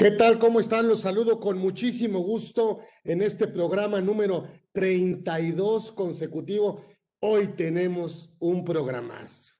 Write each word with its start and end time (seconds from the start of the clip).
¿Qué 0.00 0.12
tal? 0.12 0.38
¿Cómo 0.38 0.60
están? 0.60 0.88
Los 0.88 1.02
saludo 1.02 1.38
con 1.38 1.58
muchísimo 1.58 2.20
gusto 2.20 2.80
en 3.04 3.20
este 3.20 3.46
programa 3.46 4.00
número 4.00 4.46
32 4.72 5.92
consecutivo. 5.92 6.86
Hoy 7.18 7.48
tenemos 7.48 8.30
un 8.38 8.64
programazo. 8.64 9.52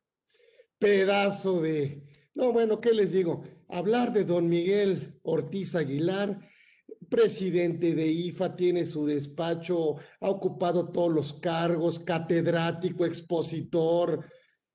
Pedazo 0.78 1.60
de... 1.60 2.06
No, 2.34 2.54
bueno, 2.54 2.80
¿qué 2.80 2.92
les 2.92 3.12
digo? 3.12 3.42
Hablar 3.68 4.14
de 4.14 4.24
don 4.24 4.48
Miguel 4.48 5.20
Ortiz 5.24 5.74
Aguilar, 5.74 6.40
presidente 7.10 7.94
de 7.94 8.06
IFA, 8.06 8.56
tiene 8.56 8.86
su 8.86 9.04
despacho, 9.04 9.96
ha 10.20 10.30
ocupado 10.30 10.88
todos 10.88 11.12
los 11.12 11.34
cargos, 11.34 11.98
catedrático, 11.98 13.04
expositor. 13.04 14.24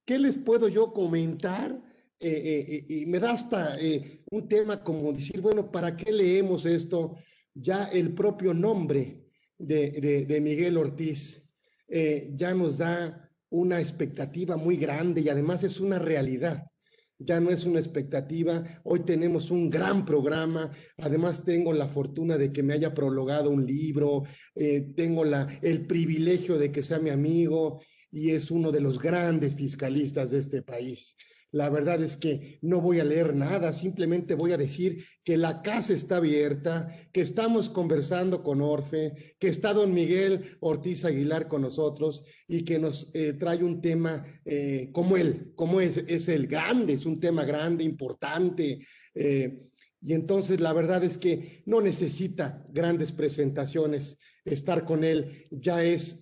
¿Qué 0.05 0.19
les 0.19 0.37
puedo 0.37 0.67
yo 0.67 0.93
comentar? 0.93 1.81
Eh, 2.17 2.85
eh, 2.87 3.01
y 3.01 3.05
me 3.07 3.19
da 3.19 3.31
hasta 3.31 3.77
eh, 3.79 4.23
un 4.35 4.47
tema 4.47 4.83
como 4.83 5.11
decir, 5.13 5.41
bueno, 5.41 5.71
¿para 5.71 5.95
qué 5.95 6.11
leemos 6.11 6.65
esto? 6.65 7.15
Ya 7.53 7.85
el 7.85 8.13
propio 8.13 8.53
nombre 8.53 9.23
de, 9.57 10.25
de, 10.27 10.41
Miguel 10.41 10.77
Ortiz 10.77 11.41
ya 11.87 12.53
nos 12.53 12.77
da 12.77 13.31
una 13.49 13.79
expectativa 13.79 14.57
muy 14.57 14.75
grande 14.75 15.21
y 15.21 15.29
además 15.29 15.63
es 15.63 15.79
una 15.79 15.99
realidad. 15.99 16.65
Ya 17.17 17.39
no 17.39 17.49
es 17.49 17.63
una 17.63 17.79
expectativa. 17.79 18.81
Hoy 18.83 19.05
tenemos 19.05 19.49
un 19.49 19.69
gran 19.69 20.05
programa. 20.05 20.69
Además, 20.97 21.45
tengo 21.45 21.71
la 21.71 21.87
fortuna 21.87 22.37
de 22.37 22.51
que 22.51 22.61
me 22.61 22.73
haya 22.73 22.93
prologado 22.93 23.49
un 23.49 23.65
libro. 23.65 24.23
tengo 24.95 25.23
la, 25.23 25.47
el 25.61 25.87
privilegio 25.87 26.57
de 26.57 26.73
que 26.73 26.83
sea 26.83 26.99
mi 26.99 27.11
amigo 27.11 27.79
y 28.11 28.31
es 28.31 28.51
uno 28.51 28.71
de 28.71 28.81
los 28.81 28.99
grandes 28.99 29.55
fiscalistas 29.55 30.31
de 30.31 30.39
este 30.39 30.61
país. 30.61 31.15
La 31.55 31.69
verdad 31.69 32.03
es 32.03 32.17
que 32.17 32.59
no 32.61 32.81
voy 32.81 32.99
a 32.99 33.05
leer 33.05 33.33
nada, 33.33 33.71
simplemente 33.71 34.35
voy 34.35 34.51
a 34.51 34.57
decir 34.57 35.05
que 35.23 35.37
la 35.37 35.61
casa 35.61 35.93
está 35.93 36.17
abierta, 36.17 36.89
que 37.13 37.21
estamos 37.21 37.69
conversando 37.69 38.43
con 38.43 38.61
Orfe, 38.61 39.13
que 39.39 39.47
está 39.47 39.73
don 39.73 39.93
Miguel 39.93 40.57
Ortiz 40.59 41.05
Aguilar 41.05 41.47
con 41.47 41.61
nosotros 41.61 42.25
y 42.45 42.65
que 42.65 42.77
nos 42.77 43.09
eh, 43.13 43.31
trae 43.39 43.63
un 43.63 43.79
tema 43.79 44.25
eh, 44.43 44.89
como 44.91 45.15
él, 45.15 45.53
como 45.55 45.79
es, 45.79 45.95
es 45.95 46.27
el 46.27 46.47
grande, 46.47 46.91
es 46.91 47.05
un 47.05 47.21
tema 47.21 47.45
grande, 47.45 47.85
importante. 47.85 48.85
Eh, 49.13 49.61
y 50.01 50.11
entonces 50.11 50.59
la 50.59 50.73
verdad 50.73 51.05
es 51.05 51.17
que 51.17 51.63
no 51.65 51.79
necesita 51.79 52.65
grandes 52.69 53.13
presentaciones 53.13 54.19
estar 54.43 54.83
con 54.83 55.05
él, 55.05 55.47
ya 55.51 55.81
es 55.85 56.19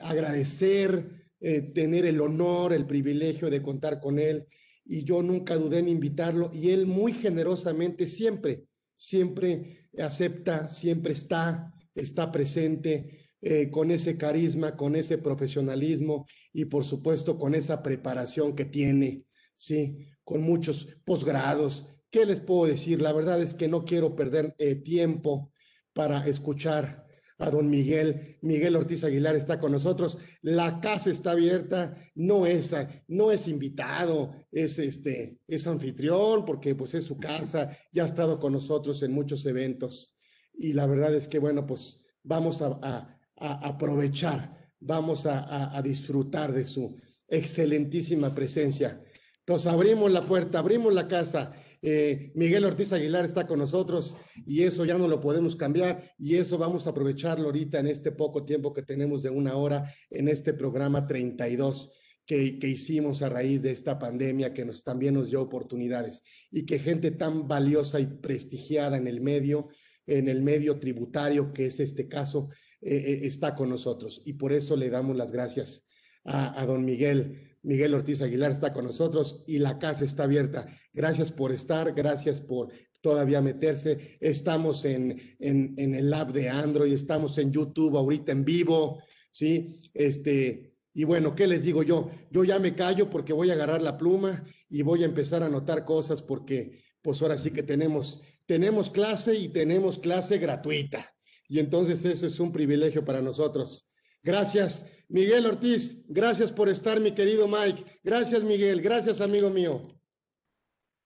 agradecer 0.00 1.25
eh, 1.48 1.62
tener 1.62 2.04
el 2.06 2.20
honor, 2.20 2.72
el 2.72 2.88
privilegio 2.88 3.48
de 3.48 3.62
contar 3.62 4.00
con 4.00 4.18
él. 4.18 4.46
Y 4.84 5.04
yo 5.04 5.22
nunca 5.22 5.54
dudé 5.54 5.78
en 5.78 5.88
invitarlo 5.88 6.50
y 6.52 6.70
él 6.70 6.86
muy 6.86 7.12
generosamente 7.12 8.08
siempre, 8.08 8.64
siempre 8.96 9.88
acepta, 9.96 10.66
siempre 10.66 11.12
está, 11.12 11.72
está 11.94 12.32
presente 12.32 13.28
eh, 13.40 13.70
con 13.70 13.92
ese 13.92 14.16
carisma, 14.16 14.76
con 14.76 14.96
ese 14.96 15.18
profesionalismo 15.18 16.26
y 16.52 16.64
por 16.64 16.82
supuesto 16.82 17.38
con 17.38 17.54
esa 17.54 17.80
preparación 17.80 18.56
que 18.56 18.64
tiene, 18.64 19.22
¿sí? 19.54 19.98
Con 20.24 20.42
muchos 20.42 20.88
posgrados. 21.04 21.86
¿Qué 22.10 22.26
les 22.26 22.40
puedo 22.40 22.66
decir? 22.66 23.00
La 23.00 23.12
verdad 23.12 23.40
es 23.40 23.54
que 23.54 23.68
no 23.68 23.84
quiero 23.84 24.16
perder 24.16 24.56
eh, 24.58 24.74
tiempo 24.74 25.52
para 25.92 26.26
escuchar 26.26 27.05
a 27.38 27.50
don 27.50 27.68
Miguel. 27.68 28.38
Miguel 28.42 28.76
Ortiz 28.76 29.04
Aguilar 29.04 29.36
está 29.36 29.58
con 29.58 29.72
nosotros. 29.72 30.18
La 30.42 30.80
casa 30.80 31.10
está 31.10 31.32
abierta, 31.32 31.94
no 32.14 32.46
es, 32.46 32.74
no 33.08 33.30
es 33.30 33.48
invitado, 33.48 34.32
es, 34.50 34.78
este, 34.78 35.38
es 35.46 35.66
anfitrión 35.66 36.44
porque 36.44 36.74
pues 36.74 36.94
es 36.94 37.04
su 37.04 37.18
casa, 37.18 37.76
ya 37.92 38.04
ha 38.04 38.06
estado 38.06 38.38
con 38.38 38.52
nosotros 38.52 39.02
en 39.02 39.12
muchos 39.12 39.44
eventos. 39.46 40.16
Y 40.54 40.72
la 40.72 40.86
verdad 40.86 41.14
es 41.14 41.28
que, 41.28 41.38
bueno, 41.38 41.66
pues 41.66 42.02
vamos 42.22 42.62
a, 42.62 43.12
aprovechar, 43.38 44.72
vamos 44.80 45.26
a 45.26 45.78
disfrutar 45.84 46.54
de 46.54 46.66
su 46.66 46.96
excelentísima 47.28 48.34
presencia. 48.34 49.02
Entonces 49.46 49.68
abrimos 49.68 50.10
la 50.10 50.22
puerta, 50.22 50.58
abrimos 50.58 50.92
la 50.92 51.06
casa 51.06 51.52
eh, 51.88 52.32
Miguel 52.34 52.64
Ortiz 52.64 52.92
Aguilar 52.92 53.24
está 53.24 53.46
con 53.46 53.60
nosotros 53.60 54.16
y 54.44 54.64
eso 54.64 54.84
ya 54.84 54.98
no 54.98 55.06
lo 55.06 55.20
podemos 55.20 55.54
cambiar 55.54 56.02
y 56.18 56.34
eso 56.34 56.58
vamos 56.58 56.84
a 56.84 56.90
aprovecharlo 56.90 57.44
ahorita 57.44 57.78
en 57.78 57.86
este 57.86 58.10
poco 58.10 58.44
tiempo 58.44 58.74
que 58.74 58.82
tenemos 58.82 59.22
de 59.22 59.30
una 59.30 59.54
hora 59.54 59.88
en 60.10 60.26
este 60.26 60.52
programa 60.52 61.06
32 61.06 61.92
que, 62.26 62.58
que 62.58 62.66
hicimos 62.66 63.22
a 63.22 63.28
raíz 63.28 63.62
de 63.62 63.70
esta 63.70 64.00
pandemia 64.00 64.52
que 64.52 64.64
nos, 64.64 64.82
también 64.82 65.14
nos 65.14 65.30
dio 65.30 65.40
oportunidades 65.40 66.24
y 66.50 66.66
que 66.66 66.80
gente 66.80 67.12
tan 67.12 67.46
valiosa 67.46 68.00
y 68.00 68.06
prestigiada 68.06 68.96
en 68.96 69.06
el 69.06 69.20
medio, 69.20 69.68
en 70.08 70.28
el 70.28 70.42
medio 70.42 70.80
tributario, 70.80 71.52
que 71.52 71.66
es 71.66 71.78
este 71.78 72.08
caso, 72.08 72.48
eh, 72.80 72.96
eh, 72.96 73.20
está 73.22 73.54
con 73.54 73.68
nosotros. 73.68 74.22
Y 74.24 74.32
por 74.32 74.52
eso 74.52 74.74
le 74.74 74.90
damos 74.90 75.16
las 75.16 75.30
gracias 75.30 75.86
a, 76.24 76.60
a 76.60 76.66
don 76.66 76.84
Miguel 76.84 77.55
Miguel 77.66 77.94
Ortiz 77.94 78.22
Aguilar 78.22 78.52
está 78.52 78.72
con 78.72 78.84
nosotros 78.84 79.42
y 79.44 79.58
la 79.58 79.80
casa 79.80 80.04
está 80.04 80.22
abierta. 80.22 80.68
Gracias 80.94 81.32
por 81.32 81.50
estar, 81.50 81.92
gracias 81.94 82.40
por 82.40 82.68
todavía 83.00 83.42
meterse. 83.42 84.16
Estamos 84.20 84.84
en, 84.84 85.36
en, 85.40 85.74
en 85.76 85.94
el 85.96 86.14
app 86.14 86.30
de 86.30 86.48
Android, 86.48 86.92
estamos 86.92 87.36
en 87.38 87.52
YouTube 87.52 87.96
ahorita 87.96 88.30
en 88.30 88.44
vivo, 88.44 89.02
¿sí? 89.32 89.80
Este, 89.92 90.74
y 90.94 91.02
bueno, 91.02 91.34
¿qué 91.34 91.48
les 91.48 91.64
digo 91.64 91.82
yo? 91.82 92.08
Yo 92.30 92.44
ya 92.44 92.60
me 92.60 92.76
callo 92.76 93.10
porque 93.10 93.32
voy 93.32 93.50
a 93.50 93.54
agarrar 93.54 93.82
la 93.82 93.98
pluma 93.98 94.44
y 94.68 94.82
voy 94.82 95.02
a 95.02 95.06
empezar 95.06 95.42
a 95.42 95.46
anotar 95.46 95.84
cosas 95.84 96.22
porque 96.22 96.84
pues 97.02 97.20
ahora 97.20 97.36
sí 97.36 97.50
que 97.50 97.64
tenemos, 97.64 98.20
tenemos 98.46 98.90
clase 98.90 99.34
y 99.34 99.48
tenemos 99.48 99.98
clase 99.98 100.38
gratuita. 100.38 101.12
Y 101.48 101.58
entonces 101.58 102.04
eso 102.04 102.28
es 102.28 102.38
un 102.38 102.52
privilegio 102.52 103.04
para 103.04 103.20
nosotros. 103.20 103.88
Gracias. 104.22 104.86
Miguel 105.08 105.46
Ortiz, 105.46 106.02
gracias 106.08 106.50
por 106.50 106.68
estar, 106.68 106.98
mi 107.00 107.12
querido 107.12 107.46
Mike. 107.46 107.84
Gracias, 108.02 108.42
Miguel. 108.42 108.80
Gracias, 108.80 109.20
amigo 109.20 109.50
mío. 109.50 109.86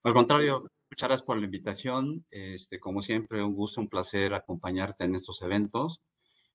Al 0.02 0.14
contrario, 0.14 0.66
muchas 0.90 1.08
gracias 1.08 1.26
por 1.26 1.38
la 1.38 1.44
invitación. 1.44 2.24
Este, 2.30 2.80
como 2.80 3.02
siempre, 3.02 3.44
un 3.44 3.54
gusto, 3.54 3.78
un 3.78 3.88
placer 3.88 4.32
acompañarte 4.32 5.04
en 5.04 5.16
estos 5.16 5.42
eventos. 5.42 6.00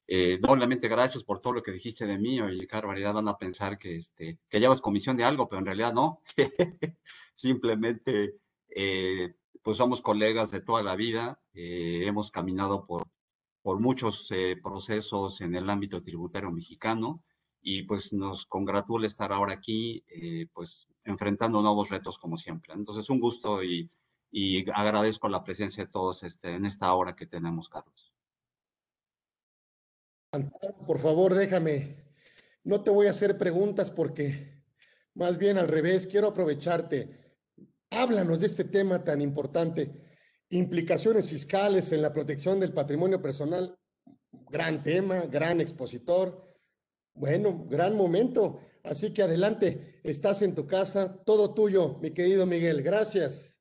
Eh, 0.08 0.40
doblemente 0.42 0.88
gracias 0.88 1.24
por 1.24 1.40
todo 1.40 1.54
lo 1.54 1.62
que 1.62 1.72
dijiste 1.72 2.08
de 2.08 2.18
mí. 2.18 2.42
Oye, 2.42 2.66
qué 2.66 2.76
barbaridad, 2.76 3.14
van 3.14 3.28
a 3.28 3.38
pensar 3.38 3.78
que, 3.78 3.96
este, 3.96 4.40
que 4.50 4.60
llevas 4.60 4.82
comisión 4.82 5.16
de 5.16 5.24
algo, 5.24 5.48
pero 5.48 5.60
en 5.60 5.66
realidad 5.68 5.94
no. 5.94 6.22
Simplemente, 7.36 8.38
eh, 8.70 9.36
pues 9.62 9.78
somos 9.78 10.02
colegas 10.02 10.50
de 10.50 10.62
toda 10.62 10.82
la 10.82 10.96
vida. 10.96 11.40
Eh, 11.54 12.06
hemos 12.08 12.32
caminado 12.32 12.88
por, 12.88 13.08
por 13.62 13.80
muchos 13.80 14.32
eh, 14.32 14.58
procesos 14.64 15.42
en 15.42 15.54
el 15.54 15.70
ámbito 15.70 16.02
tributario 16.02 16.50
mexicano 16.50 17.24
y 17.68 17.82
pues 17.82 18.14
nos 18.14 18.46
congratula 18.46 19.08
estar 19.08 19.34
ahora 19.34 19.56
aquí, 19.56 20.04
eh, 20.08 20.46
pues 20.54 20.88
enfrentando 21.04 21.64
nuevos 21.64 21.90
retos 21.90 22.20
como 22.20 22.38
siempre. 22.38 22.76
Entonces, 22.76 23.10
un 23.10 23.20
gusto 23.20 23.64
y, 23.64 23.90
y 24.30 24.70
agradezco 24.70 25.28
la 25.30 25.44
presencia 25.44 25.84
de 25.84 25.92
todos 25.92 26.22
este, 26.22 26.54
en 26.54 26.68
esta 26.68 26.94
hora 26.94 27.16
que 27.16 27.26
tenemos, 27.26 27.68
Carlos. 27.68 28.14
Por 30.86 31.00
favor, 31.00 31.34
déjame. 31.34 32.06
No 32.64 32.84
te 32.84 32.92
voy 32.92 33.08
a 33.08 33.10
hacer 33.10 33.36
preguntas 33.36 33.90
porque 33.90 34.64
más 35.16 35.40
bien 35.40 35.58
al 35.58 35.68
revés, 35.68 36.06
quiero 36.06 36.28
aprovecharte. 36.28 37.34
Háblanos 37.90 38.42
de 38.42 38.46
este 38.46 38.66
tema 38.66 39.04
tan 39.04 39.22
importante, 39.22 39.92
implicaciones 40.50 41.32
fiscales 41.32 41.92
en 41.92 42.04
la 42.04 42.14
protección 42.14 42.60
del 42.60 42.74
patrimonio 42.74 43.20
personal. 43.20 43.76
Gran 44.52 44.84
tema, 44.84 45.22
gran 45.22 45.62
expositor 45.62 46.46
bueno, 47.16 47.66
gran 47.68 47.96
momento. 47.96 48.60
Así 48.84 49.14
que 49.14 49.24
adelante, 49.24 50.00
estás 50.04 50.42
en 50.42 50.54
tu 50.54 50.68
casa, 50.68 51.24
todo 51.24 51.54
tuyo, 51.54 51.98
mi 52.02 52.12
querido 52.12 52.46
Miguel. 52.46 52.84
Gracias. 52.84 53.58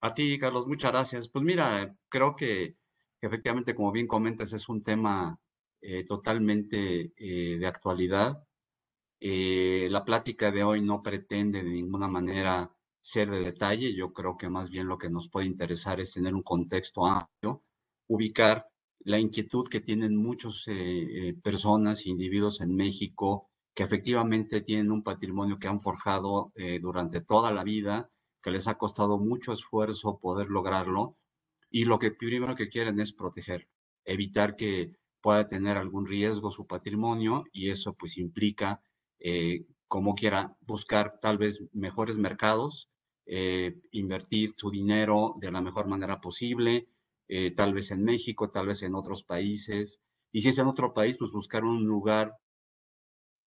A 0.00 0.14
ti, 0.14 0.38
Carlos, 0.38 0.66
muchas 0.66 0.92
gracias. 0.92 1.28
Pues 1.28 1.44
mira, 1.44 1.94
creo 2.08 2.34
que 2.34 2.76
efectivamente, 3.20 3.74
como 3.74 3.92
bien 3.92 4.06
comentas, 4.06 4.52
es 4.52 4.68
un 4.68 4.82
tema 4.82 5.38
eh, 5.80 6.04
totalmente 6.04 7.12
eh, 7.16 7.58
de 7.58 7.66
actualidad. 7.66 8.42
Eh, 9.20 9.88
la 9.90 10.04
plática 10.04 10.50
de 10.50 10.64
hoy 10.64 10.80
no 10.80 11.02
pretende 11.02 11.62
de 11.62 11.70
ninguna 11.70 12.08
manera 12.08 12.74
ser 13.00 13.30
de 13.30 13.40
detalle. 13.40 13.94
Yo 13.94 14.12
creo 14.12 14.36
que 14.36 14.48
más 14.48 14.70
bien 14.70 14.88
lo 14.88 14.98
que 14.98 15.10
nos 15.10 15.28
puede 15.28 15.46
interesar 15.46 16.00
es 16.00 16.12
tener 16.12 16.34
un 16.34 16.42
contexto 16.42 17.06
amplio, 17.06 17.62
ubicar 18.08 18.71
la 19.04 19.18
inquietud 19.18 19.68
que 19.68 19.80
tienen 19.80 20.16
muchas 20.16 20.64
eh, 20.68 20.72
eh, 21.28 21.34
personas, 21.42 22.06
individuos 22.06 22.60
en 22.60 22.74
México, 22.74 23.50
que 23.74 23.82
efectivamente 23.82 24.60
tienen 24.60 24.92
un 24.92 25.02
patrimonio 25.02 25.58
que 25.58 25.68
han 25.68 25.80
forjado 25.80 26.52
eh, 26.54 26.78
durante 26.80 27.20
toda 27.20 27.50
la 27.52 27.64
vida, 27.64 28.10
que 28.42 28.50
les 28.50 28.68
ha 28.68 28.78
costado 28.78 29.18
mucho 29.18 29.52
esfuerzo 29.52 30.18
poder 30.18 30.48
lograrlo, 30.48 31.16
y 31.70 31.84
lo 31.84 31.98
que 31.98 32.10
primero 32.10 32.54
que 32.54 32.68
quieren 32.68 33.00
es 33.00 33.12
proteger, 33.12 33.68
evitar 34.04 34.56
que 34.56 34.96
pueda 35.20 35.48
tener 35.48 35.76
algún 35.76 36.06
riesgo 36.06 36.50
su 36.50 36.66
patrimonio, 36.66 37.44
y 37.52 37.70
eso 37.70 37.94
pues 37.94 38.18
implica, 38.18 38.82
como 39.86 40.14
quiera, 40.16 40.56
buscar 40.66 41.20
tal 41.20 41.38
vez 41.38 41.62
mejores 41.72 42.16
mercados, 42.16 42.90
eh, 43.26 43.76
invertir 43.92 44.52
su 44.56 44.70
dinero 44.70 45.36
de 45.38 45.52
la 45.52 45.60
mejor 45.60 45.86
manera 45.86 46.20
posible, 46.20 46.88
eh, 47.34 47.50
tal 47.54 47.72
vez 47.72 47.90
en 47.90 48.04
México, 48.04 48.50
tal 48.50 48.66
vez 48.66 48.82
en 48.82 48.94
otros 48.94 49.24
países. 49.24 50.00
Y 50.32 50.42
si 50.42 50.50
es 50.50 50.58
en 50.58 50.66
otro 50.66 50.92
país, 50.92 51.16
pues 51.18 51.30
buscar 51.32 51.64
un 51.64 51.82
lugar 51.86 52.34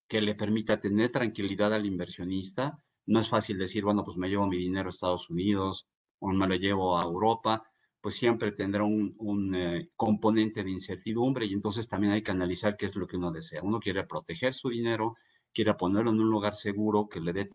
que 0.08 0.22
le 0.22 0.34
permita 0.34 0.80
tener 0.80 1.12
tranquilidad 1.12 1.72
al 1.72 1.86
inversionista. 1.86 2.80
No 3.06 3.20
es 3.20 3.30
fácil 3.30 3.60
decir, 3.60 3.84
bueno, 3.84 4.04
pues 4.04 4.18
me 4.18 4.28
llevo 4.28 4.48
mi 4.48 4.58
dinero 4.58 4.88
a 4.88 4.90
Estados 4.90 5.30
Unidos 5.30 5.88
o 6.18 6.30
me 6.30 6.48
lo 6.48 6.56
llevo 6.56 6.98
a 6.98 7.04
Europa, 7.04 7.64
pues 8.02 8.16
siempre 8.16 8.52
tendrá 8.54 8.84
un, 8.84 9.54
eh, 9.56 9.90
componente 9.96 10.64
de 10.64 10.72
incertidumbre 10.72 11.46
y 11.46 11.54
entonces 11.54 11.88
también 11.88 12.14
hay 12.14 12.24
que 12.24 12.32
analizar 12.32 12.78
qué 12.78 12.88
es 12.88 12.96
lo 12.96 13.06
que 13.06 13.18
uno 13.18 13.32
desea. 13.32 13.62
Uno 13.62 13.80
quiere 13.80 14.04
proteger 14.06 14.56
su 14.56 14.70
dinero, 14.70 15.16
quiere 15.54 15.76
ponerlo 15.76 16.10
en 16.10 16.20
un 16.20 16.30
lugar 16.32 16.56
seguro 16.56 17.08
que 17.08 17.20
le 17.20 17.34
dé 17.34 17.50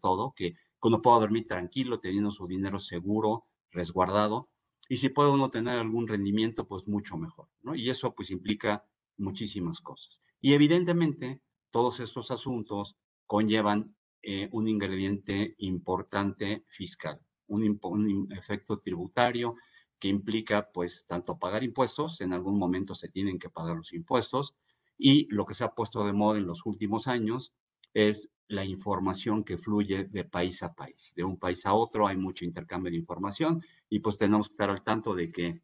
todo, 0.00 0.32
que 0.34 0.54
uno 0.82 1.00
pueda 1.00 1.20
dormir 1.20 1.46
tranquilo 1.46 2.00
teniendo 2.00 2.32
su 2.32 2.48
dinero 2.48 2.80
seguro, 2.80 3.44
resguardado, 3.70 4.48
y 4.88 4.96
si 4.96 5.08
puede 5.08 5.30
uno 5.30 5.50
tener 5.50 5.78
algún 5.78 6.08
rendimiento, 6.08 6.66
pues 6.66 6.86
mucho 6.86 7.16
mejor, 7.16 7.48
¿no? 7.62 7.74
Y 7.74 7.88
eso 7.90 8.14
pues 8.14 8.30
implica 8.30 8.84
muchísimas 9.16 9.80
cosas. 9.80 10.20
Y 10.40 10.54
evidentemente 10.54 11.42
todos 11.70 12.00
estos 12.00 12.30
asuntos 12.30 12.96
conllevan 13.26 13.96
eh, 14.22 14.48
un 14.52 14.68
ingrediente 14.68 15.54
importante 15.58 16.64
fiscal, 16.68 17.20
un, 17.46 17.78
un 17.82 18.32
efecto 18.32 18.78
tributario 18.80 19.56
que 19.98 20.08
implica 20.08 20.70
pues 20.72 21.06
tanto 21.06 21.38
pagar 21.38 21.62
impuestos, 21.62 22.20
en 22.20 22.32
algún 22.32 22.58
momento 22.58 22.94
se 22.94 23.08
tienen 23.08 23.38
que 23.38 23.50
pagar 23.50 23.76
los 23.76 23.92
impuestos, 23.92 24.54
y 24.98 25.32
lo 25.34 25.46
que 25.46 25.54
se 25.54 25.64
ha 25.64 25.74
puesto 25.74 26.04
de 26.04 26.12
moda 26.12 26.38
en 26.38 26.46
los 26.46 26.66
últimos 26.66 27.06
años 27.08 27.54
es 27.94 28.30
la 28.48 28.64
información 28.64 29.44
que 29.44 29.58
fluye 29.58 30.04
de 30.04 30.24
país 30.24 30.62
a 30.62 30.74
país. 30.74 31.12
De 31.16 31.24
un 31.24 31.38
país 31.38 31.64
a 31.66 31.74
otro 31.74 32.06
hay 32.06 32.16
mucho 32.16 32.44
intercambio 32.44 32.90
de 32.90 32.98
información 32.98 33.62
y 33.92 34.00
pues 34.00 34.16
tenemos 34.16 34.48
que 34.48 34.54
estar 34.54 34.70
al 34.70 34.82
tanto 34.82 35.14
de 35.14 35.30
que 35.30 35.62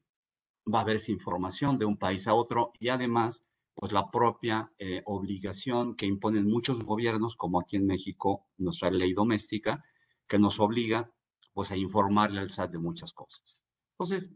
va 0.73 0.81
a 0.81 0.83
haber 0.83 0.97
esa 0.97 1.13
información 1.13 1.79
de 1.79 1.87
un 1.87 1.97
país 1.97 2.27
a 2.27 2.35
otro 2.35 2.73
y 2.79 2.91
además 2.91 3.43
pues 3.75 3.91
la 3.93 4.11
propia 4.11 4.71
eh, 4.79 5.03
obligación 5.07 5.97
que 5.97 6.05
imponen 6.05 6.47
muchos 6.47 6.85
gobiernos, 6.85 7.37
como 7.37 7.61
aquí 7.61 7.77
en 7.77 7.87
México, 7.87 8.47
nuestra 8.59 8.91
ley 8.91 9.15
doméstica, 9.15 9.83
que 10.27 10.39
nos 10.39 10.61
obliga 10.61 11.11
pues 11.55 11.71
a 11.71 11.77
informarle 11.77 12.41
al 12.41 12.51
SAT 12.51 12.73
de 12.73 12.79
muchas 12.79 13.13
cosas. 13.13 13.65
Entonces, 13.93 14.31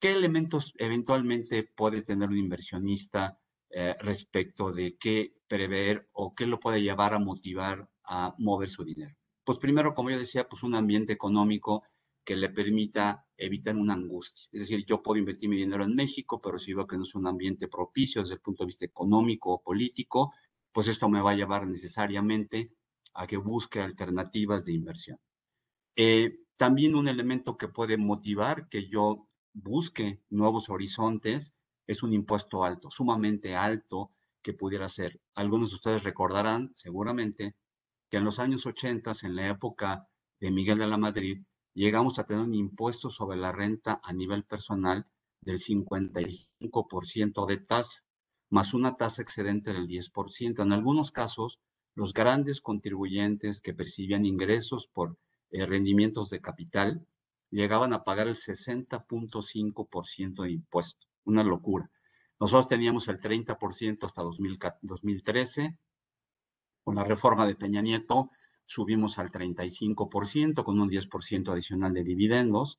¿qué 0.00 0.10
elementos 0.10 0.74
eventualmente 0.78 1.62
puede 1.62 2.02
tener 2.02 2.30
un 2.30 2.38
inversionista 2.38 3.38
eh, 3.70 3.94
respecto 4.00 4.72
de 4.72 4.96
qué 4.98 5.34
prever 5.46 6.08
o 6.12 6.34
qué 6.34 6.46
lo 6.46 6.58
puede 6.58 6.82
llevar 6.82 7.12
a 7.14 7.18
motivar 7.18 7.88
a 8.02 8.34
mover 8.38 8.70
su 8.70 8.82
dinero. 8.82 9.14
Pues 9.44 9.58
primero, 9.58 9.94
como 9.94 10.10
yo 10.10 10.18
decía, 10.18 10.48
pues 10.48 10.62
un 10.62 10.74
ambiente 10.74 11.12
económico 11.12 11.82
que 12.28 12.36
le 12.36 12.50
permita 12.50 13.24
evitar 13.38 13.74
una 13.74 13.94
angustia. 13.94 14.46
Es 14.52 14.60
decir, 14.60 14.84
yo 14.84 15.02
puedo 15.02 15.18
invertir 15.18 15.48
mi 15.48 15.56
dinero 15.56 15.82
en 15.82 15.94
México, 15.94 16.42
pero 16.42 16.58
si 16.58 16.74
veo 16.74 16.86
que 16.86 16.98
no 16.98 17.04
es 17.04 17.14
un 17.14 17.26
ambiente 17.26 17.68
propicio 17.68 18.20
desde 18.20 18.34
el 18.34 18.42
punto 18.42 18.64
de 18.64 18.66
vista 18.66 18.84
económico 18.84 19.54
o 19.54 19.62
político, 19.62 20.34
pues 20.70 20.88
esto 20.88 21.08
me 21.08 21.22
va 21.22 21.30
a 21.30 21.36
llevar 21.36 21.66
necesariamente 21.66 22.70
a 23.14 23.26
que 23.26 23.38
busque 23.38 23.80
alternativas 23.80 24.66
de 24.66 24.74
inversión. 24.74 25.18
Eh, 25.96 26.40
también 26.58 26.96
un 26.96 27.08
elemento 27.08 27.56
que 27.56 27.68
puede 27.68 27.96
motivar 27.96 28.68
que 28.68 28.90
yo 28.90 29.26
busque 29.54 30.20
nuevos 30.28 30.68
horizontes 30.68 31.54
es 31.86 32.02
un 32.02 32.12
impuesto 32.12 32.62
alto, 32.62 32.90
sumamente 32.90 33.56
alto 33.56 34.12
que 34.42 34.52
pudiera 34.52 34.90
ser. 34.90 35.18
Algunos 35.34 35.70
de 35.70 35.76
ustedes 35.76 36.04
recordarán 36.04 36.72
seguramente 36.74 37.56
que 38.10 38.18
en 38.18 38.24
los 38.24 38.38
años 38.38 38.66
80, 38.66 39.12
en 39.22 39.34
la 39.34 39.48
época 39.48 40.06
de 40.40 40.50
Miguel 40.50 40.76
de 40.76 40.88
la 40.88 40.98
Madrid, 40.98 41.42
llegamos 41.78 42.18
a 42.18 42.24
tener 42.24 42.42
un 42.42 42.54
impuesto 42.54 43.08
sobre 43.08 43.38
la 43.38 43.52
renta 43.52 44.00
a 44.02 44.12
nivel 44.12 44.42
personal 44.42 45.06
del 45.40 45.60
55% 45.60 47.46
de 47.46 47.58
tasa, 47.58 48.02
más 48.50 48.74
una 48.74 48.96
tasa 48.96 49.22
excedente 49.22 49.72
del 49.72 49.86
10%. 49.86 50.60
En 50.62 50.72
algunos 50.72 51.12
casos, 51.12 51.60
los 51.94 52.12
grandes 52.12 52.60
contribuyentes 52.60 53.60
que 53.60 53.74
percibían 53.74 54.26
ingresos 54.26 54.88
por 54.88 55.16
eh, 55.50 55.64
rendimientos 55.66 56.30
de 56.30 56.40
capital 56.40 57.06
llegaban 57.50 57.92
a 57.92 58.02
pagar 58.02 58.26
el 58.26 58.34
60.5% 58.34 60.42
de 60.42 60.50
impuesto 60.50 61.06
una 61.24 61.44
locura. 61.44 61.88
Nosotros 62.40 62.66
teníamos 62.68 63.06
el 63.08 63.20
30% 63.20 64.04
hasta 64.04 64.22
2013. 64.22 65.76
Con 66.82 66.96
la 66.96 67.04
reforma 67.04 67.46
de 67.46 67.54
Peña 67.54 67.82
Nieto 67.82 68.30
subimos 68.68 69.18
al 69.18 69.32
35% 69.32 70.62
con 70.62 70.78
un 70.78 70.90
10% 70.90 71.50
adicional 71.50 71.94
de 71.94 72.04
dividendos 72.04 72.78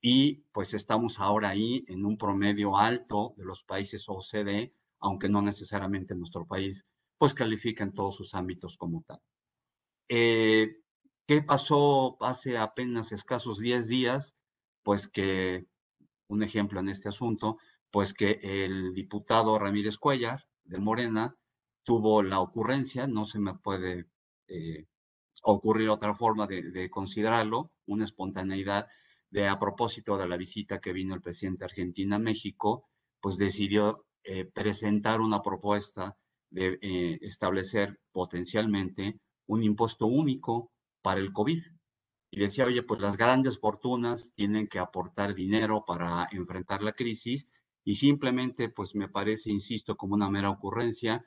y 0.00 0.44
pues 0.52 0.74
estamos 0.74 1.18
ahora 1.18 1.48
ahí 1.48 1.84
en 1.88 2.04
un 2.04 2.18
promedio 2.18 2.76
alto 2.76 3.34
de 3.36 3.44
los 3.44 3.64
países 3.64 4.04
OCDE, 4.06 4.74
aunque 5.00 5.28
no 5.28 5.42
necesariamente 5.42 6.14
nuestro 6.14 6.46
país 6.46 6.86
pues 7.18 7.34
califica 7.34 7.84
en 7.84 7.92
todos 7.92 8.16
sus 8.16 8.34
ámbitos 8.34 8.76
como 8.76 9.02
tal. 9.06 9.20
Eh, 10.08 10.76
¿Qué 11.26 11.42
pasó 11.42 12.22
hace 12.22 12.58
apenas 12.58 13.12
escasos 13.12 13.58
10 13.58 13.88
días? 13.88 14.36
Pues 14.82 15.08
que 15.08 15.66
un 16.28 16.42
ejemplo 16.42 16.80
en 16.80 16.88
este 16.88 17.08
asunto, 17.08 17.58
pues 17.90 18.12
que 18.14 18.40
el 18.42 18.92
diputado 18.94 19.58
Ramírez 19.58 19.96
Cuellar 19.96 20.46
de 20.64 20.78
Morena 20.78 21.34
tuvo 21.84 22.22
la 22.22 22.40
ocurrencia, 22.40 23.06
no 23.06 23.24
se 23.24 23.38
me 23.38 23.54
puede 23.54 24.06
eh, 24.48 24.86
ocurrir 25.42 25.88
otra 25.88 26.14
forma 26.14 26.46
de, 26.46 26.90
considerarlo, 26.90 27.70
una 27.86 28.04
espontaneidad 28.04 28.86
de 29.30 29.48
a 29.48 29.58
propósito 29.58 30.16
de 30.16 30.28
la 30.28 30.36
visita 30.36 30.80
que 30.80 30.92
vino 30.92 31.14
el 31.14 31.22
presidente 31.22 31.64
Argentina 31.64 32.16
a 32.16 32.20
México, 32.20 32.88
pues 33.20 33.36
decidió 33.36 34.04
eh, 34.24 34.44
presentar 34.44 35.20
una 35.20 35.42
propuesta 35.42 36.16
de 36.50 36.78
eh, 36.82 37.18
establecer 37.22 38.00
potencialmente 38.12 39.20
un 39.46 39.62
impuesto 39.62 40.06
único 40.06 40.72
para 41.02 41.20
el 41.20 41.32
COVID. 41.32 41.62
Y 42.32 42.40
decía, 42.40 42.64
oye, 42.64 42.82
pues 42.82 43.00
las 43.00 43.16
grandes 43.16 43.58
fortunas 43.58 44.32
tienen 44.34 44.68
que 44.68 44.78
aportar 44.78 45.34
dinero 45.34 45.84
para 45.86 46.28
enfrentar 46.30 46.82
la 46.82 46.92
crisis 46.92 47.48
y 47.84 47.96
simplemente, 47.96 48.68
pues 48.68 48.94
me 48.94 49.08
parece, 49.08 49.50
insisto, 49.50 49.96
como 49.96 50.14
una 50.14 50.30
mera 50.30 50.50
ocurrencia, 50.50 51.24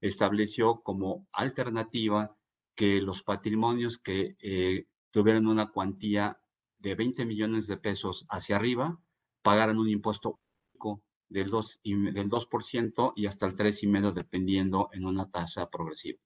estableció 0.00 0.80
como 0.82 1.26
alternativa 1.32 2.37
que 2.78 3.00
los 3.00 3.24
patrimonios 3.24 3.98
que 3.98 4.36
eh, 4.38 4.86
tuvieran 5.10 5.48
una 5.48 5.72
cuantía 5.72 6.40
de 6.78 6.94
20 6.94 7.24
millones 7.24 7.66
de 7.66 7.76
pesos 7.76 8.24
hacia 8.28 8.54
arriba 8.54 9.00
pagaran 9.42 9.80
un 9.80 9.88
impuesto 9.88 10.38
del 11.28 11.50
2%, 11.50 11.80
y, 11.82 12.12
del 12.12 12.28
2 12.28 12.48
y 13.16 13.26
hasta 13.26 13.46
el 13.46 13.56
3,5% 13.56 14.12
dependiendo 14.12 14.90
en 14.92 15.06
una 15.06 15.28
tasa 15.28 15.68
progresiva. 15.68 16.20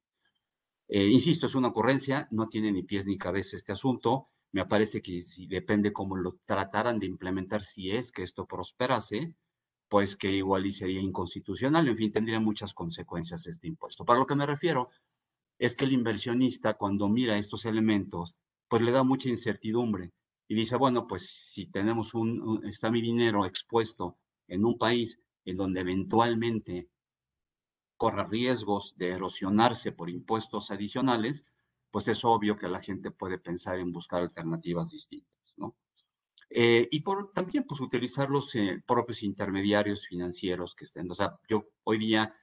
Eh, 0.89 1.07
insisto, 1.07 1.47
es 1.47 1.55
una 1.55 1.69
ocurrencia, 1.69 2.29
no 2.31 2.49
tiene 2.49 2.71
ni 2.71 2.83
pies 2.83 3.07
ni 3.07 3.17
cabeza 3.17 3.57
este 3.57 3.73
asunto. 3.73 4.29
Me 4.53 4.67
parece 4.67 5.01
que 5.01 5.23
si 5.23 5.47
depende 5.47 5.91
cómo 5.91 6.17
lo 6.17 6.39
trataran 6.45 6.99
de 6.99 7.07
implementar, 7.07 7.63
si 7.63 7.93
es 7.93 8.13
que 8.13 8.25
esto 8.25 8.45
prosperase, 8.45 9.35
pues 9.89 10.17
que 10.17 10.31
igual 10.31 10.67
y 10.67 10.71
sería 10.71 11.01
inconstitucional. 11.01 11.89
En 11.89 11.97
fin, 11.97 12.13
tendría 12.13 12.41
muchas 12.41 12.75
consecuencias 12.75 13.47
este 13.47 13.69
impuesto. 13.69 14.05
Para 14.05 14.19
lo 14.19 14.27
que 14.27 14.35
me 14.35 14.45
refiero 14.45 14.91
es 15.63 15.77
que 15.77 15.85
el 15.85 15.93
inversionista 15.93 16.75
cuando 16.75 17.09
mira 17.09 17.39
estos 17.39 17.67
elementos, 17.67 18.35
pues 18.67 18.83
le 18.83 18.91
da 18.91 19.05
mucha 19.05 19.29
incertidumbre 19.29 20.11
y 20.49 20.57
dice, 20.57 20.75
bueno, 20.75 21.07
pues 21.07 21.53
si 21.53 21.67
tenemos 21.67 22.15
un 22.15 22.63
está 22.67 22.91
mi 22.91 23.01
dinero 23.01 23.47
expuesto 23.47 24.19
en 24.49 24.65
un 24.65 24.77
país 24.77 25.21
en 25.45 25.57
donde 25.57 25.83
eventualmente 25.83 26.89
corra 27.97 28.25
riesgos 28.25 28.97
de 28.97 29.11
erosionarse 29.11 29.93
por 29.93 30.11
impuestos 30.11 30.73
adicionales, 30.73 31.45
pues 31.93 32.09
es 32.09 32.25
obvio 32.25 32.57
que 32.57 32.67
la 32.67 32.83
gente 32.83 33.13
puede 33.13 33.39
pensar 33.39 33.79
en 33.79 33.93
buscar 33.93 34.21
alternativas 34.23 34.91
distintas, 34.91 35.55
¿no? 35.59 35.77
Eh, 36.51 36.89
y 36.91 37.01
por, 37.03 37.31
también 37.31 37.65
pues 37.69 37.81
utilizar 37.81 38.31
los 38.31 38.53
eh, 38.57 38.83
propios 38.85 39.23
intermediarios 39.23 40.09
financieros 40.09 40.75
que 40.75 40.87
estén. 40.87 41.09
O 41.09 41.15
sea, 41.15 41.39
yo 41.49 41.69
hoy 41.85 41.99
día 41.99 42.35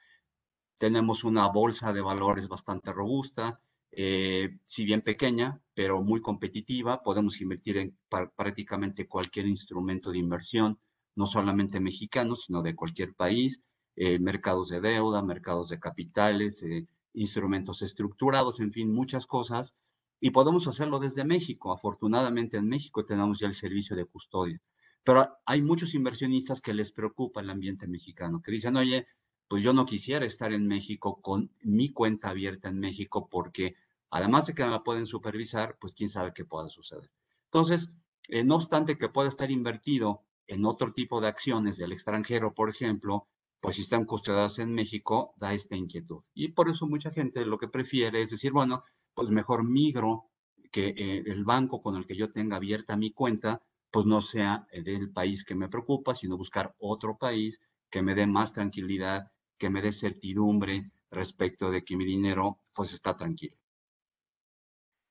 tenemos 0.79 1.25
una 1.25 1.47
bolsa 1.47 1.91
de 1.93 2.01
valores 2.01 2.47
bastante 2.47 2.91
robusta, 2.93 3.59
eh, 3.91 4.57
si 4.65 4.85
bien 4.85 5.01
pequeña, 5.01 5.61
pero 5.73 6.01
muy 6.01 6.21
competitiva. 6.21 7.03
Podemos 7.03 7.41
invertir 7.41 7.77
en 7.77 7.97
prácticamente 8.35 9.05
cualquier 9.05 9.45
instrumento 9.47 10.09
de 10.09 10.19
inversión, 10.19 10.79
no 11.15 11.25
solamente 11.25 11.81
mexicano, 11.81 12.35
sino 12.35 12.61
de 12.63 12.75
cualquier 12.75 13.13
país. 13.13 13.61
Eh, 13.97 14.19
mercados 14.19 14.69
de 14.69 14.79
deuda, 14.79 15.21
mercados 15.21 15.67
de 15.67 15.79
capitales, 15.79 16.63
eh, 16.63 16.87
instrumentos 17.13 17.81
estructurados, 17.81 18.61
en 18.61 18.71
fin, 18.71 18.89
muchas 18.89 19.25
cosas. 19.25 19.75
Y 20.21 20.29
podemos 20.29 20.65
hacerlo 20.67 20.99
desde 20.99 21.25
México. 21.25 21.73
Afortunadamente 21.73 22.55
en 22.55 22.69
México 22.69 23.05
tenemos 23.05 23.39
ya 23.39 23.47
el 23.47 23.53
servicio 23.53 23.97
de 23.97 24.05
custodia. 24.05 24.61
Pero 25.03 25.27
hay 25.45 25.61
muchos 25.61 25.93
inversionistas 25.93 26.61
que 26.61 26.73
les 26.73 26.93
preocupa 26.93 27.41
el 27.41 27.49
ambiente 27.49 27.87
mexicano, 27.87 28.41
que 28.41 28.51
dicen, 28.51 28.77
oye, 28.77 29.07
pues 29.49 29.63
yo 29.63 29.73
no 29.73 29.85
quisiera 29.85 30.25
estar 30.25 30.53
en 30.53 30.67
México 30.67 31.21
con 31.21 31.51
mi 31.63 31.91
cuenta 31.91 32.29
abierta 32.29 32.69
en 32.69 32.79
México 32.79 33.27
porque 33.29 33.75
además 34.11 34.45
de 34.45 34.53
que 34.53 34.63
la 34.63 34.83
pueden 34.83 35.07
supervisar, 35.07 35.75
pues 35.81 35.95
quién 35.95 36.07
sabe 36.07 36.33
qué 36.33 36.45
pueda 36.45 36.69
suceder. 36.69 37.09
Entonces, 37.45 37.91
eh, 38.27 38.43
no 38.43 38.55
obstante 38.55 38.97
que 38.97 39.09
pueda 39.09 39.27
estar 39.27 39.49
invertido 39.49 40.21
en 40.45 40.65
otro 40.65 40.93
tipo 40.93 41.19
de 41.19 41.27
acciones 41.27 41.77
del 41.77 41.91
extranjero, 41.91 42.53
por 42.53 42.69
ejemplo, 42.69 43.27
pues 43.59 43.75
si 43.75 43.81
están 43.81 44.05
custodiadas 44.05 44.59
en 44.59 44.71
México, 44.71 45.33
da 45.37 45.53
esta 45.53 45.75
inquietud. 45.75 46.21
Y 46.35 46.49
por 46.49 46.69
eso 46.69 46.85
mucha 46.85 47.09
gente 47.09 47.43
lo 47.43 47.57
que 47.57 47.67
prefiere 47.67 48.21
es 48.21 48.29
decir, 48.29 48.51
bueno, 48.51 48.83
pues 49.15 49.29
mejor 49.31 49.63
migro 49.63 50.25
que 50.71 50.89
eh, 50.89 51.23
el 51.25 51.43
banco 51.43 51.81
con 51.81 51.95
el 51.95 52.05
que 52.05 52.15
yo 52.15 52.31
tenga 52.31 52.57
abierta 52.57 52.95
mi 52.95 53.11
cuenta, 53.11 53.63
pues 53.89 54.05
no 54.05 54.21
sea 54.21 54.67
del 54.71 55.11
país 55.11 55.43
que 55.43 55.55
me 55.55 55.69
preocupa, 55.69 56.13
sino 56.13 56.37
buscar 56.37 56.75
otro 56.77 57.17
país 57.17 57.59
que 57.89 58.03
me 58.03 58.13
dé 58.13 58.27
más 58.27 58.53
tranquilidad, 58.53 59.31
que 59.59 59.69
me 59.69 59.91
certidumbre 59.91 60.91
respecto 61.11 61.69
de 61.69 61.83
que 61.83 61.95
mi 61.95 62.05
dinero 62.05 62.59
pues 62.73 62.93
está 62.93 63.15
tranquilo. 63.15 63.55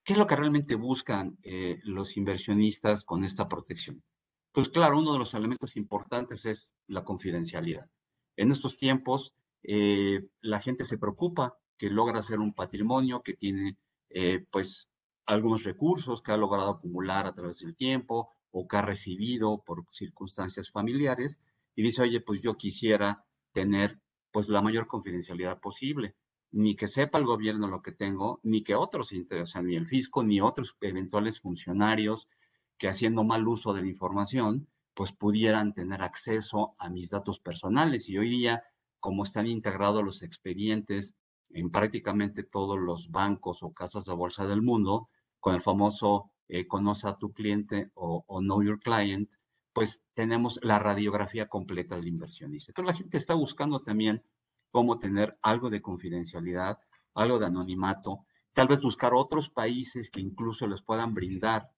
¿Qué 0.05 0.15
es 0.15 0.19
lo 0.19 0.27
que 0.27 0.37
realmente 0.37 0.75
buscan 0.75 1.39
eh, 1.43 1.81
los 1.85 2.17
inversionistas 2.17 3.05
con 3.05 3.25
esta 3.25 3.47
protección? 3.47 4.03
Pues 4.53 4.71
claro, 4.71 4.99
uno 4.99 5.13
de 5.13 5.19
los 5.19 5.35
elementos 5.35 5.77
importantes 5.77 6.47
es 6.47 6.73
la 6.87 7.05
confidencialidad. 7.05 7.91
En 8.37 8.51
estos 8.51 8.79
tiempos, 8.79 9.35
eh, 9.63 10.27
la 10.41 10.61
gente 10.61 10.85
se 10.85 10.97
preocupa 10.97 11.59
que 11.77 11.91
logra 11.91 12.21
hacer 12.21 12.39
un 12.39 12.55
patrimonio, 12.55 13.23
que 13.23 13.35
tiene 13.35 13.77
eh, 14.09 14.47
pues 14.51 14.89
algunos 15.27 15.65
recursos 15.65 16.23
que 16.23 16.33
ha 16.33 16.39
logrado 16.39 16.71
acumular 16.71 17.27
a 17.27 17.35
través 17.35 17.59
del 17.59 17.77
tiempo 17.77 18.31
o 18.51 18.67
que 18.67 18.77
ha 18.79 18.83
recibido 18.83 19.63
por 19.63 19.85
circunstancias 19.93 20.71
familiares 20.71 21.41
y 21.77 21.83
dice, 21.83 22.03
oye, 22.03 22.21
pues 22.21 22.41
yo 22.41 22.57
quisiera 22.57 23.27
tener 23.53 24.01
pues 24.31 24.49
la 24.49 24.63
mayor 24.63 24.87
confidencialidad 24.87 25.61
posible, 25.61 26.15
ni 26.51 26.77
que 26.77 26.89
sepa 26.89 27.19
el 27.19 27.25
gobierno 27.25 27.69
lo 27.69 27.83
que 27.83 27.93
tengo, 27.93 28.41
ni 28.43 28.63
que 28.63 28.75
otros, 28.75 29.11
o 29.13 29.47
sea, 29.47 29.63
ni 29.63 29.77
el 29.77 29.87
fisco, 29.87 30.23
ni 30.23 30.41
otros 30.41 30.77
eventuales 30.81 31.41
funcionarios 31.41 32.29
que 32.79 32.89
haciendo 32.89 33.25
mal 33.25 33.47
uso 33.47 33.75
de 33.75 33.83
la 33.83 33.89
información, 33.89 34.69
pues 34.95 35.13
pudieran 35.13 35.75
tener 35.75 36.03
acceso 36.03 36.75
a 36.79 36.89
mis 36.89 37.11
datos 37.11 37.39
personales. 37.39 38.09
Y 38.09 38.19
hoy 38.19 38.31
día, 38.31 38.65
como 39.01 39.25
están 39.25 39.47
integrados 39.47 40.03
los 40.03 40.23
expedientes 40.23 41.15
en 41.51 41.71
prácticamente 41.71 42.43
todos 42.43 42.79
los 42.79 43.11
bancos 43.11 43.63
o 43.63 43.73
casas 43.73 44.05
de 44.05 44.13
bolsa 44.13 44.47
del 44.47 44.63
mundo, 44.63 45.09
con 45.41 45.55
el 45.55 45.61
famoso 45.61 46.31
eh, 46.49 46.67
conoce 46.67 47.07
a 47.07 47.17
tu 47.17 47.33
cliente 47.33 47.91
o, 47.95 48.25
know 48.41 48.63
your 48.63 48.81
client, 48.81 49.35
pues 49.79 50.05
tenemos 50.13 50.59
la 50.65 50.81
radiografía 50.81 51.47
completa 51.47 51.95
del 51.95 52.09
inversionista. 52.09 52.73
Entonces 52.73 52.93
la 52.93 52.99
gente 52.99 53.17
está 53.17 53.35
buscando 53.35 53.79
también 53.79 54.25
cómo 54.73 54.99
tener 54.99 55.39
algo 55.41 55.71
de 55.71 55.81
confidencialidad, 55.81 56.81
algo 57.15 57.39
de 57.39 57.47
anonimato, 57.47 58.27
tal 58.55 58.67
vez 58.67 58.81
buscar 58.81 59.15
otros 59.15 59.51
países 59.51 60.11
que 60.11 60.19
incluso 60.19 60.67
les 60.67 60.83
puedan 60.83 61.15
brindar 61.15 61.71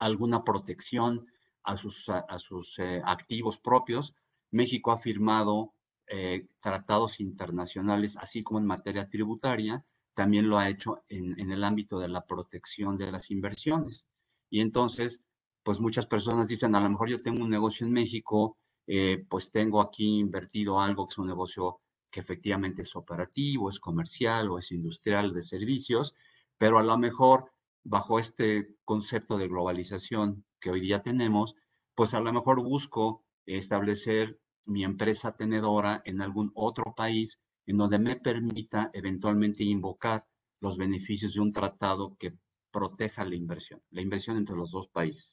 alguna 0.00 0.44
protección 0.44 1.26
a 1.64 1.78
sus, 1.78 2.10
a, 2.10 2.38
sus 2.38 2.78
eh, 2.78 3.00
activos 3.06 3.56
propios. 3.56 4.14
México 4.50 4.92
ha 4.92 4.98
firmado 4.98 5.72
eh, 6.08 6.46
tratados 6.60 7.20
internacionales, 7.20 8.18
así 8.18 8.42
como 8.42 8.60
en 8.60 8.66
materia 8.66 9.08
tributaria, 9.08 9.82
también 10.12 10.46
lo 10.46 10.58
ha 10.58 10.68
hecho 10.68 11.04
en, 11.08 11.50
el 11.50 11.64
ámbito 11.64 11.98
de 11.98 12.08
la 12.08 12.26
protección 12.26 12.98
de 12.98 13.10
las 13.10 13.30
inversiones. 13.30 14.06
Y 14.50 14.60
entonces, 14.60 15.22
pues 15.62 15.80
muchas 15.80 16.06
personas 16.06 16.48
dicen, 16.48 16.74
a 16.74 16.80
lo 16.80 16.90
mejor 16.90 17.08
yo 17.08 17.22
tengo 17.22 17.42
un 17.42 17.50
negocio 17.50 17.86
en 17.86 17.92
México, 17.92 18.56
eh, 18.86 19.24
pues 19.28 19.50
tengo 19.50 19.80
aquí 19.80 20.18
invertido 20.18 20.80
algo 20.80 21.06
que 21.06 21.12
es 21.12 21.18
un 21.18 21.28
negocio 21.28 21.80
que 22.10 22.20
efectivamente 22.20 22.82
es 22.82 22.94
operativo, 22.96 23.68
es 23.68 23.80
comercial 23.80 24.50
o 24.50 24.58
es 24.58 24.70
industrial 24.72 25.32
de 25.32 25.42
servicios, 25.42 26.14
pero 26.58 26.78
a 26.78 26.82
lo 26.82 26.98
mejor 26.98 27.52
bajo 27.84 28.18
este 28.18 28.76
concepto 28.84 29.38
de 29.38 29.48
globalización 29.48 30.44
que 30.60 30.70
hoy 30.70 30.80
día 30.80 31.02
tenemos, 31.02 31.56
pues 31.94 32.14
a 32.14 32.20
lo 32.20 32.32
mejor 32.32 32.62
busco 32.62 33.24
establecer 33.46 34.38
mi 34.64 34.84
empresa 34.84 35.36
tenedora 35.36 36.02
en 36.04 36.20
algún 36.20 36.52
otro 36.54 36.94
país 36.94 37.38
en 37.66 37.76
donde 37.78 37.98
me 37.98 38.16
permita 38.16 38.90
eventualmente 38.92 39.64
invocar 39.64 40.24
los 40.60 40.76
beneficios 40.76 41.34
de 41.34 41.40
un 41.40 41.52
tratado 41.52 42.16
que 42.18 42.34
proteja 42.70 43.24
la 43.24 43.34
inversión, 43.34 43.82
la 43.90 44.00
inversión 44.00 44.36
entre 44.36 44.56
los 44.56 44.70
dos 44.70 44.88
países. 44.88 45.31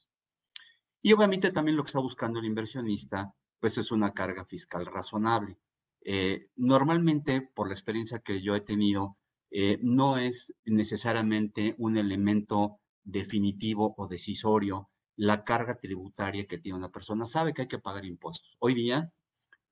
Y 1.01 1.13
obviamente 1.13 1.51
también 1.51 1.77
lo 1.77 1.83
que 1.83 1.87
está 1.87 1.99
buscando 1.99 2.39
el 2.39 2.45
inversionista, 2.45 3.33
pues 3.59 3.77
es 3.77 3.91
una 3.91 4.13
carga 4.13 4.45
fiscal 4.45 4.85
razonable. 4.85 5.57
Eh, 6.01 6.47
normalmente, 6.55 7.41
por 7.41 7.67
la 7.67 7.73
experiencia 7.73 8.19
que 8.19 8.41
yo 8.41 8.55
he 8.55 8.61
tenido, 8.61 9.17
eh, 9.51 9.79
no 9.81 10.17
es 10.17 10.53
necesariamente 10.65 11.75
un 11.77 11.97
elemento 11.97 12.79
definitivo 13.03 13.95
o 13.97 14.07
decisorio 14.07 14.89
la 15.15 15.43
carga 15.43 15.77
tributaria 15.77 16.47
que 16.47 16.57
tiene 16.57 16.77
una 16.77 16.91
persona. 16.91 17.25
Sabe 17.25 17.53
que 17.53 17.63
hay 17.63 17.67
que 17.67 17.79
pagar 17.79 18.05
impuestos. 18.05 18.55
Hoy 18.59 18.73
día, 18.73 19.11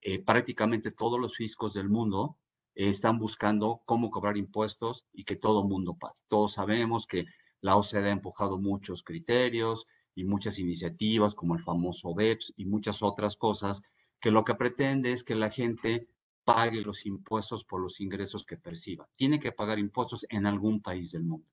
eh, 0.02 0.20
prácticamente 0.20 0.92
todos 0.92 1.20
los 1.20 1.36
fiscos 1.36 1.74
del 1.74 1.90
mundo 1.90 2.38
están 2.76 3.18
buscando 3.18 3.82
cómo 3.86 4.12
cobrar 4.12 4.38
impuestos 4.38 5.06
y 5.14 5.24
que 5.24 5.36
todo 5.36 5.64
mundo 5.64 5.98
pague. 5.98 6.16
Todos 6.28 6.54
sabemos 6.54 7.08
que 7.08 7.26
la 7.62 7.76
OCDE 7.76 8.10
ha 8.10 8.12
empujado 8.12 8.58
muchos 8.58 9.04
criterios 9.04 9.88
y 10.18 10.24
muchas 10.24 10.58
iniciativas 10.58 11.36
como 11.36 11.54
el 11.54 11.62
famoso 11.62 12.16
BEPS 12.16 12.56
y 12.58 12.66
muchas 12.66 13.04
otras 13.04 13.38
cosas 13.38 13.84
que 14.20 14.32
lo 14.32 14.44
que 14.44 14.56
pretende 14.56 15.12
es 15.12 15.24
que 15.24 15.36
la 15.36 15.52
gente 15.52 16.08
pague 16.44 16.82
los 16.82 17.06
impuestos 17.06 17.64
por 17.64 17.80
los 17.82 18.02
ingresos 18.02 18.44
que 18.44 18.58
perciba. 18.58 19.08
Tiene 19.16 19.40
que 19.40 19.52
pagar 19.52 19.78
impuestos 19.78 20.26
en 20.30 20.48
algún 20.48 20.82
país 20.82 21.12
del 21.12 21.24
mundo. 21.24 21.48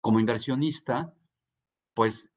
Como 0.00 0.20
inversionista, 0.20 1.12
pues 1.94 2.30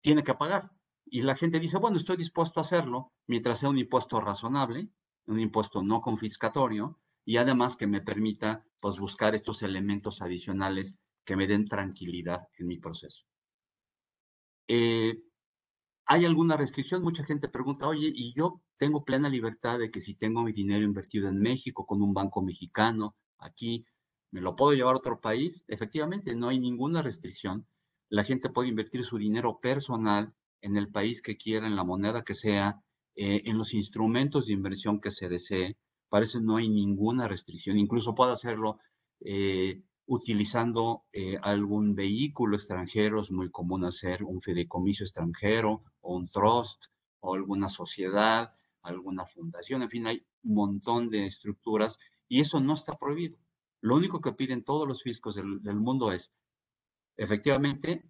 tiene 0.00 0.22
que 0.22 0.34
pagar. 0.34 0.70
Y 1.04 1.22
la 1.22 1.34
gente 1.34 1.58
dice, 1.58 1.78
bueno, 1.78 1.96
estoy 1.96 2.16
dispuesto 2.16 2.60
a 2.60 2.62
hacerlo 2.62 3.12
mientras 3.26 3.58
sea 3.58 3.70
un 3.70 3.78
impuesto 3.78 4.20
razonable, 4.20 4.88
un 5.26 5.40
impuesto 5.40 5.82
no 5.82 6.00
confiscatorio 6.00 7.00
y 7.24 7.38
además 7.38 7.76
que 7.76 7.88
me 7.88 8.02
permita 8.02 8.64
pues 8.78 9.00
buscar 9.00 9.34
estos 9.34 9.64
elementos 9.64 10.22
adicionales 10.22 10.96
que 11.24 11.34
me 11.34 11.48
den 11.48 11.64
tranquilidad 11.64 12.46
en 12.56 12.68
mi 12.68 12.78
proceso. 12.78 13.26
Eh, 14.68 15.18
¿Hay 16.06 16.24
alguna 16.24 16.56
restricción? 16.56 17.02
Mucha 17.02 17.24
gente 17.24 17.48
pregunta, 17.48 17.88
oye, 17.88 18.10
y 18.14 18.32
yo 18.34 18.62
tengo 18.76 19.04
plena 19.04 19.28
libertad 19.28 19.78
de 19.78 19.90
que 19.90 20.00
si 20.00 20.14
tengo 20.14 20.42
mi 20.42 20.52
dinero 20.52 20.84
invertido 20.84 21.28
en 21.28 21.40
México 21.40 21.84
con 21.84 22.00
un 22.02 22.14
banco 22.14 22.42
mexicano, 22.42 23.16
aquí, 23.38 23.84
¿me 24.30 24.40
lo 24.40 24.54
puedo 24.54 24.72
llevar 24.72 24.94
a 24.94 24.98
otro 24.98 25.20
país? 25.20 25.64
Efectivamente, 25.66 26.34
no 26.36 26.48
hay 26.48 26.60
ninguna 26.60 27.02
restricción. 27.02 27.66
La 28.08 28.24
gente 28.24 28.50
puede 28.50 28.68
invertir 28.68 29.04
su 29.04 29.18
dinero 29.18 29.58
personal 29.60 30.32
en 30.60 30.76
el 30.76 30.88
país 30.90 31.22
que 31.22 31.36
quiera, 31.36 31.66
en 31.66 31.76
la 31.76 31.84
moneda 31.84 32.22
que 32.22 32.34
sea, 32.34 32.80
eh, 33.16 33.42
en 33.44 33.58
los 33.58 33.74
instrumentos 33.74 34.46
de 34.46 34.52
inversión 34.52 35.00
que 35.00 35.10
se 35.10 35.28
desee. 35.28 35.76
Parece 36.08 36.40
no 36.40 36.56
hay 36.56 36.68
ninguna 36.68 37.26
restricción. 37.26 37.78
Incluso 37.78 38.14
puede 38.14 38.32
hacerlo 38.32 38.78
eh, 39.20 39.82
utilizando 40.06 41.04
eh, 41.12 41.38
algún 41.42 41.94
vehículo 41.94 42.56
extranjero. 42.56 43.20
Es 43.20 43.30
muy 43.30 43.50
común 43.50 43.84
hacer 43.84 44.22
un 44.24 44.40
fideicomiso 44.40 45.04
extranjero 45.04 45.82
o 46.00 46.16
un 46.16 46.28
trust 46.28 46.86
o 47.20 47.34
alguna 47.34 47.68
sociedad, 47.68 48.52
alguna 48.82 49.26
fundación. 49.26 49.82
En 49.82 49.90
fin, 49.90 50.06
hay 50.06 50.26
un 50.44 50.54
montón 50.54 51.10
de 51.10 51.26
estructuras 51.26 51.98
y 52.28 52.40
eso 52.40 52.60
no 52.60 52.74
está 52.74 52.96
prohibido. 52.96 53.38
Lo 53.80 53.96
único 53.96 54.20
que 54.20 54.32
piden 54.32 54.64
todos 54.64 54.86
los 54.86 55.02
fiscos 55.02 55.34
del, 55.34 55.62
del 55.62 55.76
mundo 55.76 56.12
es, 56.12 56.32
efectivamente, 57.16 58.04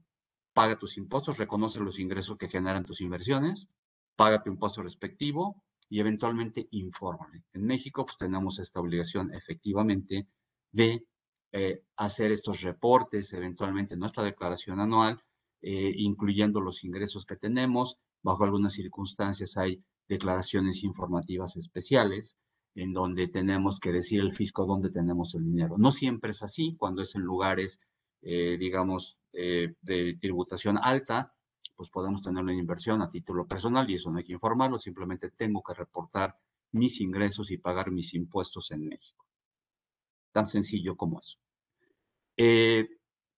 paga 0.53 0.79
tus 0.79 0.97
impuestos, 0.97 1.39
reconoce 1.39 1.81
los 1.81 1.99
ingresos 1.99 2.39
que 2.39 2.49
generan 2.49 2.85
tus 2.85 3.01
inversiones, 3.01 3.69
paga 4.17 4.43
tu 4.43 4.51
impuesto 4.51 4.83
respectivo 4.83 5.63
y 5.89 6.01
eventualmente 6.01 6.69
infórmale. 6.71 7.45
En 7.53 7.65
México, 7.65 8.05
pues 8.05 8.17
tenemos 8.17 8.59
esta 8.59 8.81
obligación 8.81 9.33
efectivamente 9.35 10.29
de 10.73 11.07
eh, 11.59 11.81
hacer 11.97 12.33
estos 12.33 12.61
reportes, 12.61 13.33
eventualmente 13.33 13.97
nuestra 13.97 14.23
declaración 14.23 14.79
anual, 14.79 15.23
eh, 15.63 15.91
incluyendo 15.97 16.61
los 16.61 16.85
ingresos 16.85 17.25
que 17.25 17.37
tenemos. 17.37 17.97
Bajo 18.23 18.45
algunas 18.45 18.75
circunstancias 18.75 19.57
hay 19.57 19.83
declaraciones 20.07 20.85
informativas 20.85 21.57
especiales 21.57 22.37
en 22.75 22.93
donde 22.93 23.29
tenemos 23.29 23.81
que 23.81 23.91
decir 23.91 24.21
el 24.21 24.35
fisco 24.35 24.67
dónde 24.67 24.91
tenemos 24.91 25.35
el 25.35 25.45
dinero. 25.45 25.79
No 25.79 25.93
siempre 25.93 26.33
es 26.33 26.43
así, 26.43 26.77
cuando 26.77 27.01
es 27.01 27.15
en 27.15 27.23
lugares, 27.23 27.81
eh, 28.21 28.59
digamos, 28.59 29.17
de 29.33 30.17
tributación 30.21 30.79
alta, 30.79 31.33
pues 31.75 31.89
podemos 31.89 32.21
tener 32.21 32.43
una 32.43 32.53
inversión 32.55 33.01
a 33.01 33.11
título 33.11 33.47
personal 33.47 33.89
y 33.89 33.95
eso 33.95 34.11
no 34.11 34.19
hay 34.19 34.25
que 34.25 34.33
informarlo, 34.33 34.79
simplemente 34.79 35.31
tengo 35.31 35.63
que 35.63 35.75
reportar 35.75 36.37
mis 36.73 37.01
ingresos 37.01 37.51
y 37.51 37.59
pagar 37.59 37.91
mis 37.91 38.13
impuestos 38.13 38.71
en 38.73 38.89
México. 38.89 39.25
Tan 40.33 40.47
sencillo 40.47 40.97
como 40.97 41.21
eso. 41.21 41.39
Eh, 42.37 42.89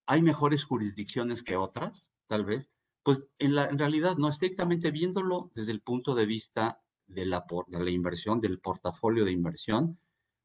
¿Hay 0.05 0.21
mejores 0.21 0.63
jurisdicciones 0.63 1.43
que 1.43 1.57
otras, 1.57 2.11
tal 2.27 2.45
vez? 2.45 2.69
Pues 3.03 3.23
en, 3.39 3.55
la, 3.55 3.67
realidad, 3.67 4.17
no 4.17 4.29
estrictamente 4.29 4.91
viéndolo 4.91 5.51
desde 5.53 5.71
el 5.71 5.81
punto 5.81 6.15
de 6.15 6.25
vista 6.25 6.81
de 7.07 7.25
la, 7.25 7.45
de 7.67 7.83
la 7.83 7.89
inversión, 7.89 8.39
del 8.41 8.59
portafolio 8.59 9.25
de 9.25 9.31
inversión, 9.31 9.99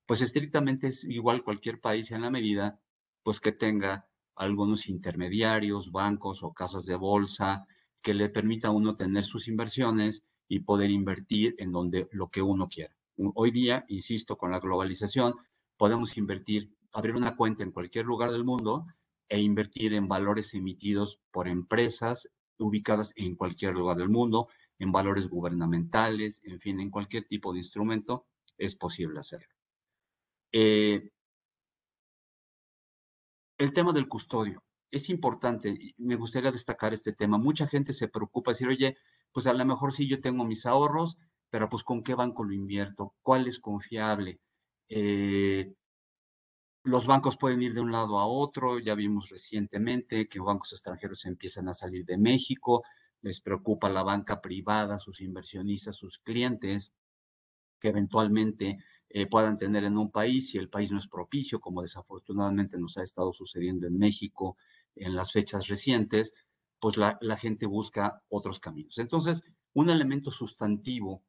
pues 0.07 0.21
estrictamente 0.21 0.89
es 0.89 1.05
igual 1.05 1.43
cualquier 1.43 1.81
país 1.81 2.11
en 2.11 2.23
la 2.23 2.31
medida 2.31 2.81
pues 3.23 3.41
que 3.41 3.53
tenga 3.53 4.09
algunos 4.35 4.89
intermediarios, 4.89 5.93
bancos 5.93 6.43
o 6.43 6.53
casas 6.53 6.87
de 6.87 6.97
bolsa 6.97 7.67
que 8.03 8.15
le 8.15 8.29
permita 8.29 8.69
a 8.69 8.73
uno 8.73 8.97
tener 8.97 9.25
sus 9.25 9.49
inversiones 9.49 10.25
y 10.49 10.61
poder 10.61 10.91
invertir 10.91 11.55
en 11.59 11.73
donde 11.73 12.09
lo 12.13 12.29
que 12.29 12.43
uno 12.43 12.69
quiera. 12.69 12.95
Hoy 13.35 13.51
día, 13.53 13.85
insisto, 13.89 14.37
con 14.37 14.51
la 14.51 14.59
globalización, 14.59 15.35
podemos 15.77 16.17
invertir, 16.17 16.71
abrir 16.93 17.17
una 17.17 17.37
cuenta 17.37 17.63
en 17.63 17.73
cualquier 17.73 18.05
lugar 18.05 18.31
del 18.31 18.45
mundo 18.45 18.87
e 19.29 19.41
invertir 19.41 19.95
en 19.95 20.09
valores 20.09 20.55
emitidos 20.55 21.21
por 21.31 21.49
empresas 21.49 22.29
ubicadas 22.59 23.13
en 23.17 23.35
cualquier 23.35 23.75
lugar 23.75 23.97
del 23.97 24.09
mundo, 24.09 24.49
en 24.79 24.93
valores 24.93 25.29
gubernamentales, 25.29 26.41
en 26.45 26.61
fin, 26.61 26.81
en 26.81 26.91
cualquier 26.91 27.25
tipo 27.25 27.53
de 27.53 27.59
instrumento, 27.59 28.27
es 28.59 28.77
posible 28.77 29.21
hacerlo. 29.21 29.55
Eh, 30.53 31.11
el 33.59 33.73
tema 33.73 33.93
del 33.93 34.09
custodio 34.09 34.63
es 34.91 35.09
importante. 35.09 35.95
Me 35.99 36.17
gustaría 36.17 36.53
destacar 36.53 36.93
este 36.93 37.13
tema. 37.13 37.39
Mucha 37.39 37.67
gente 37.67 37.93
se 37.93 38.09
preocupa, 38.09 38.51
decir, 38.51 38.69
oye, 38.69 38.97
pues 39.33 39.47
a 39.47 39.55
lo 39.55 39.65
mejor 39.65 39.93
sí 39.93 40.07
yo 40.09 40.21
tengo 40.21 40.45
mis 40.45 40.67
ahorros, 40.67 41.17
pero 41.51 41.69
pues 41.69 41.83
con 41.83 42.03
qué 42.03 42.15
banco 42.15 42.45
lo 42.45 42.53
invierto, 42.53 43.15
cuál 43.23 43.47
es 43.47 43.59
confiable. 43.59 44.41
Eh, 44.89 45.73
los 46.85 47.07
bancos 47.07 47.37
pueden 47.37 47.63
ir 47.63 47.75
de 47.75 47.81
un 47.81 47.93
lado 47.93 48.19
a 48.19 48.27
otro, 48.27 48.79
ya 48.79 48.95
vimos 48.95 49.29
recientemente 49.29 50.29
que 50.29 50.41
bancos 50.41 50.73
extranjeros 50.73 51.25
empiezan 51.25 51.69
a 51.69 51.75
salir 51.75 52.05
de 52.05 52.19
México, 52.19 52.83
les 53.21 53.41
preocupa 53.41 53.89
la 53.89 54.03
banca 54.03 54.41
privada, 54.41 54.99
sus 54.99 55.21
inversionistas, 55.21 55.97
sus 55.97 56.19
clientes, 56.19 56.93
que 57.79 57.89
eventualmente 57.89 58.79
eh, 59.11 59.27
puedan 59.27 59.59
tener 59.59 59.85
en 59.85 59.99
un 59.99 60.11
país 60.11 60.51
si 60.51 60.59
el 60.59 60.69
país 60.69 60.91
no 60.91 60.99
es 60.99 61.07
propicio, 61.07 61.61
como 61.61 61.83
desafortunadamente 61.83 62.79
nos 62.79 62.97
ha 62.99 63.03
estado 63.03 63.33
sucediendo 63.33 63.87
en 63.87 63.99
México 63.99 64.57
en 64.97 65.15
las 65.15 65.33
fechas 65.33 65.69
recientes, 65.69 66.33
pues 66.81 66.97
la, 66.97 67.19
gente 67.37 67.67
busca 67.67 68.23
otros 68.29 68.59
caminos. 68.59 68.99
Entonces, 68.99 69.43
un 69.73 69.89
elemento 69.89 70.31
sustantivo 70.31 71.23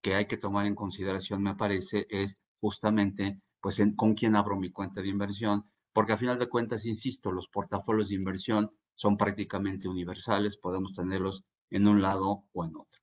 que 0.00 0.14
hay 0.14 0.26
que 0.26 0.38
tomar 0.38 0.66
en 0.66 0.74
consideración, 0.74 1.42
me 1.42 1.54
parece, 1.54 2.06
es 2.08 2.38
justamente, 2.60 3.40
pues, 3.60 3.80
con 3.96 4.14
quién 4.14 4.36
abro 4.36 4.56
mi 4.56 4.70
cuenta 4.70 5.00
de 5.00 5.08
inversión, 5.08 5.64
porque 5.92 6.12
a 6.12 6.18
final 6.18 6.38
de 6.38 6.48
cuentas, 6.48 6.86
insisto, 6.86 7.32
los 7.32 7.48
portafolios 7.48 8.08
de 8.08 8.16
inversión 8.16 8.70
son 8.94 9.16
prácticamente 9.16 9.88
universales, 9.88 10.56
podemos 10.56 10.94
tenerlos 10.94 11.44
en 11.70 11.86
un 11.88 12.02
lado 12.02 12.44
o 12.52 12.64
en 12.64 12.76
otro. 12.76 13.00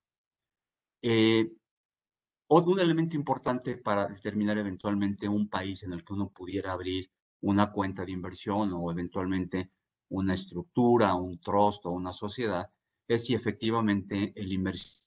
Eh, 1.02 1.50
un 2.48 2.80
elemento 2.80 3.16
importante 3.16 3.76
para 3.76 4.06
determinar 4.06 4.58
eventualmente 4.58 5.28
un 5.28 5.48
país 5.48 5.82
en 5.82 5.92
el 5.92 6.04
que 6.04 6.12
uno 6.12 6.30
pudiera 6.30 6.72
abrir 6.72 7.10
una 7.40 7.72
cuenta 7.72 8.04
de 8.04 8.12
inversión 8.12 8.72
o 8.72 8.90
eventualmente 8.90 9.70
una 10.08 10.34
estructura, 10.34 11.14
un 11.14 11.40
trust 11.40 11.84
o 11.86 11.90
una 11.90 12.12
sociedad, 12.12 12.70
es 13.08 13.26
si 13.26 13.34
efectivamente 13.34 14.32
el 14.36 14.52
inversión 14.52 15.02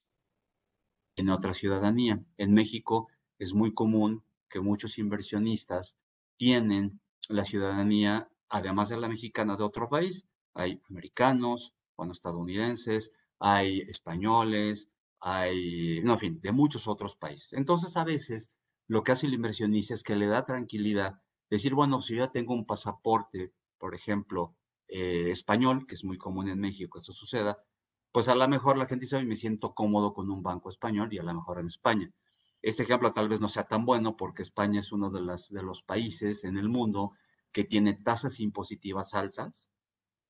tiene 1.16 1.32
otra 1.32 1.54
ciudadanía. 1.54 2.22
En 2.38 2.54
México 2.54 3.10
es 3.40 3.54
muy 3.54 3.74
común 3.74 4.24
que 4.50 4.60
muchos 4.60 4.98
inversionistas 4.98 5.98
tienen 6.38 7.00
la 7.30 7.44
ciudadanía, 7.44 8.30
además 8.50 8.90
de 8.90 8.98
la 8.98 9.08
mexicana, 9.08 9.56
de 9.56 9.64
otro 9.64 9.90
país. 9.90 10.26
Hay 10.54 10.82
americanos, 10.90 11.74
bueno, 11.96 12.14
estadounidenses, 12.14 13.12
hay 13.40 13.82
españoles, 13.82 14.90
hay, 15.20 16.02
no, 16.04 16.14
en 16.14 16.20
fin, 16.20 16.42
de 16.42 16.52
muchos 16.52 16.88
otros 16.88 17.16
países. 17.16 17.54
Entonces, 17.54 17.98
a 17.98 18.04
veces, 18.04 18.50
lo 18.88 19.04
que 19.04 19.12
hace 19.12 19.28
el 19.28 19.34
inversionista 19.34 19.94
es 19.94 20.04
que 20.04 20.16
le 20.16 20.28
da 20.28 20.46
tranquilidad 20.46 21.22
decir, 21.50 21.74
bueno, 21.74 22.02
si 22.02 22.16
yo 22.16 22.26
ya 22.26 22.32
tengo 22.32 22.54
un 22.54 22.66
pasaporte, 22.66 23.54
por 23.78 23.96
ejemplo, 23.96 24.56
eh, 24.88 25.32
español, 25.32 25.86
que 25.88 25.96
es 25.96 26.04
muy 26.04 26.18
común 26.18 26.48
en 26.50 26.60
México 26.60 26.98
que 26.98 27.02
esto 27.02 27.14
suceda, 27.14 27.58
pues 28.12 28.30
a 28.30 28.36
lo 28.36 28.48
mejor 28.48 28.78
la 28.78 28.88
gente 28.88 29.06
dice, 29.06 29.22
me 29.24 29.36
siento 29.36 29.74
cómodo 29.74 30.14
con 30.14 30.30
un 30.30 30.42
banco 30.42 30.70
español 30.70 31.14
y 31.14 31.20
a 31.20 31.24
lo 31.24 31.34
mejor 31.34 31.60
en 31.60 31.68
España. 31.68 32.12
Este 32.62 32.84
ejemplo 32.84 33.12
tal 33.12 33.30
vez 33.30 33.40
no 33.40 33.48
sea 33.48 33.66
tan 33.66 33.86
bueno 33.86 34.18
porque 34.18 34.42
España 34.42 34.80
es 34.80 34.92
uno 34.92 35.10
de, 35.10 35.22
las, 35.22 35.50
de 35.50 35.64
los 35.64 35.84
países 35.84 36.44
en 36.44 36.58
el 36.58 36.70
mundo 36.70 37.14
que 37.52 37.64
tiene 37.64 37.94
tasas 37.94 38.40
impositivas 38.40 39.14
altas. 39.14 39.68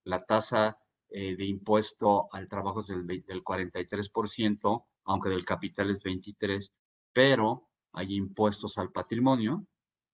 La 0.03 0.25
tasa 0.25 0.77
eh, 1.09 1.35
de 1.35 1.45
impuesto 1.45 2.27
al 2.31 2.47
trabajo 2.47 2.81
es 2.81 2.87
del, 2.87 3.05
del 3.05 3.43
43%, 3.43 4.85
aunque 5.05 5.29
del 5.29 5.45
capital 5.45 5.89
es 5.89 6.03
23%, 6.03 6.71
pero 7.13 7.67
hay 7.93 8.15
impuestos 8.15 8.77
al 8.77 8.91
patrimonio 8.91 9.65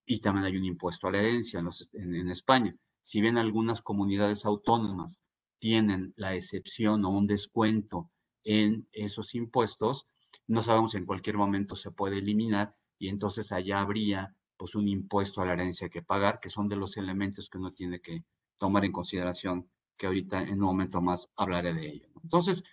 y 0.06 0.22
también 0.22 0.46
hay 0.46 0.56
un 0.56 0.66
impuesto 0.66 1.08
a 1.08 1.12
la 1.12 1.20
herencia 1.20 1.60
en, 1.60 2.16
en 2.16 2.30
España. 2.30 2.76
Si 3.02 3.20
bien 3.20 3.38
algunas 3.38 3.82
comunidades 3.82 4.46
autónomas 4.46 5.20
tienen 5.60 6.14
la 6.16 6.36
excepción 6.36 7.04
o 7.06 7.10
un 7.10 7.28
descuento 7.28 8.10
en 8.44 8.88
esos 8.92 9.36
impuestos, 9.36 10.08
no 10.48 10.62
sabemos 10.62 10.96
en 10.96 11.06
cualquier 11.06 11.38
momento 11.38 11.76
se 11.76 11.92
puede 11.92 12.18
eliminar 12.18 12.76
y 13.00 13.10
entonces 13.10 13.52
allá 13.52 13.80
habría 13.80 14.36
pues 14.58 14.76
un 14.76 14.88
impuesto 14.88 15.42
a 15.42 15.46
la 15.46 15.54
herencia 15.54 15.90
que 15.90 16.02
pagar, 16.02 16.40
que 16.40 16.50
son 16.50 16.68
de 16.70 16.76
los 16.76 16.98
elementos 16.98 17.50
que 17.50 17.58
uno 17.58 17.72
tiene 17.72 18.02
que 18.02 18.24
tomar 18.58 18.86
en 18.86 18.92
consideración 18.92 19.70
que 19.98 20.08
ahorita 20.08 20.42
en 20.42 20.54
un 20.54 20.68
momento 20.68 21.02
más 21.02 21.30
hablaré 21.36 21.74
de 21.74 21.88
ello. 21.88 22.08
Entonces, 22.24 22.64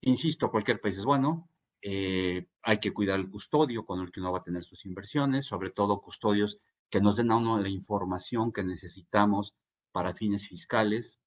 insisto, 0.00 0.50
cualquier 0.50 0.80
país 0.80 0.98
es 0.98 1.04
bueno, 1.04 1.48
eh, 1.82 2.46
hay 2.62 2.78
que 2.78 2.92
cuidar 2.92 3.20
el 3.20 3.30
custodio 3.30 3.84
con 3.84 4.00
el 4.00 4.10
que 4.10 4.20
uno 4.20 4.32
va 4.32 4.38
a 4.38 4.42
tener 4.42 4.64
sus 4.64 4.84
inversiones, 4.84 5.46
sobre 5.46 5.70
todo 5.70 6.00
custodios 6.00 6.58
que 6.90 7.00
nos 7.00 7.16
den 7.16 7.30
a 7.30 7.36
uno 7.36 7.58
la 7.58 7.68
información 7.68 8.52
que 8.52 8.64
necesitamos 8.64 9.54
para 9.92 10.14
fines 10.14 10.48
fiscales, 10.48 11.18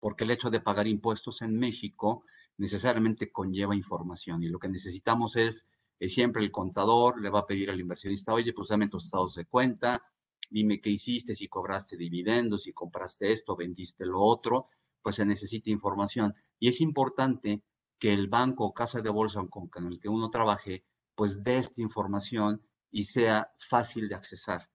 porque 0.00 0.24
el 0.24 0.30
hecho 0.30 0.50
de 0.50 0.60
pagar 0.60 0.86
impuestos 0.86 1.42
en 1.42 1.58
México 1.58 2.24
necesariamente 2.56 3.32
conlleva 3.32 3.74
información 3.74 4.42
y 4.42 4.48
lo 4.48 4.58
que 4.58 4.68
necesitamos 4.68 5.36
es, 5.36 5.66
es 5.98 6.14
siempre 6.14 6.42
el 6.42 6.50
contador 6.50 7.20
le 7.20 7.30
va 7.30 7.40
a 7.40 7.46
pedir 7.46 7.70
al 7.70 7.80
inversionista, 7.80 8.32
oye, 8.32 8.52
pues 8.52 8.68
dame 8.68 8.88
tus 8.88 9.04
estados 9.04 9.34
de 9.34 9.46
cuenta, 9.46 10.02
dime 10.50 10.80
qué 10.80 10.90
hiciste, 10.90 11.34
si 11.34 11.48
cobraste 11.48 11.96
dividendos, 11.96 12.62
si 12.64 12.72
compraste 12.72 13.32
esto, 13.32 13.56
vendiste 13.56 14.06
lo 14.06 14.20
otro, 14.20 14.68
pues 15.02 15.16
se 15.16 15.24
necesita 15.24 15.70
información. 15.70 16.34
Y 16.58 16.68
es 16.68 16.80
importante 16.80 17.62
que 17.98 18.12
el 18.12 18.28
banco 18.28 18.64
o 18.64 18.74
casa 18.74 19.00
de 19.00 19.10
bolsa 19.10 19.44
con, 19.48 19.68
el 19.86 20.00
que 20.00 20.08
uno 20.08 20.30
trabaje, 20.30 20.84
pues 21.14 21.42
dé 21.42 21.58
esta 21.58 21.80
información 21.80 22.62
y 22.90 23.04
sea 23.04 23.50
fácil 23.58 24.08
de 24.08 24.14
accesar. 24.14 24.68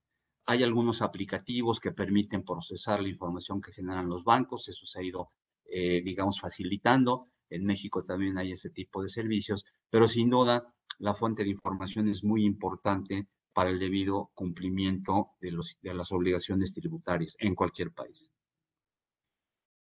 Hay 0.46 0.64
algunos 0.64 1.02
aplicativos 1.02 1.80
que 1.80 1.92
permiten 1.92 2.44
procesar 2.44 3.02
la 3.02 3.10
información 3.10 3.62
que 3.62 3.72
generan 3.72 4.10
los 4.10 4.24
bancos, 4.24 4.68
eso 4.68 4.86
se 4.86 5.00
ha 5.00 5.04
ido, 5.04 5.32
eh, 5.66 6.02
digamos, 6.04 6.40
facilitando. 6.40 7.28
En 7.50 7.66
México 7.66 8.04
también 8.04 8.38
hay 8.38 8.52
ese 8.52 8.70
tipo 8.70 9.02
de 9.02 9.10
servicios, 9.10 9.66
pero 9.90 10.08
sin 10.08 10.30
duda 10.30 10.74
la 11.00 11.16
fuente 11.16 11.44
de 11.44 11.50
información 11.50 12.08
es 12.10 12.24
muy 12.24 12.46
importante 12.46 13.28
para 13.54 13.70
el 13.70 13.80
debido 13.80 14.32
cumplimiento 14.34 15.32
de, 15.40 15.52
los, 15.52 15.78
de 15.82 15.94
las 15.94 16.12
obligaciones 16.12 16.74
tributarias 16.74 17.36
en 17.40 17.56
cualquier 17.56 17.92
país. 17.92 18.30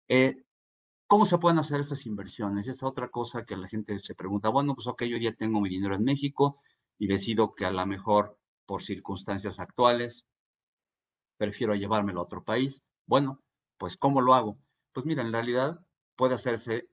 Eh, 0.09 0.45
¿Cómo 1.07 1.25
se 1.25 1.39
pueden 1.39 1.59
hacer 1.59 1.81
estas 1.81 2.05
inversiones? 2.07 2.69
Es 2.69 2.83
otra 2.83 3.09
cosa 3.09 3.45
que 3.45 3.57
la 3.57 3.69
gente 3.69 3.99
se 3.99 4.15
pregunta, 4.15 4.51
bueno, 4.51 4.75
pues 4.75 4.87
ok, 4.87 5.05
yo 5.05 5.17
ya 5.17 5.33
tengo 5.35 5.61
mi 5.61 5.71
dinero 5.71 5.95
en 5.95 6.05
México 6.05 6.61
y 6.99 7.07
decido 7.07 7.55
que 7.55 7.65
a 7.65 7.71
lo 7.71 7.87
mejor 7.87 8.39
por 8.67 8.83
circunstancias 8.83 9.59
actuales 9.59 10.27
prefiero 11.39 11.75
llevármelo 11.75 12.21
a 12.21 12.25
otro 12.25 12.45
país. 12.45 12.83
Bueno, 13.07 13.43
pues 13.79 13.97
¿cómo 13.97 14.21
lo 14.21 14.35
hago? 14.35 14.59
Pues 14.93 15.07
mira, 15.07 15.23
en 15.23 15.33
realidad 15.33 15.81
puede 16.17 16.35
hacerse 16.35 16.91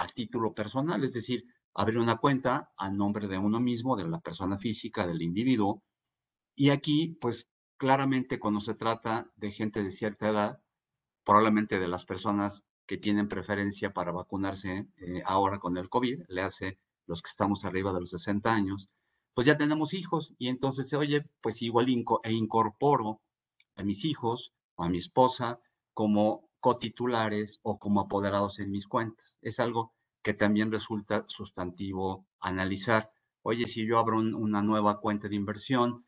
a 0.00 0.06
título 0.06 0.54
personal, 0.54 1.04
es 1.04 1.12
decir, 1.12 1.44
abrir 1.74 1.98
una 1.98 2.16
cuenta 2.16 2.72
a 2.78 2.88
nombre 2.88 3.28
de 3.28 3.36
uno 3.36 3.60
mismo, 3.60 3.96
de 3.96 4.08
la 4.08 4.20
persona 4.20 4.56
física, 4.56 5.06
del 5.06 5.20
individuo, 5.20 5.82
y 6.56 6.70
aquí, 6.70 7.18
pues 7.20 7.48
claramente 7.76 8.38
cuando 8.38 8.60
se 8.60 8.74
trata 8.74 9.30
de 9.36 9.50
gente 9.50 9.82
de 9.82 9.90
cierta 9.90 10.30
edad, 10.30 10.62
probablemente 11.22 11.78
de 11.78 11.86
las 11.86 12.06
personas 12.06 12.62
que 12.86 12.96
tienen 12.96 13.28
preferencia 13.28 13.92
para 13.92 14.10
vacunarse 14.10 14.86
eh, 14.96 15.22
ahora 15.26 15.58
con 15.58 15.76
el 15.76 15.90
COVID, 15.90 16.22
le 16.28 16.42
hace 16.42 16.78
los 17.06 17.20
que 17.20 17.28
estamos 17.28 17.66
arriba 17.66 17.92
de 17.92 18.00
los 18.00 18.10
60 18.10 18.50
años, 18.52 18.88
pues 19.34 19.46
ya 19.46 19.58
tenemos 19.58 19.92
hijos. 19.92 20.34
Y 20.38 20.48
entonces 20.48 20.88
se 20.88 20.96
oye, 20.96 21.26
pues 21.42 21.60
igual 21.60 21.88
e 22.24 22.32
incorporo 22.32 23.20
a 23.76 23.82
mis 23.82 24.04
hijos 24.06 24.52
o 24.76 24.84
a 24.84 24.88
mi 24.88 24.98
esposa 24.98 25.60
como 25.92 26.49
cotitulares 26.60 27.58
o 27.62 27.78
como 27.78 28.00
apoderados 28.00 28.58
en 28.58 28.70
mis 28.70 28.86
cuentas. 28.86 29.38
Es 29.42 29.60
algo 29.60 29.92
que 30.22 30.34
también 30.34 30.70
resulta 30.70 31.24
sustantivo 31.28 32.26
analizar. 32.40 33.10
Oye, 33.42 33.66
si 33.66 33.86
yo 33.86 33.98
abro 33.98 34.18
una 34.18 34.62
nueva 34.62 35.00
cuenta 35.00 35.28
de 35.28 35.36
inversión, 35.36 36.04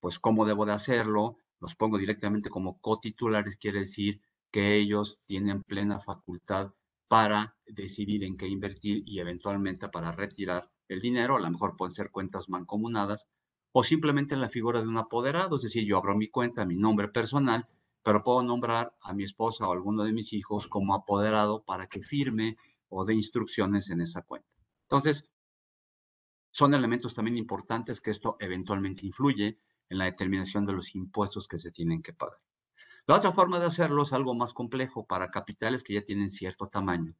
pues 0.00 0.18
cómo 0.18 0.44
debo 0.44 0.66
de 0.66 0.72
hacerlo, 0.72 1.38
los 1.60 1.74
pongo 1.74 1.98
directamente 1.98 2.50
como 2.50 2.78
cotitulares, 2.80 3.56
quiere 3.56 3.80
decir 3.80 4.20
que 4.50 4.76
ellos 4.76 5.18
tienen 5.24 5.62
plena 5.62 6.00
facultad 6.00 6.72
para 7.08 7.56
decidir 7.66 8.24
en 8.24 8.36
qué 8.36 8.48
invertir 8.48 9.02
y 9.06 9.20
eventualmente 9.20 9.88
para 9.88 10.12
retirar 10.12 10.70
el 10.88 11.00
dinero, 11.00 11.36
a 11.36 11.40
lo 11.40 11.50
mejor 11.50 11.76
pueden 11.76 11.94
ser 11.94 12.10
cuentas 12.10 12.48
mancomunadas 12.48 13.26
o 13.72 13.82
simplemente 13.82 14.34
en 14.34 14.40
la 14.40 14.48
figura 14.48 14.80
de 14.80 14.88
un 14.88 14.96
apoderado, 14.96 15.56
es 15.56 15.62
decir, 15.62 15.84
yo 15.84 15.96
abro 15.96 16.16
mi 16.16 16.28
cuenta, 16.28 16.64
mi 16.64 16.76
nombre 16.76 17.08
personal 17.08 17.66
pero 18.06 18.22
puedo 18.22 18.40
nombrar 18.40 18.94
a 19.02 19.12
mi 19.12 19.24
esposa 19.24 19.66
o 19.66 19.72
alguno 19.72 20.04
de 20.04 20.12
mis 20.12 20.32
hijos 20.32 20.68
como 20.68 20.94
apoderado 20.94 21.64
para 21.64 21.88
que 21.88 22.04
firme 22.04 22.56
o 22.88 23.04
dé 23.04 23.14
instrucciones 23.14 23.90
en 23.90 24.00
esa 24.00 24.22
cuenta. 24.22 24.48
Entonces, 24.82 25.28
son 26.52 26.72
elementos 26.74 27.14
también 27.14 27.36
importantes 27.36 28.00
que 28.00 28.12
esto 28.12 28.36
eventualmente 28.38 29.04
influye 29.04 29.58
en 29.88 29.98
la 29.98 30.04
determinación 30.04 30.66
de 30.66 30.74
los 30.74 30.94
impuestos 30.94 31.48
que 31.48 31.58
se 31.58 31.72
tienen 31.72 32.00
que 32.00 32.12
pagar. 32.12 32.38
La 33.08 33.16
otra 33.16 33.32
forma 33.32 33.58
de 33.58 33.66
hacerlo 33.66 34.04
es 34.04 34.12
algo 34.12 34.34
más 34.34 34.52
complejo 34.52 35.04
para 35.04 35.32
capitales 35.32 35.82
que 35.82 35.94
ya 35.94 36.04
tienen 36.04 36.30
cierto 36.30 36.68
tamaño, 36.68 37.16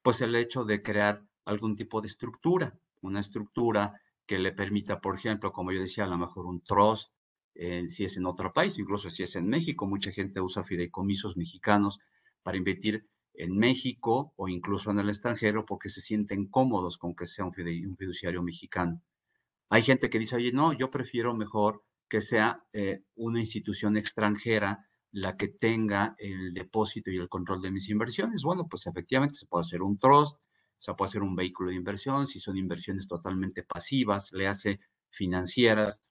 pues 0.00 0.22
el 0.22 0.34
hecho 0.36 0.64
de 0.64 0.80
crear 0.80 1.22
algún 1.44 1.76
tipo 1.76 2.00
de 2.00 2.06
estructura, 2.06 2.78
una 3.02 3.20
estructura 3.20 4.00
que 4.24 4.38
le 4.38 4.52
permita, 4.52 5.02
por 5.02 5.16
ejemplo, 5.16 5.52
como 5.52 5.70
yo 5.70 5.80
decía, 5.82 6.04
a 6.04 6.06
lo 6.08 6.16
mejor 6.16 6.46
un 6.46 6.62
trust, 6.62 7.12
si 7.54 8.04
es 8.04 8.16
en 8.16 8.26
otro 8.26 8.52
país, 8.52 8.78
incluso 8.78 9.10
si 9.10 9.22
es 9.22 9.36
en 9.36 9.48
México, 9.48 9.86
mucha 9.86 10.10
gente 10.10 10.40
usa 10.40 10.64
fideicomisos 10.64 11.36
mexicanos 11.36 12.00
para 12.42 12.58
invertir 12.58 13.06
en 13.34 13.56
México 13.56 14.32
o 14.36 14.48
incluso 14.48 14.90
en 14.90 15.00
el 15.00 15.08
extranjero 15.08 15.66
porque 15.66 15.88
se 15.88 16.00
sienten 16.00 16.46
cómodos 16.46 16.98
con 16.98 17.14
que 17.14 17.26
sea 17.26 17.44
un, 17.44 17.52
fiduciario 17.52 18.42
mexicano. 18.42 19.02
Hay 19.70 19.82
gente 19.82 20.08
que 20.08 20.18
dice, 20.18 20.36
oye, 20.36 20.52
no, 20.52 20.72
yo 20.72 20.90
prefiero 20.90 21.34
mejor 21.34 21.82
que 22.08 22.20
sea 22.20 22.62
eh, 22.72 23.02
una 23.16 23.40
institución 23.40 23.96
extranjera 23.96 24.86
la 25.10 25.36
que 25.36 25.48
tenga 25.48 26.14
el 26.18 26.52
depósito 26.54 27.10
y 27.10 27.16
el 27.16 27.28
control 27.28 27.62
de 27.62 27.70
mis 27.70 27.88
inversiones. 27.88 28.42
Bueno, 28.42 28.66
pues 28.68 28.86
efectivamente 28.86 29.36
se 29.36 29.46
puede 29.46 29.62
hacer 29.62 29.82
un 29.82 29.98
trust, 29.98 30.38
se 30.78 30.92
puede 30.94 31.08
hacer 31.08 31.22
un 31.22 31.34
vehículo 31.34 31.70
de 31.70 31.76
inversión, 31.76 32.26
si 32.26 32.40
son 32.40 32.56
inversiones 32.56 33.08
totalmente 33.08 33.62
pasivas, 33.62 34.32
le 34.32 34.46
hace 34.46 34.80
financieras, 35.10 36.02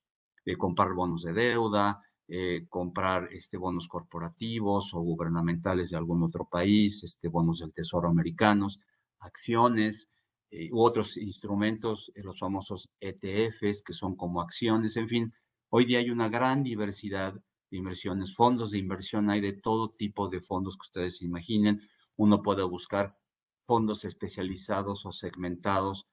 de 0.45 0.57
comprar 0.57 0.93
bonos 0.93 1.23
de 1.23 1.33
deuda, 1.33 2.01
eh, 2.27 2.65
comprar 2.69 3.29
este, 3.31 3.57
bonos 3.57 3.87
corporativos 3.87 4.93
o 4.93 5.01
gubernamentales 5.01 5.89
de 5.89 5.97
algún 5.97 6.23
otro 6.23 6.45
país, 6.45 7.03
este, 7.03 7.27
bonos 7.27 7.59
del 7.59 7.73
Tesoro 7.73 8.07
americanos, 8.07 8.79
acciones 9.19 10.07
eh, 10.49 10.69
u 10.71 10.81
otros 10.81 11.17
instrumentos, 11.17 12.11
eh, 12.15 12.23
los 12.23 12.39
famosos 12.39 12.89
ETFs, 12.99 13.81
que 13.83 13.93
son 13.93 14.15
como 14.15 14.41
acciones, 14.41 14.95
en 14.97 15.07
fin. 15.07 15.33
Hoy 15.69 15.85
día 15.85 15.99
hay 15.99 16.11
una 16.11 16.29
gran 16.29 16.63
diversidad 16.63 17.33
de 17.33 17.77
inversiones, 17.77 18.35
fondos 18.35 18.71
de 18.71 18.77
inversión, 18.77 19.29
hay 19.29 19.41
de 19.41 19.53
todo 19.53 19.89
tipo 19.89 20.29
de 20.29 20.39
fondos 20.41 20.75
que 20.77 20.87
ustedes 20.87 21.21
imaginen. 21.21 21.81
Uno 22.15 22.41
puede 22.41 22.63
buscar 22.63 23.17
fondos 23.65 24.05
especializados 24.05 25.05
o 25.05 25.11
segmentados 25.11 26.07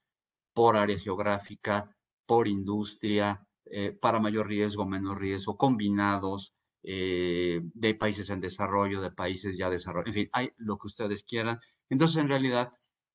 por 0.55 0.77
área 0.77 0.99
geográfica, 0.99 1.95
por 2.27 2.49
industria, 2.49 3.47
eh, 3.73 3.93
para 3.93 4.19
mayor 4.19 4.49
riesgo, 4.49 4.85
menos 4.85 5.17
riesgo, 5.17 5.57
combinados, 5.57 6.53
eh, 6.83 7.61
de 7.63 7.95
países 7.95 8.29
en 8.31 8.41
desarrollo, 8.41 9.01
de 9.01 9.13
países 9.13 9.57
ya 9.57 9.71
desarrollados, 9.71 10.09
en 10.09 10.15
fin, 10.15 10.29
hay 10.33 10.51
lo 10.57 10.77
que 10.77 10.89
ustedes 10.89 11.23
quieran. 11.23 11.61
Entonces, 11.89 12.17
en 12.17 12.29
realidad, 12.29 12.73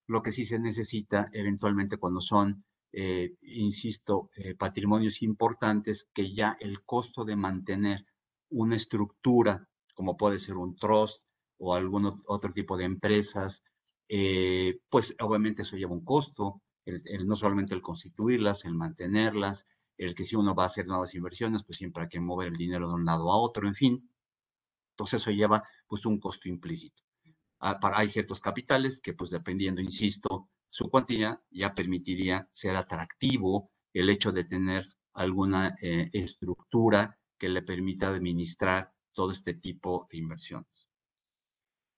lo 0.08 0.22
que 0.22 0.32
sí 0.32 0.46
se 0.46 0.58
necesita 0.58 1.30
eventualmente 1.34 1.98
cuando 1.98 2.22
son, 2.22 2.64
eh, 2.94 3.34
insisto, 3.42 4.30
patrimonios 4.58 5.22
importantes, 5.24 6.08
que 6.14 6.34
ya 6.34 6.56
el 6.62 6.84
costo 6.84 7.26
de 7.26 7.36
mantener 7.36 8.06
una 8.50 8.78
estructura, 8.78 9.68
como 9.94 10.16
puede 10.16 10.38
ser 10.38 10.56
un 10.56 10.78
trust 10.78 11.22
o 11.58 11.76
algún 11.76 12.06
otro 12.28 12.54
tipo 12.54 12.78
de 12.78 12.86
empresas, 12.86 13.62
pues 14.90 15.16
obviamente 15.20 15.64
eso 15.64 15.76
lleva 15.76 15.94
un 15.94 16.06
costo, 16.06 16.62
no 17.26 17.36
solamente 17.36 17.74
el 17.74 17.82
constituirlas, 17.82 18.64
el 18.66 18.76
mantenerlas, 18.76 19.66
el 19.98 20.16
que 20.16 20.26
si 20.26 20.36
uno 20.36 20.56
va 20.56 20.64
a 20.64 20.68
hacer 20.68 20.88
nuevas 20.88 21.14
inversiones, 21.16 21.64
pues 21.64 21.78
siempre 21.78 22.04
hay 22.04 22.10
que 22.10 22.20
mover 22.20 22.50
el 22.50 22.58
dinero 22.58 22.88
de 22.88 22.96
un 22.96 23.06
lado 23.06 23.32
a 23.32 23.38
otro, 23.38 23.68
en 23.68 23.76
fin. 23.76 24.10
Entonces 24.92 25.22
eso 25.22 25.32
lleva 25.32 25.64
pues 25.88 26.06
un 26.06 26.20
costo 26.20 26.50
implícito. 26.50 27.02
Ah, 27.60 27.80
hay 27.94 28.08
ciertos 28.08 28.40
capitales 28.40 29.02
que 29.02 29.14
pues 29.14 29.30
dependiendo, 29.30 29.82
insisto, 29.82 30.50
su 30.70 30.90
cuantía 30.90 31.42
ya 31.50 31.74
permitiría 31.74 32.48
ser 32.52 32.76
atractivo 32.76 33.72
el 33.94 34.10
hecho 34.10 34.32
de 34.32 34.44
tener 34.44 34.86
alguna 35.14 35.76
eh, 35.82 36.10
estructura 36.14 37.18
que 37.38 37.50
le 37.50 37.62
permita 37.62 38.08
administrar 38.10 38.92
todo 39.14 39.32
este 39.32 39.54
tipo 39.54 40.08
de 40.12 40.18
inversiones. 40.18 40.88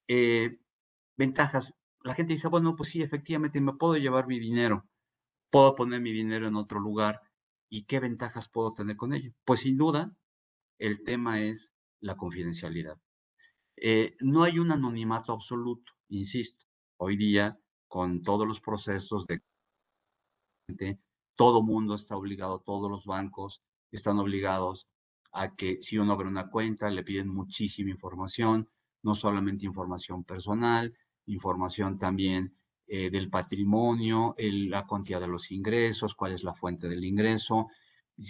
Eh, 0.08 0.60
ventajas. 1.18 1.74
La 2.04 2.14
gente 2.14 2.34
dice, 2.34 2.48
bueno, 2.48 2.76
pues 2.76 2.90
sí, 2.90 3.02
efectivamente 3.02 3.60
me 3.60 3.74
puedo 3.74 3.98
llevar 3.98 4.28
mi 4.28 4.40
dinero, 4.40 4.86
puedo 5.50 5.76
poner 5.76 6.00
mi 6.00 6.12
dinero 6.12 6.48
en 6.48 6.56
otro 6.56 6.80
lugar, 6.80 7.22
¿Y 7.70 7.86
qué 7.86 8.00
ventajas 8.00 8.50
puedo 8.50 8.74
tener 8.74 8.96
con 8.96 9.14
ello? 9.14 9.32
Pues 9.46 9.62
sin 9.62 9.78
duda, 9.78 10.16
el 10.80 11.04
tema 11.04 11.42
es 11.42 11.74
la 12.00 12.16
confidencialidad. 12.16 12.98
Eh, 13.76 14.16
no 14.22 14.44
hay 14.44 14.60
un 14.60 14.72
anonimato 14.72 15.34
absoluto, 15.34 15.94
insisto. 16.10 16.66
Hoy 16.98 17.18
día, 17.18 17.60
con 17.88 18.24
todos 18.24 18.48
los 18.48 18.60
procesos 18.62 19.26
de... 19.28 19.42
Todo 21.36 21.62
mundo 21.62 21.96
está 21.96 22.18
obligado, 22.18 22.60
todos 22.60 22.90
los 22.90 23.06
bancos 23.06 23.62
están 23.92 24.18
obligados 24.18 24.88
a 25.32 25.56
que 25.56 25.82
si 25.82 25.98
uno 25.98 26.14
abre 26.14 26.28
una 26.28 26.50
cuenta, 26.50 26.90
le 26.90 27.04
piden 27.04 27.28
muchísima 27.30 27.92
información, 27.92 28.68
no 29.04 29.14
solamente 29.14 29.66
información 29.66 30.24
personal, 30.24 30.98
información 31.28 31.98
también 31.98 32.58
eh, 32.88 33.10
del 33.10 33.30
patrimonio, 33.30 34.34
la 34.38 34.86
cantidad 34.86 35.20
de 35.20 35.28
los 35.28 35.52
ingresos, 35.52 36.16
cuál 36.16 36.32
es 36.34 36.44
la 36.44 36.54
fuente 36.54 36.88
del 36.88 37.04
ingreso. 37.04 37.68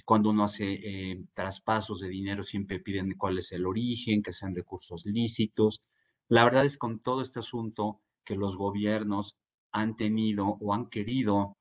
Cuando 0.04 0.32
uno 0.32 0.44
hace 0.44 0.74
eh, 0.74 1.24
traspasos 1.34 2.02
de 2.02 2.10
dinero, 2.10 2.44
siempre 2.44 2.80
piden 2.80 3.14
cuál 3.18 3.38
es 3.38 3.52
el 3.52 3.66
origen, 3.66 4.22
que 4.22 4.34
sean 4.34 4.56
recursos 4.56 5.06
lícitos. 5.06 5.82
La 6.28 6.44
verdad 6.44 6.66
es 6.66 6.78
con 6.78 7.00
todo 7.00 7.22
este 7.22 7.40
asunto 7.40 8.02
que 8.26 8.36
los 8.36 8.58
gobiernos 8.58 9.38
han 9.72 9.96
tenido 9.96 10.58
o 10.60 10.74
han 10.74 10.90
querido 10.90 11.56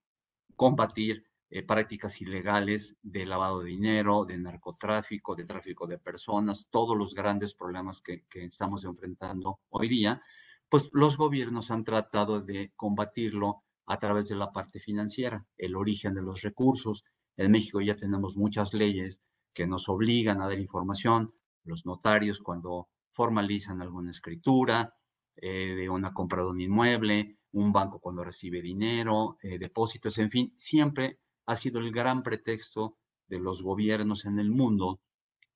combatir 0.56 1.24
eh, 1.50 1.62
prácticas 1.62 2.20
ilegales 2.20 2.96
de 3.02 3.26
lavado 3.26 3.60
de 3.60 3.70
dinero, 3.70 4.24
de 4.24 4.38
narcotráfico, 4.38 5.36
de 5.36 5.44
tráfico 5.44 5.86
de 5.86 5.98
personas, 5.98 6.66
todos 6.70 6.96
los 6.96 7.14
grandes 7.14 7.54
problemas 7.54 8.00
que, 8.00 8.24
que 8.28 8.44
estamos 8.44 8.84
enfrentando 8.84 9.60
hoy 9.68 9.88
día, 9.88 10.20
pues 10.68 10.88
los 10.92 11.16
gobiernos 11.16 11.70
han 11.70 11.84
tratado 11.84 12.40
de 12.40 12.72
combatirlo 12.76 13.62
a 13.86 13.98
través 13.98 14.28
de 14.28 14.36
la 14.36 14.52
parte 14.52 14.80
financiera, 14.80 15.46
el 15.56 15.76
origen 15.76 16.14
de 16.14 16.22
los 16.22 16.42
recursos. 16.42 17.04
En 17.36 17.52
México 17.52 17.80
ya 17.80 17.94
tenemos 17.94 18.36
muchas 18.36 18.74
leyes 18.74 19.20
que 19.54 19.66
nos 19.66 19.88
obligan 19.88 20.40
a 20.40 20.48
dar 20.48 20.58
información, 20.58 21.32
los 21.64 21.86
notarios 21.86 22.40
cuando 22.40 22.88
formalizan 23.12 23.80
alguna 23.80 24.10
escritura 24.10 24.94
eh, 25.36 25.74
de 25.76 25.88
una 25.88 26.12
compra 26.12 26.42
de 26.42 26.48
un 26.48 26.60
inmueble, 26.60 27.38
un 27.52 27.72
banco 27.72 28.00
cuando 28.00 28.24
recibe 28.24 28.60
dinero, 28.60 29.38
eh, 29.42 29.58
depósitos, 29.58 30.18
en 30.18 30.30
fin, 30.30 30.52
siempre 30.56 31.18
ha 31.46 31.56
sido 31.56 31.78
el 31.78 31.92
gran 31.92 32.22
pretexto 32.22 32.98
de 33.28 33.38
los 33.38 33.62
gobiernos 33.62 34.24
en 34.24 34.38
el 34.38 34.50
mundo 34.50 35.00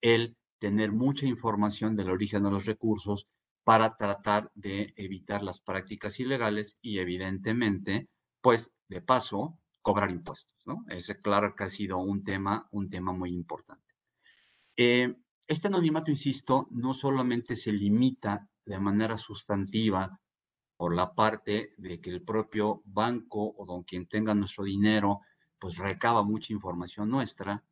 el 0.01 0.37
tener 0.59 0.92
mucha 0.92 1.27
información 1.27 1.96
del 1.96 2.11
origen 2.11 2.42
de 2.44 2.51
los 2.51 2.64
recursos 2.64 3.27
para 3.70 3.94
tratar 3.94 4.50
de 4.56 4.92
evitar 4.96 5.44
las 5.44 5.61
prácticas 5.61 6.18
ilegales 6.18 6.76
y 6.83 6.98
evidentemente, 6.98 8.09
pues 8.40 8.72
de 8.88 9.00
paso, 9.00 9.61
cobrar 9.80 10.11
impuestos, 10.11 10.50
¿no? 10.64 10.85
Ese 10.88 11.20
claro 11.20 11.54
que 11.54 11.62
ha 11.62 11.68
sido 11.68 11.98
un 11.98 12.24
tema, 12.24 12.66
un 12.72 12.90
tema 12.90 13.12
muy 13.12 13.33
importante. 13.33 13.94
Eh, 14.76 15.14
este 15.46 15.68
anonimato, 15.68 16.11
insisto, 16.11 16.66
no 16.72 16.94
solamente 16.94 17.54
se 17.54 17.70
limita 17.70 18.48
de 18.64 18.80
manera 18.80 19.16
sustantiva 19.16 20.18
por 20.76 20.92
la 20.92 21.14
parte 21.14 21.72
de 21.78 22.00
que 22.00 22.11
el 22.11 22.24
propio 22.24 22.83
banco 22.87 23.54
o 23.56 23.64
don 23.66 23.85
quien 23.85 24.09
tenga 24.09 24.35
nuestro 24.35 24.64
dinero, 24.64 25.20
pues 25.61 25.76
recaba 25.76 26.24
mucha 26.24 26.52
información 26.52 27.09
nuestra, 27.09 27.62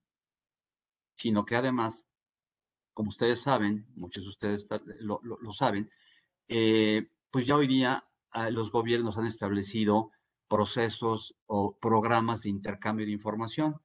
sino 1.16 1.44
que 1.44 1.56
además 1.56 2.07
como 2.98 3.10
ustedes 3.10 3.40
saben, 3.40 3.86
muchos 3.94 4.24
de 4.24 4.30
ustedes 4.30 4.66
lo, 4.98 5.52
saben, 5.52 5.88
eh, 6.48 7.06
pues 7.30 7.46
ya 7.46 7.54
hoy 7.54 7.68
día 7.68 8.04
ah, 8.32 8.50
los 8.50 8.72
gobiernos 8.72 9.16
han 9.18 9.26
establecido 9.26 10.10
procesos 10.48 11.36
o 11.46 11.78
programas 11.78 12.42
de 12.42 12.48
intercambio 12.48 13.06
de 13.06 13.12
información. 13.12 13.76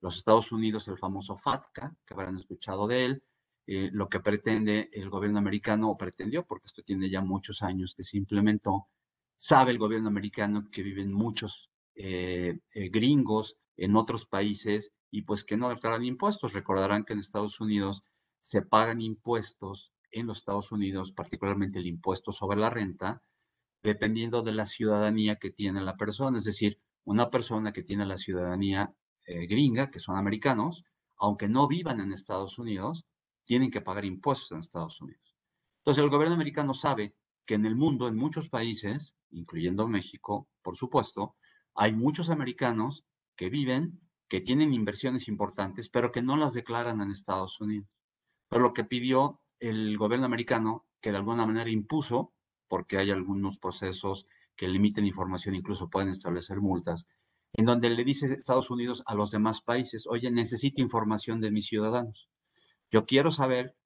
Los 0.00 0.16
Estados 0.16 0.50
Unidos, 0.50 0.88
el 0.88 0.98
famoso 0.98 1.36
FATCA, 1.36 1.94
que 2.04 2.14
habrán 2.14 2.36
escuchado 2.36 2.88
de 2.88 3.04
él, 3.04 3.22
eh, 3.68 3.90
lo 3.92 4.08
que 4.08 4.18
pretende 4.18 4.90
el 4.92 5.08
gobierno 5.08 5.38
americano, 5.38 5.90
o 5.90 5.96
pretendió, 5.96 6.44
porque 6.44 6.66
esto 6.66 6.82
tiene 6.82 7.08
ya 7.08 7.20
muchos 7.20 7.62
años 7.62 7.94
que 7.94 8.02
se 8.02 8.16
implementó, 8.16 8.88
sabe 9.36 9.70
el 9.70 9.78
gobierno 9.78 10.08
americano 10.08 10.68
que 10.72 10.82
viven 10.82 11.12
muchos 11.12 11.70
eh, 11.94 12.58
gringos 12.74 13.56
en 13.76 13.94
otros 13.94 14.26
países 14.26 14.90
y 15.12 15.22
pues 15.22 15.44
que 15.44 15.56
no 15.56 15.68
declaran 15.68 16.04
impuestos. 16.04 16.54
Recordarán 16.54 17.04
que 17.04 17.12
en 17.12 17.20
Estados 17.20 17.60
Unidos 17.60 18.02
se 18.48 18.62
pagan 18.62 19.02
impuestos 19.02 19.92
en 20.10 20.26
los 20.26 20.38
Estados 20.38 20.72
Unidos, 20.72 21.12
particularmente 21.12 21.80
el 21.80 21.86
impuesto 21.86 22.32
sobre 22.32 22.58
la 22.58 22.70
renta, 22.70 23.22
dependiendo 23.82 24.40
de 24.40 24.52
la 24.52 24.64
ciudadanía 24.64 25.36
que 25.36 25.50
tiene 25.50 25.82
la 25.82 25.98
persona. 25.98 26.38
Es 26.38 26.44
decir, 26.44 26.80
una 27.04 27.28
persona 27.28 27.74
que 27.74 27.82
tiene 27.82 28.06
la 28.06 28.16
ciudadanía 28.16 28.94
eh, 29.26 29.46
gringa, 29.46 29.90
que 29.90 30.00
son 30.00 30.16
americanos, 30.16 30.82
aunque 31.18 31.46
no 31.46 31.68
vivan 31.68 32.00
en 32.00 32.14
Estados 32.14 32.58
Unidos, 32.58 33.04
tienen 33.44 33.70
que 33.70 33.82
pagar 33.82 34.06
impuestos 34.06 34.50
en 34.52 34.60
Estados 34.60 34.98
Unidos. 35.02 35.36
Entonces 35.80 36.02
el 36.02 36.08
gobierno 36.08 36.34
americano 36.34 36.72
sabe 36.72 37.14
que 37.44 37.52
en 37.52 37.66
el 37.66 37.76
mundo, 37.76 38.08
en 38.08 38.16
muchos 38.16 38.48
países, 38.48 39.14
incluyendo 39.28 39.86
México, 39.88 40.48
por 40.62 40.74
supuesto, 40.78 41.36
hay 41.74 41.92
muchos 41.92 42.30
americanos 42.30 43.04
que 43.36 43.50
viven, 43.50 44.00
que 44.26 44.40
tienen 44.40 44.72
inversiones 44.72 45.28
importantes, 45.28 45.90
pero 45.90 46.10
que 46.10 46.22
no 46.22 46.38
las 46.38 46.54
declaran 46.54 47.02
en 47.02 47.10
Estados 47.10 47.60
Unidos. 47.60 47.97
Pero 48.48 48.62
lo 48.62 48.72
que 48.72 48.84
pidió 48.84 49.40
el 49.60 49.96
gobierno 49.98 50.26
americano, 50.26 50.86
que 51.00 51.10
de 51.10 51.16
alguna 51.18 51.46
manera 51.46 51.70
impuso, 51.70 52.32
porque 52.68 52.98
hay 52.98 53.10
algunos 53.10 53.58
procesos 53.58 54.26
que 54.56 54.68
limiten 54.68 55.06
información, 55.06 55.54
incluso 55.54 55.88
pueden 55.88 56.08
establecer 56.08 56.60
multas, 56.60 57.06
en 57.52 57.64
donde 57.64 57.90
le 57.90 58.04
dice 58.04 58.26
Estados 58.26 58.70
Unidos 58.70 59.02
a 59.06 59.14
los 59.14 59.30
demás 59.30 59.62
países, 59.62 60.06
oye, 60.06 60.30
necesito 60.30 60.82
información 60.82 61.40
de 61.40 61.50
mis 61.50 61.66
ciudadanos. 61.66 62.28
Yo 62.90 63.06
quiero 63.06 63.30
saber 63.30 63.76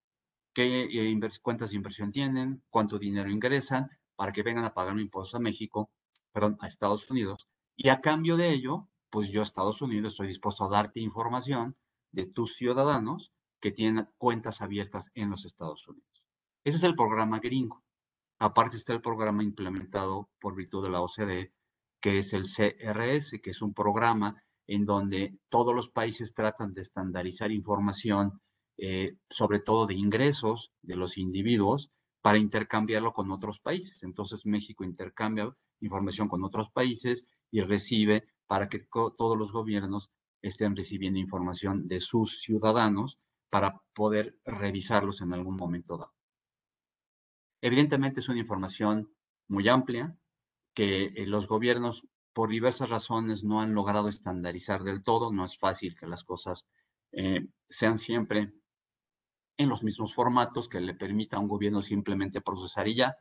qué 0.55 0.89
eh, 0.91 1.21
cuentas 1.43 1.71
de 1.71 1.77
inversión 1.77 2.13
tienen, 2.13 2.63
cuánto 2.71 2.99
dinero 2.99 3.31
ingresan, 3.31 3.91
para 4.17 4.33
que 4.33 4.43
vengan 4.43 4.65
a 4.65 4.75
pagar 4.75 4.95
mi 4.95 5.03
impuesto 5.03 5.37
a 5.37 5.41
México, 5.41 5.91
perdón, 6.33 6.57
a 6.61 6.67
Estados 6.67 7.11
Unidos. 7.11 7.49
Y 7.77 7.89
a 7.89 8.01
cambio 8.01 8.37
de 8.37 8.51
ello, 8.51 8.89
pues 9.11 9.31
yo, 9.31 9.43
Estados 9.43 9.83
Unidos, 9.83 10.15
estoy 10.15 10.29
dispuesto 10.29 10.65
a 10.65 10.69
darte 10.69 11.01
información 11.01 11.77
de 12.13 12.27
tus 12.27 12.55
ciudadanos 12.57 13.33
que 13.63 13.71
tienen 13.71 14.09
cuentas 14.19 14.61
abiertas 14.61 15.11
en 15.15 15.31
los 15.31 15.47
Estados 15.47 15.89
Unidos. 15.89 16.23
Ese 16.65 16.77
es 16.77 16.83
el 16.85 16.95
programa 16.95 17.39
gringo. 17.39 17.83
Aparte 18.39 18.77
está 18.77 18.93
el 18.93 19.01
programa 19.01 19.43
implementado 19.43 20.29
por 20.41 20.55
virtud 20.55 20.83
de 20.85 20.91
la 20.91 21.01
OCDE, 21.01 21.53
que 22.03 22.19
es 22.19 22.35
el 22.35 22.43
CRS, 22.43 23.41
que 23.41 23.51
es 23.51 23.63
un 23.63 23.73
programa 23.73 24.43
en 24.67 24.85
donde 24.85 25.39
todos 25.49 25.75
los 25.75 25.89
países 25.89 26.35
tratan 26.35 26.75
de 26.75 26.83
estandarizar 26.83 27.51
información 27.51 28.41
eh, 28.79 29.17
sobre 29.31 29.61
todo 29.61 29.87
de 29.87 29.95
ingresos 29.95 30.73
de 30.83 30.97
los 30.97 31.19
individuos, 31.19 31.91
para 32.23 32.39
intercambiarlo 32.39 33.13
con 33.13 33.31
otros 33.31 33.61
países. 33.61 34.03
Entonces 34.03 34.47
México 34.47 34.85
intercambia 34.85 35.55
información 35.81 36.29
con 36.29 36.45
otros 36.45 36.71
países 36.71 37.27
y 37.51 37.61
recibe 37.61 38.25
para 38.47 38.69
que 38.69 38.87
todos 38.91 39.37
los 39.37 39.53
gobiernos 39.53 40.11
estén 40.41 40.77
recibiendo 40.77 41.19
información 41.19 41.89
de 41.89 42.01
sus 42.01 42.41
ciudadanos 42.41 43.19
para 43.53 43.83
poder 43.93 44.39
revisarlos 44.47 45.21
en 45.21 45.35
algún 45.35 45.57
momento 45.57 45.99
dado. 45.99 46.15
Evidentemente 47.61 48.21
es 48.21 48.29
una 48.31 48.41
información 48.41 49.13
muy 49.47 49.69
amplia 49.69 50.17
que 50.75 51.05
eh, 51.05 51.27
los 51.27 51.47
gobiernos 51.47 52.09
por 52.33 52.49
diversas 52.49 52.89
razones 52.89 53.45
no 53.45 53.61
han 53.61 53.75
logrado 53.75 54.09
estandarizar 54.09 54.85
del 54.85 55.05
todo. 55.05 55.31
No 55.31 55.45
es 55.45 55.59
fácil 55.59 55.95
que 55.95 56.07
las 56.07 56.25
cosas 56.25 56.67
eh, 57.13 57.47
sean 57.69 57.99
siempre 57.99 58.55
en 59.59 59.69
los 59.69 59.85
mismos 59.85 60.15
formatos 60.15 60.67
que 60.67 60.81
le 60.81 60.95
permita 60.95 61.37
a 61.37 61.41
un 61.41 61.49
gobierno 61.49 61.83
simplemente 61.83 62.41
procesar 62.41 62.89
y 62.89 62.95
ya. 62.95 63.15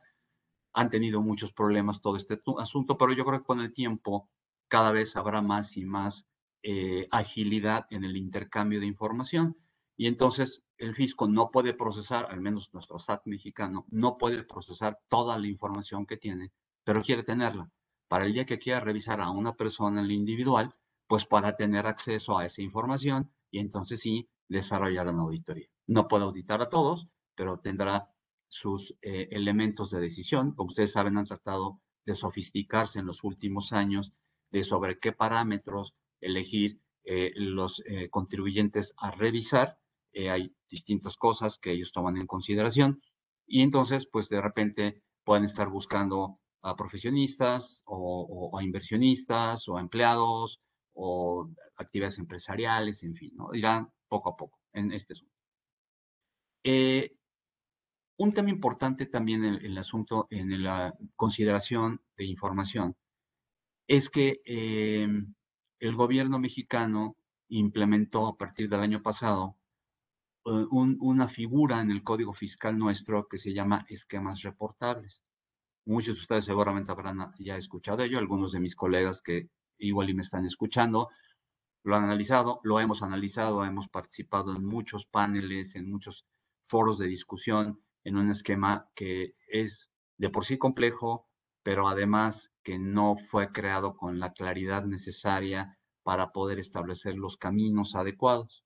Han 0.72 0.88
tenido 0.88 1.20
muchos 1.20 1.52
problemas 1.52 2.00
todo 2.00 2.16
este 2.16 2.40
asunto, 2.56 2.96
pero 2.96 3.12
yo 3.12 3.26
creo 3.26 3.40
que 3.40 3.46
con 3.46 3.60
el 3.60 3.74
tiempo 3.74 4.30
cada 4.68 4.92
vez 4.92 5.14
habrá 5.14 5.42
más 5.42 5.76
y 5.76 5.84
más 5.84 6.26
eh, 6.62 7.06
agilidad 7.10 7.84
en 7.90 8.04
el 8.04 8.16
intercambio 8.16 8.80
de 8.80 8.86
información. 8.86 9.58
Y 9.96 10.06
entonces 10.06 10.62
el 10.78 10.94
fisco 10.94 11.28
no 11.28 11.50
puede 11.50 11.74
procesar, 11.74 12.26
al 12.30 12.40
menos 12.40 12.72
nuestro 12.72 12.98
SAT 12.98 13.26
mexicano, 13.26 13.86
no 13.90 14.18
puede 14.18 14.42
procesar 14.42 14.98
toda 15.08 15.38
la 15.38 15.46
información 15.46 16.06
que 16.06 16.16
tiene, 16.16 16.52
pero 16.84 17.02
quiere 17.02 17.22
tenerla. 17.22 17.70
Para 18.08 18.26
el 18.26 18.32
día 18.32 18.46
que 18.46 18.58
quiera 18.58 18.80
revisar 18.80 19.20
a 19.20 19.30
una 19.30 19.54
persona 19.54 20.02
en 20.02 20.10
individual, 20.10 20.74
pues 21.06 21.24
para 21.24 21.56
tener 21.56 21.86
acceso 21.86 22.38
a 22.38 22.44
esa 22.44 22.62
información 22.62 23.30
y 23.50 23.58
entonces 23.58 24.00
sí 24.00 24.28
desarrollar 24.48 25.08
una 25.08 25.22
auditoría. 25.22 25.68
No 25.86 26.08
puede 26.08 26.24
auditar 26.24 26.62
a 26.62 26.68
todos, 26.68 27.08
pero 27.34 27.58
tendrá 27.58 28.10
sus 28.48 28.96
eh, 29.02 29.28
elementos 29.30 29.90
de 29.90 30.00
decisión. 30.00 30.54
Como 30.54 30.68
ustedes 30.68 30.92
saben, 30.92 31.16
han 31.16 31.24
tratado 31.24 31.80
de 32.04 32.14
sofisticarse 32.14 32.98
en 32.98 33.06
los 33.06 33.24
últimos 33.24 33.72
años 33.72 34.12
de 34.50 34.62
sobre 34.62 34.98
qué 34.98 35.12
parámetros 35.12 35.94
elegir 36.20 36.80
eh, 37.04 37.32
los 37.34 37.82
eh, 37.86 38.10
contribuyentes 38.10 38.94
a 38.96 39.10
revisar. 39.10 39.78
Hay 40.14 40.54
distintas 40.70 41.16
cosas 41.16 41.58
que 41.58 41.72
ellos 41.72 41.92
toman 41.92 42.16
en 42.16 42.26
consideración 42.26 43.00
y 43.46 43.62
entonces, 43.62 44.06
pues 44.10 44.28
de 44.28 44.40
repente 44.40 45.02
pueden 45.24 45.44
estar 45.44 45.68
buscando 45.68 46.40
a 46.62 46.76
profesionistas 46.76 47.82
o, 47.84 48.56
a 48.58 48.62
inversionistas 48.62 49.68
o 49.68 49.78
empleados 49.78 50.60
o 50.94 51.50
actividades 51.76 52.18
empresariales, 52.18 53.02
en 53.02 53.14
fin, 53.14 53.32
¿no? 53.34 53.54
Irán 53.54 53.88
poco 54.08 54.30
a 54.30 54.36
poco 54.36 54.58
en 54.72 54.92
este 54.92 55.14
asunto. 55.14 55.34
Eh, 56.64 57.16
un 58.18 58.32
tema 58.32 58.50
importante 58.50 59.06
también 59.06 59.44
en 59.44 59.54
el 59.56 59.76
asunto, 59.78 60.28
en 60.30 60.62
la 60.62 60.94
consideración 61.16 62.00
de 62.16 62.24
información, 62.24 62.96
es 63.88 64.08
que 64.08 64.40
eh, 64.44 65.08
el 65.80 65.96
gobierno 65.96 66.38
mexicano 66.38 67.16
implementó 67.48 68.28
a 68.28 68.36
partir 68.36 68.68
del 68.68 68.80
año 68.80 69.02
pasado 69.02 69.56
eh, 70.44 70.66
una 70.70 71.28
figura 71.28 71.80
en 71.80 71.90
el 71.90 72.02
código 72.02 72.32
fiscal 72.32 72.78
nuestro 72.78 73.28
que 73.28 73.38
se 73.38 73.52
llama 73.52 73.84
esquemas 73.88 74.42
reportables. 74.42 75.22
Muchos 75.86 76.16
de 76.16 76.20
ustedes 76.22 76.44
seguramente 76.44 76.92
habrán 76.92 77.32
ya 77.38 77.56
escuchado 77.56 78.02
ello, 78.02 78.18
algunos 78.18 78.52
de 78.52 78.60
mis 78.60 78.76
colegas 78.76 79.22
que 79.22 79.48
igual 79.78 80.10
y 80.10 80.14
me 80.14 80.22
están 80.22 80.46
escuchando, 80.46 81.08
lo 81.84 81.96
han 81.96 82.04
analizado, 82.04 82.60
lo 82.62 82.78
hemos 82.80 83.02
analizado, 83.02 83.64
hemos 83.64 83.88
participado 83.88 84.54
en 84.54 84.64
muchos 84.64 85.06
paneles, 85.06 85.74
en 85.74 85.90
muchos 85.90 86.24
foros 86.64 86.98
de 86.98 87.08
discusión, 87.08 87.82
en 88.04 88.16
un 88.16 88.30
esquema 88.30 88.88
que 88.94 89.34
es 89.48 89.90
de 90.18 90.30
por 90.30 90.44
sí 90.44 90.58
complejo, 90.58 91.28
pero 91.64 91.88
además 91.88 92.52
que 92.62 92.78
no 92.78 93.16
fue 93.16 93.50
creado 93.50 93.96
con 93.96 94.20
la 94.20 94.32
claridad 94.32 94.84
necesaria 94.84 95.78
para 96.04 96.30
poder 96.30 96.58
establecer 96.58 97.16
los 97.16 97.36
caminos 97.36 97.94
adecuados. 97.94 98.64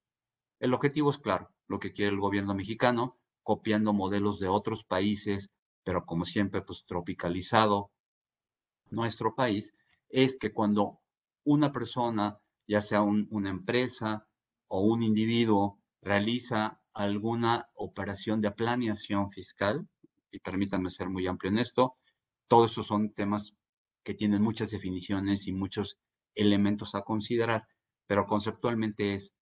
El 0.60 0.74
objetivo 0.74 1.10
es 1.10 1.18
claro, 1.18 1.50
lo 1.68 1.78
que 1.78 1.92
quiere 1.92 2.12
el 2.12 2.20
gobierno 2.20 2.54
mexicano, 2.54 3.16
copiando 3.42 3.92
modelos 3.92 4.38
de 4.38 4.48
otros 4.48 4.84
países, 4.84 5.50
pero 5.84 6.04
como 6.04 6.24
siempre, 6.24 6.62
pues 6.62 6.84
tropicalizado 6.86 7.90
nuestro 8.90 9.34
país, 9.34 9.74
es 10.08 10.36
que 10.36 10.52
cuando 10.52 11.00
una 11.44 11.72
persona 11.72 12.38
ya 12.66 12.80
sea 12.80 13.02
una 13.02 13.50
empresa 13.50 14.26
o 14.68 14.80
un 14.80 15.02
individuo 15.02 15.78
realiza 16.02 16.80
alguna 16.92 17.68
operación 17.74 18.40
de 18.40 18.50
planeación 18.50 19.30
fiscal, 19.30 19.88
y 20.30 20.40
permítanme 20.40 20.90
ser 20.90 21.08
muy 21.08 21.26
amplio 21.26 21.50
en 21.50 21.58
esto, 21.58 21.96
todos 22.48 22.72
esos 22.72 22.86
son 22.86 23.12
temas 23.12 23.54
que 24.04 24.14
tienen 24.14 24.42
muchas 24.42 24.70
definiciones 24.70 25.46
y 25.46 25.52
muchos 25.52 25.98
elementos 26.34 26.94
a 26.94 27.02
considerar, 27.02 27.66
pero 28.06 28.26
conceptualmente 28.26 29.14
es 29.14 29.32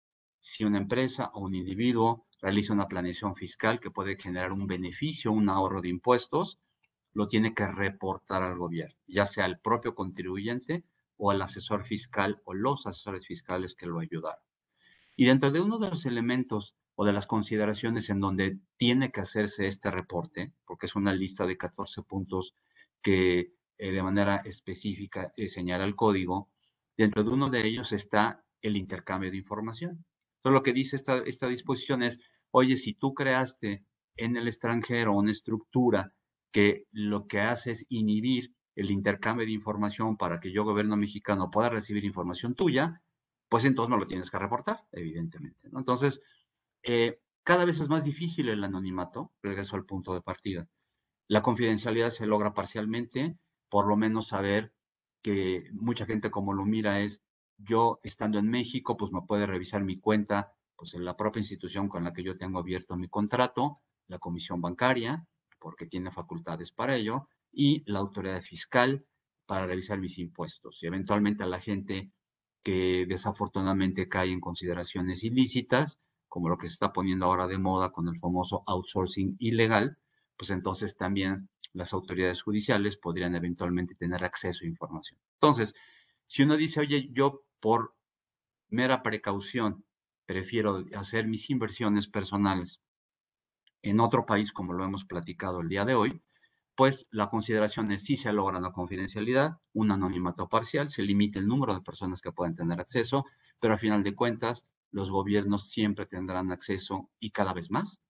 si 0.46 0.62
una 0.62 0.76
empresa 0.76 1.30
o 1.32 1.40
un 1.40 1.54
individuo 1.54 2.26
realiza 2.42 2.74
una 2.74 2.86
planeación 2.86 3.34
fiscal 3.34 3.80
que 3.80 3.90
puede 3.90 4.18
generar 4.18 4.52
un 4.52 4.66
beneficio, 4.66 5.32
un 5.32 5.48
ahorro 5.48 5.80
de 5.80 5.88
impuestos, 5.88 6.60
lo 7.14 7.26
tiene 7.26 7.54
que 7.54 7.66
reportar 7.66 8.42
al 8.42 8.58
gobierno, 8.58 8.94
ya 9.06 9.24
sea 9.24 9.46
el 9.46 9.58
propio 9.58 9.94
contribuyente 9.94 10.84
o 11.16 11.30
al 11.30 11.40
asesor 11.40 11.86
fiscal 11.86 12.42
o 12.44 12.52
los 12.52 12.86
asesores 12.86 13.26
fiscales 13.26 13.74
que 13.74 13.86
lo 13.86 14.00
ayudaron. 14.00 14.44
Y 15.16 15.24
dentro 15.24 15.50
de 15.50 15.62
uno 15.62 15.78
de 15.78 15.88
los 15.88 16.04
elementos 16.04 16.76
o 16.94 17.06
de 17.06 17.14
las 17.14 17.26
consideraciones 17.26 18.10
en 18.10 18.20
donde 18.20 18.58
tiene 18.76 19.10
que 19.10 19.22
hacerse 19.22 19.66
este 19.66 19.90
reporte, 19.90 20.52
porque 20.66 20.84
es 20.84 20.94
una 20.94 21.14
lista 21.14 21.46
de 21.46 21.56
14 21.56 22.02
puntos 22.02 22.54
que 23.00 23.54
eh, 23.78 23.92
de 23.92 24.02
manera 24.02 24.42
específica 24.44 25.32
eh, 25.38 25.48
señala 25.48 25.84
el 25.84 25.96
código, 25.96 26.50
dentro 26.98 27.24
de 27.24 27.30
uno 27.30 27.48
de 27.48 27.66
ellos 27.66 27.92
está 27.92 28.44
el 28.60 28.76
intercambio 28.76 29.30
de 29.30 29.38
información. 29.38 30.04
Entonces, 30.44 30.58
lo 30.58 30.62
que 30.62 30.72
dice 30.74 30.96
esta, 30.96 31.48
disposición 31.48 32.02
es, 32.02 32.20
oye, 32.50 32.76
si 32.76 32.92
tú 32.92 33.14
creaste 33.14 33.82
en 34.14 34.36
el 34.36 34.46
extranjero 34.46 35.14
una 35.14 35.30
estructura 35.30 36.12
que 36.52 36.84
lo 36.92 37.26
que 37.26 37.40
hace 37.40 37.70
es 37.70 37.86
inhibir 37.88 38.52
el 38.76 38.90
intercambio 38.90 39.46
de 39.46 39.52
información 39.52 40.18
para 40.18 40.40
que 40.40 40.52
yo, 40.52 40.64
gobierno 40.64 40.98
mexicano, 40.98 41.50
pueda 41.50 41.70
recibir 41.70 42.04
información 42.04 42.54
tuya, 42.54 43.00
pues 43.48 43.64
entonces 43.64 43.88
no 43.88 43.96
lo 43.96 44.06
tienes 44.06 44.30
que 44.30 44.38
reportar, 44.38 44.84
evidentemente. 44.92 45.70
Entonces, 45.72 46.20
eh, 46.82 47.20
cada 47.42 47.64
vez 47.64 47.80
es 47.80 47.88
más 47.88 48.04
difícil 48.04 48.50
el 48.50 48.64
anonimato, 48.64 49.32
regreso 49.42 49.76
al 49.76 49.86
punto 49.86 50.12
de 50.12 50.20
partida. 50.20 50.68
La 51.26 51.40
confidencialidad 51.40 52.10
se 52.10 52.26
logra 52.26 52.52
parcialmente, 52.52 53.38
por 53.70 53.86
lo 53.86 53.96
menos 53.96 54.28
saber 54.28 54.74
que 55.22 55.70
mucha 55.72 56.04
gente 56.04 56.30
como 56.30 56.52
lo 56.52 56.66
mira 56.66 57.00
es, 57.00 57.22
yo 57.56 57.98
estando 58.02 58.38
en 58.38 58.48
México, 58.48 58.96
pues 58.96 59.12
me 59.12 59.22
puede 59.22 59.46
revisar 59.46 59.82
mi 59.82 59.98
cuenta, 59.98 60.52
pues 60.76 60.94
en 60.94 61.04
la 61.04 61.16
propia 61.16 61.40
institución 61.40 61.88
con 61.88 62.04
la 62.04 62.12
que 62.12 62.22
yo 62.22 62.36
tengo 62.36 62.58
abierto 62.58 62.96
mi 62.96 63.08
contrato, 63.08 63.80
la 64.08 64.18
comisión 64.18 64.60
bancaria, 64.60 65.26
porque 65.58 65.86
tiene 65.86 66.10
facultades 66.10 66.72
para 66.72 66.96
ello, 66.96 67.28
y 67.52 67.82
la 67.90 68.00
autoridad 68.00 68.42
fiscal 68.42 69.04
para 69.46 69.66
revisar 69.66 69.98
mis 69.98 70.18
impuestos. 70.18 70.82
Y 70.82 70.86
eventualmente 70.86 71.44
a 71.44 71.46
la 71.46 71.60
gente 71.60 72.10
que 72.62 73.06
desafortunadamente 73.08 74.08
cae 74.08 74.32
en 74.32 74.40
consideraciones 74.40 75.22
ilícitas, 75.22 75.98
como 76.28 76.48
lo 76.48 76.58
que 76.58 76.66
se 76.66 76.72
está 76.72 76.92
poniendo 76.92 77.26
ahora 77.26 77.46
de 77.46 77.58
moda 77.58 77.92
con 77.92 78.08
el 78.08 78.18
famoso 78.18 78.64
outsourcing 78.66 79.36
ilegal, 79.38 79.98
pues 80.36 80.50
entonces 80.50 80.96
también 80.96 81.48
las 81.72 81.92
autoridades 81.92 82.42
judiciales 82.42 82.96
podrían 82.96 83.34
eventualmente 83.36 83.94
tener 83.94 84.24
acceso 84.24 84.64
a 84.64 84.68
información. 84.68 85.20
Entonces, 85.34 85.74
si 86.26 86.42
uno 86.42 86.56
dice, 86.56 86.80
oye, 86.80 87.08
yo 87.12 87.44
por 87.60 87.94
mera 88.68 89.02
precaución 89.02 89.84
prefiero 90.26 90.84
hacer 90.94 91.26
mis 91.26 91.50
inversiones 91.50 92.08
personales 92.08 92.80
en 93.82 94.00
otro 94.00 94.24
país, 94.24 94.52
como 94.52 94.72
lo 94.72 94.84
hemos 94.84 95.04
platicado 95.04 95.60
el 95.60 95.68
día 95.68 95.84
de 95.84 95.94
hoy, 95.94 96.22
pues 96.74 97.06
la 97.10 97.28
consideración 97.28 97.92
es 97.92 98.04
si 98.04 98.16
se 98.16 98.32
logra 98.32 98.60
la 98.60 98.72
confidencialidad, 98.72 99.58
un 99.74 99.92
anonimato 99.92 100.48
parcial, 100.48 100.88
se 100.88 101.02
limita 101.02 101.38
el 101.38 101.46
número 101.46 101.74
de 101.74 101.82
personas 101.82 102.20
que 102.20 102.32
pueden 102.32 102.54
tener 102.54 102.80
acceso, 102.80 103.26
pero 103.60 103.74
a 103.74 103.78
final 103.78 104.02
de 104.02 104.14
cuentas, 104.14 104.66
los 104.90 105.10
gobiernos 105.10 105.68
siempre 105.70 106.06
tendrán 106.06 106.50
acceso 106.50 107.10
y 107.20 107.30
cada 107.30 107.52
vez 107.52 107.70
más 107.70 108.00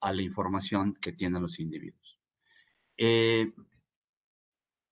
a 0.00 0.12
la 0.12 0.22
información 0.22 0.94
que 1.00 1.12
tienen 1.12 1.42
los 1.42 1.58
individuos. 1.58 2.18
Eh, 2.96 3.52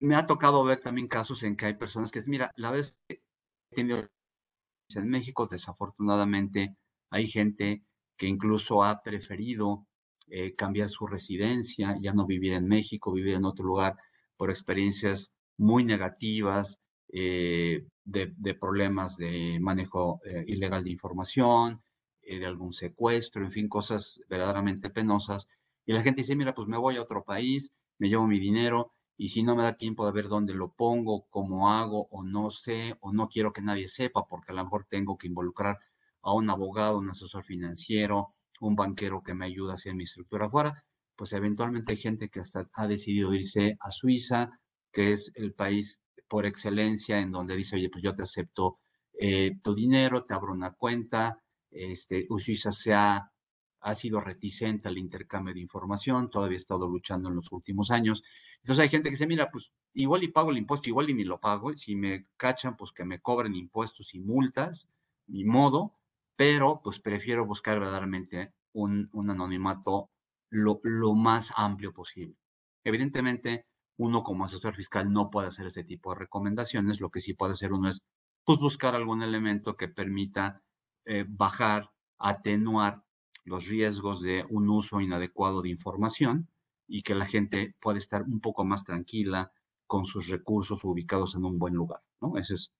me 0.00 0.14
ha 0.16 0.26
tocado 0.26 0.64
ver 0.64 0.80
también 0.80 1.08
casos 1.08 1.42
en 1.42 1.56
que 1.56 1.66
hay 1.66 1.74
personas 1.74 2.10
que, 2.10 2.22
mira, 2.26 2.50
la 2.56 2.70
vez 2.70 2.94
que 3.08 3.22
he 3.70 3.74
tenido 3.76 4.08
en 4.94 5.08
México, 5.08 5.46
desafortunadamente, 5.50 6.76
hay 7.10 7.26
gente 7.26 7.82
que 8.16 8.26
incluso 8.26 8.82
ha 8.82 9.02
preferido 9.02 9.86
eh, 10.28 10.54
cambiar 10.54 10.88
su 10.88 11.06
residencia, 11.06 11.96
ya 12.00 12.12
no 12.12 12.26
vivir 12.26 12.52
en 12.54 12.66
México, 12.66 13.12
vivir 13.12 13.34
en 13.34 13.44
otro 13.44 13.64
lugar 13.64 13.96
por 14.36 14.50
experiencias 14.50 15.32
muy 15.58 15.84
negativas, 15.84 16.78
eh, 17.12 17.86
de, 18.04 18.54
problemas 18.54 19.16
de 19.16 19.58
manejo 19.60 20.20
eh, 20.24 20.44
ilegal 20.46 20.84
de 20.84 20.90
información, 20.90 21.82
eh, 22.22 22.38
de 22.38 22.46
algún 22.46 22.72
secuestro, 22.72 23.44
en 23.44 23.52
fin, 23.52 23.68
cosas 23.68 24.20
verdaderamente 24.28 24.90
penosas. 24.90 25.48
Y 25.86 25.92
la 25.92 26.02
gente 26.02 26.22
dice, 26.22 26.36
mira, 26.36 26.54
pues 26.54 26.68
me 26.68 26.78
voy 26.78 26.96
a 26.96 27.02
otro 27.02 27.24
país, 27.24 27.72
me 27.98 28.08
llevo 28.08 28.26
mi 28.26 28.38
dinero 28.38 28.92
y 29.16 29.28
si 29.30 29.42
no 29.42 29.56
me 29.56 29.62
da 29.62 29.76
tiempo 29.76 30.04
de 30.06 30.12
ver 30.12 30.28
dónde 30.28 30.54
lo 30.54 30.72
pongo, 30.72 31.26
cómo 31.30 31.70
hago, 31.70 32.08
o 32.10 32.22
no 32.22 32.50
sé, 32.50 32.96
o 33.00 33.12
no 33.12 33.28
quiero 33.28 33.52
que 33.52 33.62
nadie 33.62 33.88
sepa, 33.88 34.26
porque 34.28 34.52
a 34.52 34.54
lo 34.54 34.64
mejor 34.64 34.86
tengo 34.88 35.16
que 35.16 35.26
involucrar 35.26 35.78
a 36.22 36.34
un 36.34 36.50
abogado, 36.50 36.98
un 36.98 37.10
asesor 37.10 37.44
financiero, 37.44 38.34
un 38.60 38.76
banquero 38.76 39.22
que 39.22 39.34
me 39.34 39.46
ayuda 39.46 39.72
a 39.72 39.74
hacer 39.74 39.94
mi 39.94 40.04
estructura 40.04 40.46
afuera, 40.46 40.84
pues 41.16 41.32
eventualmente 41.32 41.92
hay 41.92 41.98
gente 41.98 42.28
que 42.28 42.40
hasta 42.40 42.68
ha 42.74 42.86
decidido 42.86 43.32
irse 43.32 43.76
a 43.80 43.90
Suiza, 43.90 44.50
que 44.92 45.12
es 45.12 45.32
el 45.34 45.54
país 45.54 45.98
por 46.28 46.46
excelencia 46.46 47.18
en 47.18 47.30
donde 47.32 47.56
dice, 47.56 47.76
oye, 47.76 47.88
pues 47.90 48.02
yo 48.02 48.14
te 48.14 48.22
acepto 48.22 48.78
eh, 49.18 49.52
tu 49.62 49.74
dinero, 49.74 50.24
te 50.24 50.34
abro 50.34 50.52
una 50.52 50.72
cuenta, 50.72 51.40
este, 51.70 52.26
Suiza 52.38 52.72
se 52.72 52.92
ha, 52.92 53.30
ha 53.80 53.94
sido 53.94 54.20
reticente 54.20 54.88
al 54.88 54.98
intercambio 54.98 55.54
de 55.54 55.60
información, 55.60 56.30
todavía 56.30 56.56
ha 56.56 56.58
estado 56.58 56.88
luchando 56.88 57.28
en 57.28 57.36
los 57.36 57.52
últimos 57.52 57.90
años. 57.90 58.22
Entonces 58.58 58.82
hay 58.82 58.88
gente 58.88 59.08
que 59.08 59.14
dice, 59.14 59.26
mira, 59.26 59.50
pues 59.50 59.72
igual 59.94 60.24
y 60.24 60.28
pago 60.28 60.50
el 60.50 60.58
impuesto, 60.58 60.88
igual 60.88 61.10
y 61.10 61.14
ni 61.14 61.24
lo 61.24 61.38
pago, 61.40 61.72
si 61.74 61.94
me 61.94 62.26
cachan, 62.36 62.76
pues 62.76 62.92
que 62.92 63.04
me 63.04 63.20
cobren 63.20 63.54
impuestos 63.54 64.14
y 64.14 64.20
multas, 64.20 64.88
ni 65.26 65.44
modo, 65.44 65.94
pero 66.36 66.80
pues 66.82 67.00
prefiero 67.00 67.46
buscar 67.46 67.78
verdaderamente 67.78 68.52
un, 68.72 69.10
anonimato 69.14 70.10
lo, 70.50 70.80
lo 70.82 71.14
más 71.14 71.52
amplio 71.56 71.92
posible. 71.92 72.36
Evidentemente, 72.84 73.66
uno 73.98 74.22
como 74.22 74.44
asesor 74.44 74.74
fiscal 74.74 75.10
no 75.12 75.30
puede 75.30 75.48
hacer 75.48 75.66
ese 75.66 75.84
tipo 75.84 76.10
de 76.10 76.20
recomendaciones. 76.20 77.00
Lo 77.00 77.10
que 77.10 77.20
sí 77.20 77.34
puede 77.34 77.52
hacer 77.52 77.72
uno 77.72 77.88
es 77.88 78.02
pues, 78.44 78.58
buscar 78.58 78.94
algún 78.94 79.22
elemento 79.22 79.76
que 79.76 79.88
permita 79.88 80.62
eh, 81.06 81.24
bajar, 81.26 81.90
atenuar 82.18 83.02
los 83.46 83.66
riesgos 83.66 84.20
de 84.22 84.44
un 84.50 84.68
uso 84.68 85.00
inadecuado 85.00 85.62
de 85.62 85.70
información 85.70 86.48
y 86.86 87.02
que 87.02 87.14
la 87.14 87.26
gente 87.26 87.74
pueda 87.80 87.98
estar 87.98 88.22
un 88.22 88.40
poco 88.40 88.64
más 88.64 88.84
tranquila 88.84 89.50
con 89.86 90.04
sus 90.04 90.28
recursos 90.28 90.84
ubicados 90.84 91.34
en 91.34 91.44
un 91.44 91.58
buen 91.58 91.74
lugar. 91.74 92.02
¿no? 92.20 92.36
Ese 92.36 92.54
es 92.54 92.72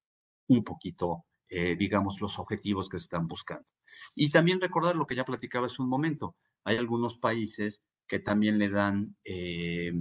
un 0.49 0.63
poquito, 0.63 1.25
eh, 1.49 1.77
digamos, 1.77 2.21
los 2.21 2.39
objetivos 2.39 2.89
que 2.89 2.99
se 2.99 3.05
están 3.05 3.27
buscando. 3.27 3.67
Y 4.15 4.31
también 4.31 4.61
recordar 4.61 4.97
lo 4.97 5.07
que 5.07 5.17
ya 5.17 5.25
platicaba 5.25 5.67
hace 5.67 5.81
un 5.81 5.89
momento. 5.89 6.37
Hay 6.65 6.77
algunos 6.77 7.17
países 7.17 7.83
que 8.07 8.19
también 8.19 8.59
le 8.59 8.69
dan 8.69 9.17
eh, 9.25 9.93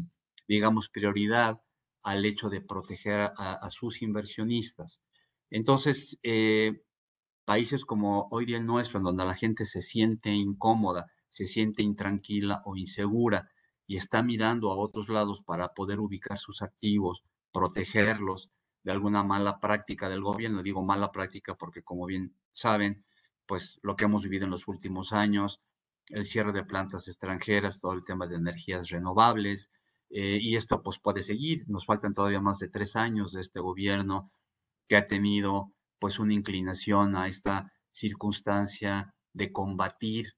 digamos, 0.47 0.89
prioridad 0.89 1.61
al 2.03 2.25
hecho 2.25 2.49
de 2.49 2.61
proteger 2.61 3.31
a, 3.35 3.67
sus 3.69 4.01
inversionistas. 4.01 5.01
Entonces, 5.49 6.19
eh, 6.21 6.81
países 7.45 7.85
como 7.85 8.27
hoy 8.31 8.45
día 8.45 8.57
el 8.57 8.65
nuestro, 8.65 8.97
en 8.97 9.05
donde 9.05 9.23
la 9.23 9.35
gente 9.35 9.65
se 9.65 9.81
siente 9.81 10.31
incómoda, 10.31 11.05
se 11.29 11.45
siente 11.45 11.83
intranquila 11.83 12.61
o 12.65 12.75
insegura 12.75 13.49
y 13.87 13.95
está 13.97 14.23
mirando 14.23 14.71
a 14.71 14.77
otros 14.77 15.09
lados 15.09 15.41
para 15.45 15.73
poder 15.73 15.99
ubicar 15.99 16.37
sus 16.37 16.61
activos, 16.61 17.23
protegerlos 17.53 18.49
de 18.83 18.91
alguna 18.91 19.23
mala 19.23 19.59
práctica 19.59 20.09
del 20.09 20.21
gobierno. 20.21 20.63
Digo 20.63 20.83
mala 20.83 21.11
práctica 21.11 21.55
porque, 21.55 21.83
como 21.83 22.05
bien 22.05 22.35
saben, 22.51 23.05
pues 23.45 23.79
lo 23.83 23.95
que 23.95 24.05
hemos 24.05 24.23
vivido 24.23 24.45
en 24.45 24.51
los 24.51 24.67
últimos 24.67 25.13
años, 25.13 25.61
el 26.07 26.25
cierre 26.25 26.51
de 26.51 26.63
plantas 26.63 27.07
extranjeras, 27.07 27.79
todo 27.79 27.93
el 27.93 28.03
tema 28.03 28.27
de 28.27 28.35
energías 28.35 28.89
renovables, 28.89 29.71
eh, 30.09 30.39
y 30.41 30.55
esto 30.55 30.81
pues 30.81 30.99
puede 30.99 31.21
seguir. 31.21 31.63
Nos 31.67 31.85
faltan 31.85 32.13
todavía 32.13 32.41
más 32.41 32.59
de 32.59 32.69
tres 32.69 32.95
años 32.95 33.33
de 33.33 33.41
este 33.41 33.59
gobierno 33.59 34.31
que 34.87 34.97
ha 34.97 35.07
tenido 35.07 35.74
pues 35.99 36.19
una 36.19 36.33
inclinación 36.33 37.15
a 37.15 37.27
esta 37.27 37.71
circunstancia 37.91 39.13
de 39.33 39.51
combatir, 39.51 40.33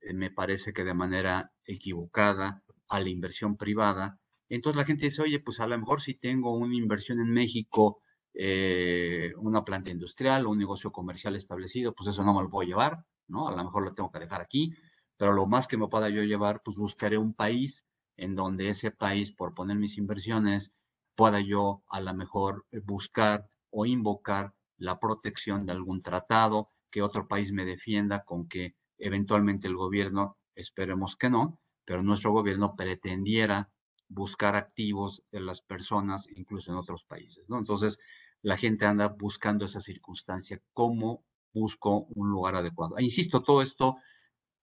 eh, 0.00 0.14
me 0.14 0.30
parece 0.30 0.72
que 0.72 0.84
de 0.84 0.94
manera 0.94 1.52
equivocada, 1.64 2.62
a 2.88 3.00
la 3.00 3.08
inversión 3.08 3.56
privada. 3.56 4.18
Entonces 4.48 4.76
la 4.76 4.84
gente 4.84 5.06
dice, 5.06 5.22
oye, 5.22 5.40
pues 5.40 5.60
a 5.60 5.66
lo 5.66 5.78
mejor 5.78 6.02
si 6.02 6.14
tengo 6.14 6.56
una 6.56 6.76
inversión 6.76 7.18
en 7.20 7.30
México, 7.30 8.00
eh, 8.34 9.32
una 9.38 9.64
planta 9.64 9.90
industrial 9.90 10.46
o 10.46 10.50
un 10.50 10.58
negocio 10.58 10.92
comercial 10.92 11.34
establecido, 11.36 11.94
pues 11.94 12.10
eso 12.10 12.24
no 12.24 12.34
me 12.34 12.42
lo 12.42 12.50
puedo 12.50 12.68
llevar, 12.68 13.04
¿no? 13.28 13.48
A 13.48 13.56
lo 13.56 13.64
mejor 13.64 13.84
lo 13.84 13.94
tengo 13.94 14.10
que 14.10 14.18
dejar 14.18 14.40
aquí, 14.40 14.72
pero 15.16 15.32
lo 15.32 15.46
más 15.46 15.66
que 15.66 15.76
me 15.76 15.88
pueda 15.88 16.08
yo 16.10 16.22
llevar, 16.22 16.62
pues 16.64 16.76
buscaré 16.76 17.16
un 17.18 17.34
país 17.34 17.84
en 18.16 18.34
donde 18.34 18.68
ese 18.68 18.90
país, 18.90 19.32
por 19.32 19.54
poner 19.54 19.76
mis 19.76 19.98
inversiones, 19.98 20.72
pueda 21.16 21.40
yo 21.40 21.82
a 21.88 22.00
lo 22.00 22.14
mejor 22.14 22.66
buscar 22.84 23.48
o 23.70 23.86
invocar 23.86 24.54
la 24.76 24.98
protección 24.98 25.66
de 25.66 25.72
algún 25.72 26.00
tratado, 26.00 26.70
que 26.90 27.02
otro 27.02 27.26
país 27.26 27.52
me 27.52 27.64
defienda 27.64 28.24
con 28.24 28.48
que 28.48 28.76
eventualmente 28.98 29.66
el 29.66 29.76
gobierno, 29.76 30.36
esperemos 30.54 31.16
que 31.16 31.30
no, 31.30 31.60
pero 31.84 32.02
nuestro 32.02 32.32
gobierno 32.32 32.76
pretendiera 32.76 33.70
buscar 34.08 34.56
activos 34.56 35.22
de 35.32 35.40
las 35.40 35.60
personas, 35.60 36.28
incluso 36.36 36.70
en 36.70 36.78
otros 36.78 37.04
países, 37.04 37.48
¿no? 37.48 37.58
Entonces, 37.58 37.98
la 38.42 38.56
gente 38.56 38.86
anda 38.86 39.08
buscando 39.08 39.64
esa 39.64 39.80
circunstancia, 39.80 40.60
cómo 40.72 41.24
busco 41.52 42.06
un 42.14 42.30
lugar 42.30 42.56
adecuado. 42.56 42.98
E 42.98 43.04
insisto, 43.04 43.42
todo 43.42 43.62
esto 43.62 43.96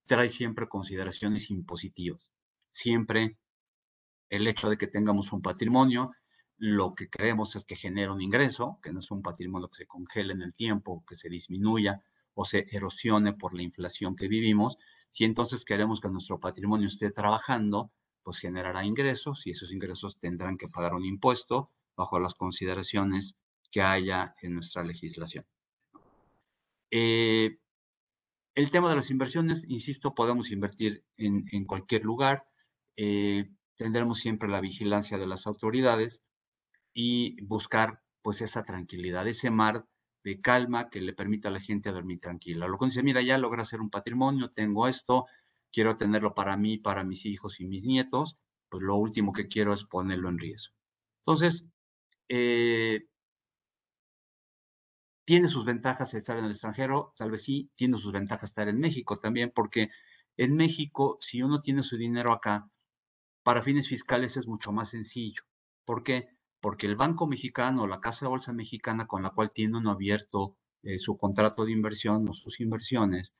trae 0.05 0.29
siempre 0.29 0.67
consideraciones 0.67 1.49
impositivas. 1.49 2.31
Siempre 2.71 3.37
el 4.29 4.47
hecho 4.47 4.69
de 4.69 4.77
que 4.77 4.87
tengamos 4.87 5.33
un 5.33 5.41
patrimonio, 5.41 6.11
lo 6.61 6.93
que 6.93 7.09
creemos 7.09 7.55
es 7.55 7.65
que 7.65 7.75
genera 7.75 8.13
un 8.13 8.21
ingreso, 8.21 8.77
que 8.83 8.93
no 8.93 8.99
es 8.99 9.09
un 9.09 9.23
patrimonio 9.23 9.67
que 9.67 9.77
se 9.77 9.87
congele 9.87 10.33
en 10.33 10.43
el 10.43 10.53
tiempo, 10.53 11.03
que 11.07 11.15
se 11.15 11.27
disminuya 11.27 12.03
o 12.35 12.45
se 12.45 12.67
erosione 12.69 13.33
por 13.33 13.55
la 13.55 13.63
inflación 13.63 14.15
que 14.15 14.27
vivimos. 14.27 14.77
Si 15.09 15.23
entonces 15.25 15.65
queremos 15.65 15.99
que 15.99 16.09
nuestro 16.09 16.39
patrimonio 16.39 16.85
esté 16.85 17.09
trabajando, 17.09 17.91
pues 18.21 18.37
generará 18.37 18.85
ingresos 18.85 19.47
y 19.47 19.49
esos 19.49 19.71
ingresos 19.71 20.19
tendrán 20.19 20.55
que 20.55 20.67
pagar 20.67 20.93
un 20.93 21.03
impuesto 21.03 21.71
bajo 21.95 22.19
las 22.19 22.35
consideraciones 22.35 23.35
que 23.71 23.81
haya 23.81 24.35
en 24.43 24.53
nuestra 24.53 24.83
legislación. 24.83 25.47
Eh, 26.91 27.57
el 28.53 28.69
tema 28.69 28.91
de 28.91 28.97
las 28.97 29.09
inversiones, 29.09 29.65
insisto, 29.67 30.13
podemos 30.13 30.51
invertir 30.51 31.03
en, 31.17 31.65
cualquier 31.65 32.03
lugar. 32.03 32.45
Eh, 32.97 33.49
tendremos 33.77 34.19
siempre 34.19 34.47
la 34.47 34.61
vigilancia 34.61 35.17
de 35.17 35.25
las 35.25 35.47
autoridades 35.47 36.21
y 36.93 37.41
buscar 37.43 38.01
pues 38.21 38.41
esa 38.41 38.63
tranquilidad, 38.63 39.27
ese 39.27 39.49
mar 39.49 39.85
de 40.23 40.41
calma 40.41 40.89
que 40.89 41.01
le 41.01 41.13
permita 41.13 41.47
a 41.49 41.51
la 41.51 41.59
gente 41.59 41.91
dormir 41.91 42.19
tranquila. 42.19 42.67
Lo 42.67 42.77
que 42.77 42.85
dice, 42.85 43.03
mira, 43.03 43.21
ya 43.21 43.37
logré 43.37 43.61
hacer 43.61 43.81
un 43.81 43.89
patrimonio, 43.89 44.51
tengo 44.51 44.87
esto, 44.87 45.25
quiero 45.71 45.97
tenerlo 45.97 46.33
para 46.35 46.57
mí, 46.57 46.77
para 46.77 47.03
mis 47.03 47.25
hijos 47.25 47.59
y 47.59 47.65
mis 47.65 47.83
nietos, 47.85 48.37
pues 48.69 48.83
lo 48.83 48.95
último 48.97 49.33
que 49.33 49.47
quiero 49.47 49.73
es 49.73 49.83
ponerlo 49.85 50.29
en 50.29 50.37
riesgo. 50.39 50.75
Entonces, 51.21 51.65
eh, 52.29 53.05
tiene 55.25 55.47
sus 55.47 55.65
ventajas 55.65 56.13
estar 56.13 56.37
en 56.37 56.45
el 56.45 56.51
extranjero, 56.51 57.13
tal 57.17 57.31
vez 57.31 57.43
sí, 57.43 57.71
tiene 57.75 57.97
sus 57.97 58.11
ventajas 58.11 58.49
estar 58.49 58.67
en 58.67 58.79
México 58.79 59.15
también, 59.15 59.51
porque 59.53 59.89
en 60.37 60.55
México, 60.55 61.17
si 61.21 61.41
uno 61.41 61.61
tiene 61.61 61.83
su 61.83 61.97
dinero 61.97 62.33
acá, 62.33 62.69
para 63.43 63.63
fines 63.63 63.87
fiscales 63.87 64.37
es 64.37 64.47
mucho 64.47 64.71
más 64.71 64.89
sencillo. 64.89 65.43
¿Por 65.85 66.03
qué? 66.03 66.29
Porque 66.61 66.87
el 66.87 66.95
Banco 66.95 67.27
Mexicano, 67.27 67.87
la 67.87 67.99
Casa 67.99 68.25
de 68.25 68.29
Bolsa 68.29 68.53
Mexicana 68.53 69.07
con 69.07 69.23
la 69.23 69.31
cual 69.31 69.49
tiene 69.49 69.77
uno 69.77 69.91
abierto 69.91 70.55
eh, 70.83 70.97
su 70.97 71.17
contrato 71.17 71.65
de 71.65 71.71
inversión 71.71 72.27
o 72.29 72.33
sus 72.33 72.59
inversiones, 72.59 73.33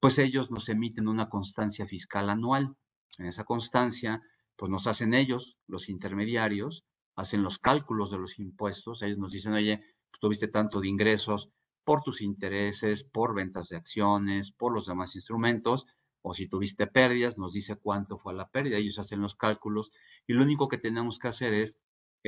pues 0.00 0.18
ellos 0.18 0.50
nos 0.50 0.68
emiten 0.68 1.08
una 1.08 1.28
constancia 1.28 1.86
fiscal 1.86 2.30
anual. 2.30 2.76
En 3.18 3.26
esa 3.26 3.44
constancia, 3.44 4.22
pues 4.56 4.70
nos 4.70 4.86
hacen 4.86 5.14
ellos, 5.14 5.56
los 5.66 5.88
intermediarios, 5.88 6.84
hacen 7.16 7.42
los 7.42 7.58
cálculos 7.58 8.10
de 8.10 8.18
los 8.18 8.38
impuestos, 8.38 9.02
ellos 9.02 9.18
nos 9.18 9.32
dicen, 9.32 9.54
oye, 9.54 9.78
pues, 10.10 10.20
tuviste 10.20 10.48
tanto 10.48 10.80
de 10.80 10.88
ingresos 10.88 11.50
por 11.84 12.02
tus 12.02 12.20
intereses, 12.20 13.04
por 13.04 13.34
ventas 13.34 13.68
de 13.68 13.76
acciones, 13.76 14.52
por 14.52 14.72
los 14.72 14.86
demás 14.86 15.14
instrumentos, 15.14 15.86
o 16.20 16.34
si 16.34 16.48
tuviste 16.48 16.86
pérdidas, 16.86 17.38
nos 17.38 17.52
dice 17.52 17.76
cuánto 17.76 18.18
fue 18.18 18.34
la 18.34 18.48
pérdida, 18.48 18.78
ellos 18.78 18.98
hacen 18.98 19.20
los 19.20 19.36
cálculos 19.36 19.92
y 20.26 20.32
lo 20.32 20.42
único 20.42 20.68
que 20.68 20.78
tenemos 20.78 21.18
que 21.18 21.28
hacer 21.28 21.54
es 21.54 21.78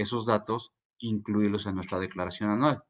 esos 0.00 0.26
datos 0.26 0.72
incluirlos 0.98 1.66
en 1.66 1.74
nuestra 1.74 1.98
declaración 1.98 2.50
anual. 2.50 2.82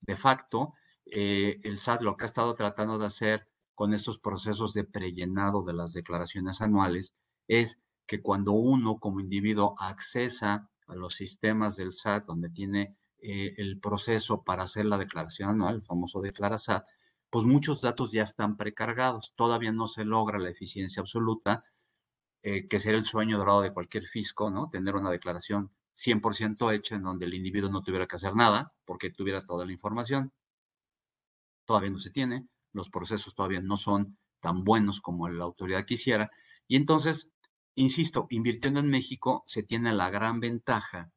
De 0.00 0.16
facto, 0.16 0.74
eh, 1.06 1.60
el 1.62 1.78
SAT 1.78 2.02
lo 2.02 2.16
que 2.16 2.24
ha 2.24 2.26
estado 2.26 2.54
tratando 2.54 2.98
de 2.98 3.06
hacer 3.06 3.48
con 3.74 3.92
estos 3.92 4.18
procesos 4.18 4.72
de 4.72 4.84
prellenado 4.84 5.62
de 5.62 5.74
las 5.74 5.92
declaraciones 5.92 6.60
anuales 6.60 7.14
es 7.46 7.78
que 8.06 8.22
cuando 8.22 8.52
uno 8.52 8.98
como 8.98 9.20
individuo 9.20 9.74
accesa 9.78 10.70
a 10.86 10.94
los 10.94 11.14
sistemas 11.14 11.76
del 11.76 11.92
SAT, 11.92 12.24
donde 12.24 12.48
tiene 12.48 12.96
eh, 13.18 13.54
el 13.58 13.78
proceso 13.80 14.42
para 14.42 14.62
hacer 14.64 14.86
la 14.86 14.98
declaración 14.98 15.50
anual, 15.50 15.76
el 15.76 15.82
famoso 15.82 16.20
declara 16.20 16.58
SAT, 16.58 16.86
pues 17.30 17.44
muchos 17.44 17.80
datos 17.80 18.12
ya 18.12 18.22
están 18.22 18.56
precargados. 18.56 19.34
Todavía 19.36 19.72
no 19.72 19.86
se 19.86 20.04
logra 20.04 20.38
la 20.38 20.50
eficiencia 20.50 21.00
absoluta, 21.00 21.64
eh, 22.42 22.68
que 22.68 22.78
sería 22.78 22.98
el 22.98 23.04
sueño 23.04 23.38
dorado 23.38 23.62
de 23.62 23.72
cualquier 23.72 24.06
fisco, 24.06 24.50
¿no? 24.50 24.68
Tener 24.70 24.94
una 24.94 25.10
declaración 25.10 25.72
100% 25.96 26.70
hecha 26.72 26.96
en 26.96 27.02
donde 27.02 27.26
el 27.26 27.34
individuo 27.34 27.70
no 27.70 27.82
tuviera 27.82 28.06
que 28.06 28.16
hacer 28.16 28.34
nada 28.34 28.72
porque 28.84 29.10
tuviera 29.10 29.44
toda 29.44 29.64
la 29.64 29.72
información. 29.72 30.32
Todavía 31.64 31.90
no 31.90 31.98
se 31.98 32.10
tiene, 32.10 32.46
los 32.72 32.90
procesos 32.90 33.34
todavía 33.34 33.60
no 33.60 33.76
son 33.76 34.18
tan 34.40 34.62
buenos 34.62 35.00
como 35.00 35.28
la 35.28 35.44
autoridad 35.44 35.84
quisiera. 35.84 36.30
Y 36.68 36.76
entonces, 36.76 37.28
insisto, 37.74 38.26
invirtiendo 38.30 38.80
en 38.80 38.90
México 38.90 39.42
se 39.46 39.62
tiene 39.62 39.92
la 39.92 40.10
gran 40.10 40.40
ventaja 40.40 41.10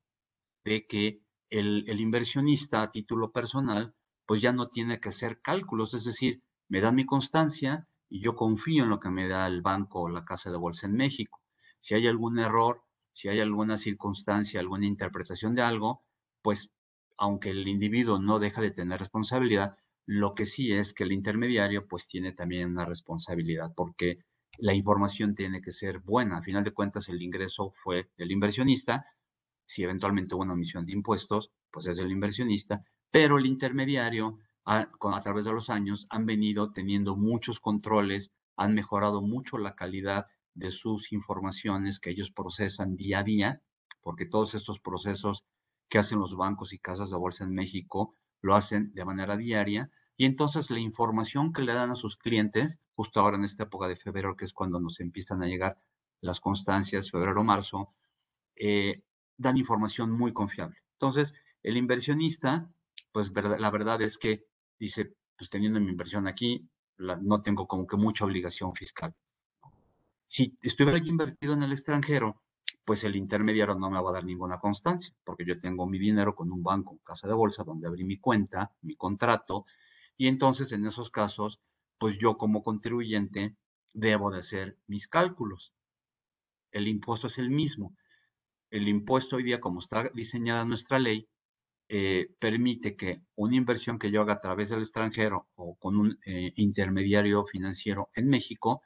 de 0.63 0.87
que 0.87 1.21
el 1.49 1.99
inversionista 1.99 2.81
a 2.81 2.91
título 2.91 3.31
personal 3.31 3.95
pues 4.29 4.41
ya 4.41 4.53
no 4.53 4.67
tiene 4.69 4.99
que 4.99 5.09
hacer 5.09 5.41
cálculos, 5.41 5.95
es 5.95 6.03
decir, 6.03 6.43
me 6.67 6.81
dan 6.81 6.93
mi 6.93 7.07
constancia 7.07 7.87
y 8.09 8.21
yo 8.21 8.35
confío 8.35 8.83
en 8.83 8.91
lo 8.91 8.99
que 8.99 9.09
me 9.09 9.27
da 9.27 9.47
el 9.47 9.63
banco 9.63 10.01
o 10.01 10.07
la 10.09 10.23
casa 10.23 10.51
de 10.51 10.57
bolsa 10.57 10.85
en 10.85 10.93
México. 10.93 11.41
Si 11.81 11.95
hay 11.95 12.05
algún 12.05 12.37
error, 12.37 12.83
si 13.19 13.27
hay 13.27 13.41
alguna 13.41 13.75
circunstancia, 13.75 14.61
alguna 14.61 14.85
interpretación 14.85 15.55
de 15.55 15.61
algo, 15.61 16.03
pues 16.41 16.69
aunque 17.17 17.49
el 17.49 17.67
individuo 17.67 18.17
no 18.17 18.39
deja 18.39 18.61
de 18.61 18.71
tener 18.71 18.99
responsabilidad, 18.99 19.75
lo 20.05 20.35
que 20.35 20.45
sí 20.45 20.71
es 20.71 20.93
que 20.93 21.03
el 21.03 21.11
intermediario 21.11 21.85
pues 21.85 22.07
tiene 22.07 22.31
también 22.31 22.69
una 22.69 22.85
responsabilidad 22.85 23.73
porque 23.75 24.19
la 24.57 24.73
información 24.73 25.35
tiene 25.35 25.61
que 25.61 25.73
ser 25.73 25.99
buena. 25.99 26.37
A 26.37 26.41
final 26.41 26.63
de 26.63 26.71
cuentas, 26.71 27.09
el 27.09 27.21
ingreso 27.21 27.73
fue 27.83 28.09
del 28.17 28.31
inversionista. 28.31 29.05
Si 29.65 29.83
eventualmente 29.83 30.35
hubo 30.35 30.43
una 30.43 30.53
omisión 30.53 30.85
de 30.85 30.93
impuestos, 30.93 31.51
pues 31.71 31.87
es 31.87 31.97
del 31.97 32.11
inversionista 32.11 32.83
pero 33.11 33.37
el 33.37 33.45
intermediario 33.45 34.37
a, 34.65 34.87
través 35.23 35.45
de 35.45 35.51
los 35.51 35.69
años 35.69 36.05
han 36.09 36.25
venido 36.25 36.71
teniendo 36.71 37.15
muchos 37.15 37.59
controles, 37.59 38.31
han 38.55 38.75
mejorado 38.75 39.21
mucho 39.21 39.57
la 39.57 39.75
calidad 39.75 40.27
de 40.59 40.71
sus 40.71 41.11
informaciones 41.11 41.99
que 41.99 42.11
ellos 42.11 42.31
procesan 42.31 42.95
día 42.95 43.19
a 43.19 43.23
día, 43.23 43.61
porque 44.01 44.25
todos 44.25 44.55
estos 44.55 44.79
procesos 44.79 45.45
que 45.89 45.99
hacen 45.99 46.19
los 46.19 46.35
bancos 46.35 46.73
y 46.73 46.79
casas 46.79 47.09
de 47.09 47.17
bolsa 47.17 47.43
en 47.43 47.53
México 47.53 48.15
lo 48.41 48.55
hacen 48.55 48.93
de 48.93 49.05
manera 49.05 49.37
diaria. 49.37 49.89
Y 50.15 50.25
entonces 50.25 50.69
la 50.69 50.79
información 50.79 51.53
que 51.53 51.61
le 51.63 51.73
dan 51.73 51.91
a 51.91 51.95
sus 51.95 52.17
clientes, 52.17 52.79
justo 52.95 53.19
ahora 53.19 53.37
en 53.37 53.45
esta 53.45 53.63
época 53.63 53.87
de 53.87 53.95
febrero, 53.95 54.35
que 54.35 54.45
es 54.45 54.53
cuando 54.53 54.79
nos 54.79 54.99
empiezan 54.99 55.41
a 55.43 55.47
llegar 55.47 55.77
las 56.21 56.39
constancias, 56.39 57.09
febrero-marzo, 57.09 57.93
eh, 58.55 59.03
dan 59.37 59.57
información 59.57 60.11
muy 60.11 60.33
confiable. 60.33 60.77
Entonces, 60.93 61.33
el 61.63 61.77
inversionista 61.77 62.69
pues 63.11 63.31
la 63.33 63.71
verdad 63.71 64.01
es 64.01 64.17
que 64.17 64.45
dice, 64.79 65.13
pues 65.37 65.49
teniendo 65.49 65.79
mi 65.79 65.89
inversión 65.89 66.27
aquí, 66.27 66.69
no 66.97 67.41
tengo 67.41 67.67
como 67.67 67.87
que 67.87 67.97
mucha 67.97 68.25
obligación 68.25 68.73
fiscal. 68.73 69.13
Si 70.29 70.55
estuviera 70.61 70.99
yo 70.99 71.07
invertido 71.07 71.53
en 71.53 71.63
el 71.63 71.71
extranjero, 71.71 72.39
pues 72.85 73.03
el 73.03 73.15
intermediario 73.15 73.73
no 73.73 73.89
me 73.89 73.99
va 73.99 74.11
a 74.11 74.13
dar 74.13 74.25
ninguna 74.25 74.59
constancia, 74.59 75.11
porque 75.23 75.43
yo 75.43 75.59
tengo 75.59 75.87
mi 75.87 75.97
dinero 75.97 76.35
con 76.35 76.51
un 76.51 76.61
banco, 76.61 76.99
casa 77.03 77.27
de 77.27 77.33
bolsa, 77.33 77.63
donde 77.63 77.87
abrí 77.87 78.03
mi 78.03 78.19
cuenta, 78.19 78.71
mi 78.83 78.95
contrato, 78.95 79.65
y 80.17 80.27
entonces 80.27 80.71
en 80.71 80.85
esos 80.85 81.09
casos, 81.09 81.59
pues 81.97 82.19
yo 82.19 82.37
como 82.37 82.63
contribuyente 82.63 83.55
debo 83.91 84.29
de 84.29 84.41
hacer 84.41 84.77
mis 84.85 85.07
cálculos. 85.07 85.73
El 86.71 86.87
impuesto 86.87 87.25
es 87.25 87.39
el 87.39 87.49
mismo. 87.49 87.95
El 88.69 88.87
impuesto 88.87 89.37
hoy 89.37 89.43
día, 89.43 89.59
como 89.59 89.79
está 89.79 90.11
diseñada 90.13 90.63
nuestra 90.63 90.99
ley, 90.99 91.27
eh, 91.87 92.35
permite 92.39 92.95
que 92.95 93.23
una 93.33 93.55
inversión 93.55 93.97
que 93.97 94.11
yo 94.11 94.21
haga 94.21 94.33
a 94.33 94.41
través 94.41 94.69
del 94.69 94.81
extranjero 94.81 95.47
o 95.55 95.75
con 95.79 95.97
un 95.97 96.19
eh, 96.23 96.53
intermediario 96.57 97.45
financiero 97.45 98.09
en 98.13 98.27
México, 98.27 98.83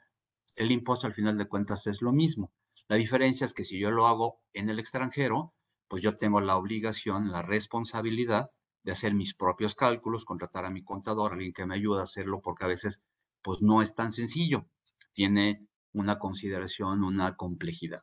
el 0.56 0.70
impuesto 0.70 1.06
al 1.06 1.14
final 1.14 1.36
de 1.38 1.48
cuentas 1.48 1.86
es 1.86 2.02
lo 2.02 2.12
mismo. 2.12 2.52
La 2.88 2.96
diferencia 2.96 3.44
es 3.44 3.54
que 3.54 3.64
si 3.64 3.78
yo 3.78 3.90
lo 3.90 4.06
hago 4.06 4.40
en 4.52 4.68
el 4.68 4.78
extranjero, 4.78 5.54
pues 5.88 6.02
yo 6.02 6.16
tengo 6.16 6.40
la 6.40 6.56
obligación, 6.56 7.30
la 7.30 7.42
responsabilidad 7.42 8.50
de 8.82 8.92
hacer 8.92 9.14
mis 9.14 9.34
propios 9.34 9.74
cálculos, 9.74 10.24
contratar 10.24 10.64
a 10.66 10.70
mi 10.70 10.84
contador, 10.84 11.32
alguien 11.32 11.52
que 11.52 11.66
me 11.66 11.74
ayude 11.74 12.00
a 12.00 12.04
hacerlo, 12.04 12.40
porque 12.42 12.64
a 12.64 12.68
veces 12.68 13.00
pues 13.42 13.62
no 13.62 13.82
es 13.82 13.94
tan 13.94 14.12
sencillo, 14.12 14.66
tiene 15.12 15.66
una 15.92 16.18
consideración, 16.18 17.04
una 17.04 17.36
complejidad. 17.36 18.02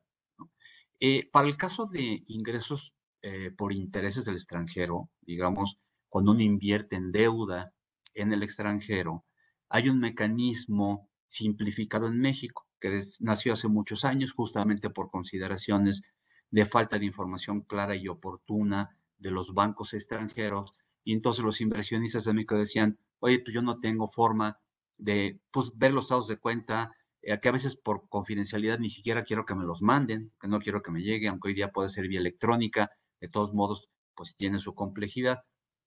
Eh, 0.99 1.29
para 1.31 1.47
el 1.47 1.57
caso 1.57 1.87
de 1.87 2.23
ingresos 2.27 2.93
eh, 3.21 3.51
por 3.55 3.73
intereses 3.73 4.25
del 4.25 4.35
extranjero, 4.35 5.09
digamos, 5.21 5.77
cuando 6.09 6.31
uno 6.31 6.41
invierte 6.41 6.95
en 6.95 7.11
deuda 7.11 7.73
en 8.13 8.33
el 8.33 8.43
extranjero, 8.43 9.25
hay 9.69 9.89
un 9.89 9.99
mecanismo 9.99 11.09
simplificado 11.31 12.07
en 12.07 12.19
México 12.19 12.67
que 12.81 12.99
nació 13.19 13.53
hace 13.53 13.69
muchos 13.69 14.03
años 14.03 14.33
justamente 14.33 14.89
por 14.89 15.09
consideraciones 15.09 16.01
de 16.49 16.65
falta 16.65 16.99
de 16.99 17.05
información 17.05 17.61
clara 17.61 17.95
y 17.95 18.09
oportuna 18.09 18.97
de 19.17 19.31
los 19.31 19.53
bancos 19.53 19.93
extranjeros. 19.93 20.73
Y 21.05 21.13
entonces 21.13 21.45
los 21.45 21.61
inversionistas 21.61 22.25
de 22.25 22.33
México 22.33 22.57
decían, 22.57 22.99
oye, 23.19 23.39
pues 23.39 23.53
yo 23.53 23.61
no 23.61 23.79
tengo 23.79 24.09
forma 24.09 24.59
de 24.97 25.39
pues, 25.51 25.71
ver 25.75 25.93
los 25.93 26.05
estados 26.05 26.27
de 26.27 26.37
cuenta, 26.37 26.91
eh, 27.21 27.39
que 27.39 27.47
a 27.47 27.53
veces 27.53 27.77
por 27.77 28.09
confidencialidad 28.09 28.79
ni 28.79 28.89
siquiera 28.89 29.23
quiero 29.23 29.45
que 29.45 29.55
me 29.55 29.63
los 29.63 29.81
manden, 29.81 30.33
que 30.41 30.49
no 30.49 30.59
quiero 30.59 30.81
que 30.81 30.91
me 30.91 31.01
llegue, 31.01 31.29
aunque 31.29 31.49
hoy 31.49 31.53
día 31.53 31.71
puede 31.71 31.87
ser 31.87 32.09
vía 32.09 32.19
electrónica, 32.19 32.91
de 33.21 33.29
todos 33.29 33.53
modos, 33.53 33.89
pues 34.15 34.35
tiene 34.35 34.59
su 34.59 34.75
complejidad. 34.75 35.43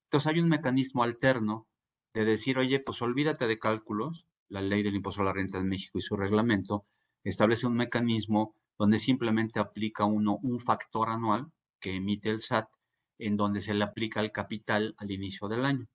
Entonces 0.07 0.33
hay 0.33 0.41
un 0.41 0.49
mecanismo 0.49 1.03
alterno 1.03 1.67
de 2.15 2.25
decir, 2.25 2.57
oye, 2.57 2.81
pues 2.81 3.03
olvídate 3.03 3.47
de 3.47 3.59
cálculos, 3.59 4.27
la 4.55 4.63
ley 4.63 4.85
del 4.85 4.95
impuesto 4.95 5.21
a 5.21 5.25
la 5.25 5.33
renta 5.33 5.59
en 5.59 5.69
México 5.69 5.99
y 5.99 6.03
su 6.03 6.17
reglamento 6.17 6.87
establece 7.25 7.67
un 7.67 7.75
mecanismo 7.75 8.55
donde 8.79 8.99
simplemente 8.99 9.59
aplica 9.59 10.05
uno 10.05 10.39
un 10.43 10.61
factor 10.61 11.09
anual 11.09 11.51
que 11.81 11.97
emite 11.97 12.31
el 12.31 12.41
SAT, 12.41 12.69
en 13.19 13.37
donde 13.37 13.61
se 13.61 13.75
le 13.75 13.83
aplica 13.83 14.21
el 14.21 14.31
capital 14.31 14.95
al 14.99 15.11
inicio 15.11 15.49
del 15.49 15.65
año. 15.65 15.89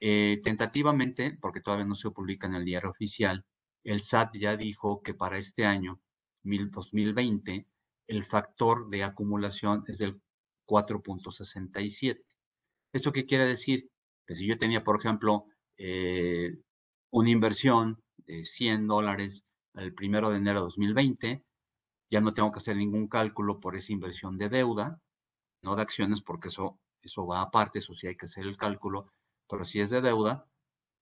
Eh, 0.00 0.40
tentativamente, 0.44 1.38
porque 1.40 1.62
todavía 1.62 1.86
no 1.86 1.94
se 1.94 2.10
publica 2.10 2.46
en 2.46 2.56
el 2.56 2.64
diario 2.66 2.90
oficial, 2.90 3.46
el 3.84 4.00
SAT 4.00 4.36
ya 4.36 4.56
dijo 4.56 5.00
que 5.02 5.14
para 5.14 5.38
este 5.38 5.64
año, 5.64 5.98
2020, 6.42 7.66
el 8.06 8.24
factor 8.24 8.90
de 8.90 9.02
acumulación 9.04 9.82
es 9.88 9.96
del 9.96 10.20
4.67. 10.66 12.20
¿Esto 12.92 13.12
qué 13.12 13.24
quiere 13.24 13.46
decir? 13.46 13.88
Que 14.26 14.34
si 14.34 14.46
yo 14.46 14.58
tenía, 14.58 14.84
por 14.84 14.98
ejemplo, 14.98 15.46
eh, 15.78 16.58
una 17.12 17.30
inversión 17.30 18.00
de 18.26 18.44
100 18.44 18.86
dólares 18.86 19.44
el 19.74 19.94
primero 19.94 20.30
de 20.30 20.38
enero 20.38 20.60
de 20.60 20.64
2020, 20.64 21.42
ya 22.10 22.20
no 22.20 22.34
tengo 22.34 22.52
que 22.52 22.58
hacer 22.58 22.76
ningún 22.76 23.08
cálculo 23.08 23.60
por 23.60 23.76
esa 23.76 23.92
inversión 23.92 24.38
de 24.38 24.48
deuda, 24.48 24.98
no 25.62 25.76
de 25.76 25.82
acciones, 25.82 26.22
porque 26.22 26.48
eso, 26.48 26.78
eso 27.02 27.26
va 27.26 27.42
aparte, 27.42 27.78
eso 27.78 27.94
sí 27.94 28.06
hay 28.06 28.16
que 28.16 28.26
hacer 28.26 28.44
el 28.44 28.56
cálculo, 28.56 29.12
pero 29.48 29.64
si 29.64 29.80
es 29.80 29.90
de 29.90 30.00
deuda, 30.00 30.46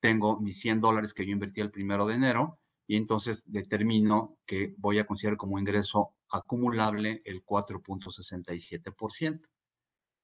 tengo 0.01 0.41
mis 0.41 0.61
100 0.61 0.81
dólares 0.81 1.15
que 1.15 1.27
yo 1.27 1.33
invertí 1.33 1.61
el 1.61 1.71
primero 1.71 2.07
de 2.07 2.15
enero 2.15 2.59
y 2.89 2.97
entonces 2.97 3.43
determino 3.47 4.37
que 4.47 4.75
voy 4.79 4.99
a 4.99 5.07
considerar 5.07 5.37
como 5.37 5.59
ingreso 5.59 6.15
acumulable 6.29 7.23
el 7.25 7.45
4.67%. 7.45 9.43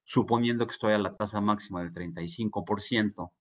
Suponiendo 0.05 0.67
que 0.67 0.73
estoy 0.73 0.93
a 0.93 0.99
la 0.99 1.17
tasa 1.17 1.41
máxima 1.41 1.83
del 1.83 1.93
35%, 1.93 3.33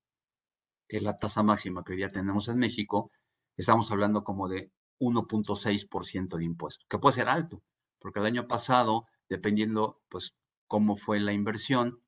que 0.87 0.97
es 0.97 1.03
la 1.03 1.17
tasa 1.17 1.43
máxima 1.43 1.83
que 1.83 1.93
hoy 1.93 1.97
día 1.97 2.11
tenemos 2.11 2.47
en 2.47 2.57
México, 2.57 3.11
estamos 3.57 3.91
hablando 3.91 4.23
como 4.23 4.47
de 4.47 4.71
1.6% 4.99 6.37
de 6.37 6.43
impuesto, 6.43 6.85
que 6.89 6.99
puede 6.99 7.15
ser 7.15 7.29
alto, 7.29 7.61
porque 7.99 8.19
el 8.19 8.25
año 8.25 8.47
pasado, 8.47 9.05
dependiendo 9.29 10.01
pues 10.09 10.35
cómo 10.67 10.95
fue 10.95 11.19
la 11.19 11.33
inversión, 11.33 11.99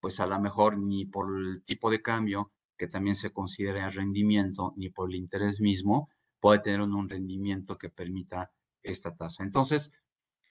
pues 0.00 0.18
a 0.20 0.26
lo 0.26 0.38
mejor 0.40 0.78
ni 0.78 1.04
por 1.06 1.26
el 1.36 1.62
tipo 1.64 1.90
de 1.90 2.02
cambio, 2.02 2.52
que 2.76 2.88
también 2.88 3.14
se 3.14 3.32
considera 3.32 3.88
rendimiento, 3.90 4.72
ni 4.76 4.88
por 4.88 5.10
el 5.10 5.16
interés 5.16 5.60
mismo, 5.60 6.08
puede 6.40 6.58
tener 6.58 6.80
un 6.80 7.08
rendimiento 7.08 7.78
que 7.78 7.88
permita 7.88 8.50
esta 8.82 9.14
tasa. 9.14 9.44
Entonces, 9.44 9.92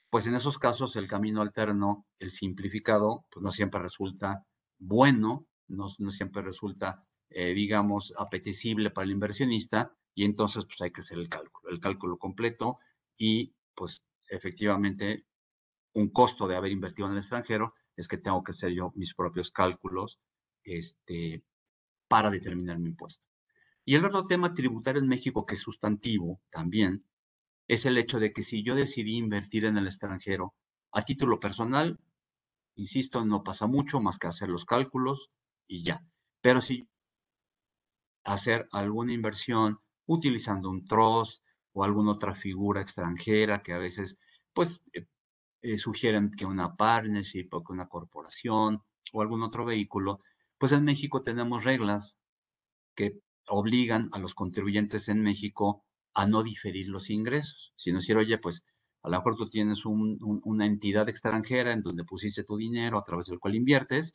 pues 0.10 0.28
en 0.28 0.36
esos 0.36 0.58
casos 0.58 0.96
el 0.96 1.08
camino 1.08 1.42
alterno, 1.42 2.06
el 2.20 2.32
simplificado, 2.32 3.26
pues 3.32 3.44
no 3.44 3.52
siempre 3.52 3.82
resulta 3.82 4.46
bueno, 4.78 5.46
no, 5.68 5.90
siempre 6.10 6.42
resulta, 6.42 7.06
eh, 7.32 7.54
digamos, 7.54 8.14
apetecible 8.18 8.92
para 8.92 9.06
el 9.06 9.12
inversionista 9.12 9.94
y 10.14 10.26
entonces 10.26 10.66
pues 10.66 10.82
hay 10.82 10.92
que 10.92 11.02
hacer 11.02 11.18
el 11.18 11.30
cálculo, 11.30 11.70
el 11.70 11.80
cálculo 11.80 12.18
completo 12.18 12.80
y 13.18 13.54
pues 13.76 14.02
efectivamente 14.30 15.26
un 15.94 16.10
costo 16.10 16.48
de 16.48 16.56
haber 16.56 16.72
invertido 16.72 17.08
en 17.08 17.14
el 17.14 17.20
extranjero 17.20 17.74
es 17.96 18.08
que 18.08 18.18
tengo 18.18 18.44
que 18.44 18.52
hacer 18.52 18.72
yo 18.72 18.92
mis 18.96 19.14
propios 19.14 19.52
cálculos 19.52 20.20
este, 20.64 21.44
para 22.08 22.30
determinar 22.30 22.80
mi 22.80 22.90
impuesto. 22.90 23.24
Y 23.86 23.96
el 23.96 24.06
otro 24.06 24.28
tema 24.28 24.54
tributario 24.54 25.02
en 25.02 25.08
México 25.08 25.46
que 25.46 25.56
es 25.56 25.62
sustantivo 25.62 26.42
también 26.52 27.06
es 27.68 27.86
el 27.86 27.98
hecho 27.98 28.20
de 28.20 28.34
que 28.34 28.44
si 28.44 28.64
yo 28.64 28.76
decidí 28.76 29.16
invertir 29.18 29.66
en 29.66 29.78
el 29.78 29.88
extranjero 29.88 30.54
a 30.92 31.04
título 31.04 31.40
personal, 31.40 32.00
insisto, 32.76 33.24
no 33.26 33.44
pasa 33.44 33.68
mucho 33.68 34.02
más 34.02 34.18
que 34.18 34.28
hacer 34.28 34.50
los 34.50 34.66
cálculos 34.66 35.32
y 35.68 35.84
ya. 35.84 36.04
Pero 36.42 36.62
si 36.62 36.88
hacer 38.24 38.68
alguna 38.72 39.14
inversión 39.14 39.80
utilizando 40.06 40.70
un 40.70 40.86
trust 40.86 41.44
o 41.74 41.84
alguna 41.84 42.12
otra 42.12 42.36
figura 42.36 42.82
extranjera 42.82 43.62
que 43.64 43.74
a 43.74 43.78
veces, 43.78 44.18
pues, 44.54 44.82
eh, 44.94 45.06
eh, 45.62 45.78
sugieren 45.78 46.32
que 46.32 46.46
una 46.46 46.76
partnership 46.76 47.50
o 47.52 47.64
que 47.64 47.74
una 47.74 47.88
corporación 47.88 48.82
o 49.14 49.22
algún 49.22 49.44
otro 49.44 49.66
vehículo, 49.66 50.20
pues 50.58 50.72
en 50.74 50.84
México 50.84 51.22
tenemos 51.22 51.64
reglas 51.64 52.16
que 52.96 53.20
obligan 53.48 54.10
a 54.14 54.20
los 54.20 54.36
contribuyentes 54.36 55.10
en 55.10 55.22
México 55.22 55.84
a 56.14 56.26
no 56.28 56.44
diferir 56.44 56.88
los 56.90 57.10
ingresos, 57.10 57.74
sino 57.76 58.00
decir, 58.00 58.18
oye, 58.18 58.38
pues 58.38 58.64
a 59.04 59.10
lo 59.10 59.18
mejor 59.18 59.36
tú 59.36 59.50
tienes 59.50 59.84
una 59.86 60.66
entidad 60.66 61.10
extranjera 61.10 61.72
en 61.74 61.82
donde 61.82 62.04
pusiste 62.04 62.44
tu 62.44 62.58
dinero 62.58 63.00
a 63.00 63.04
través 63.04 63.28
del 63.28 63.40
cual 63.40 63.56
inviertes, 63.56 64.14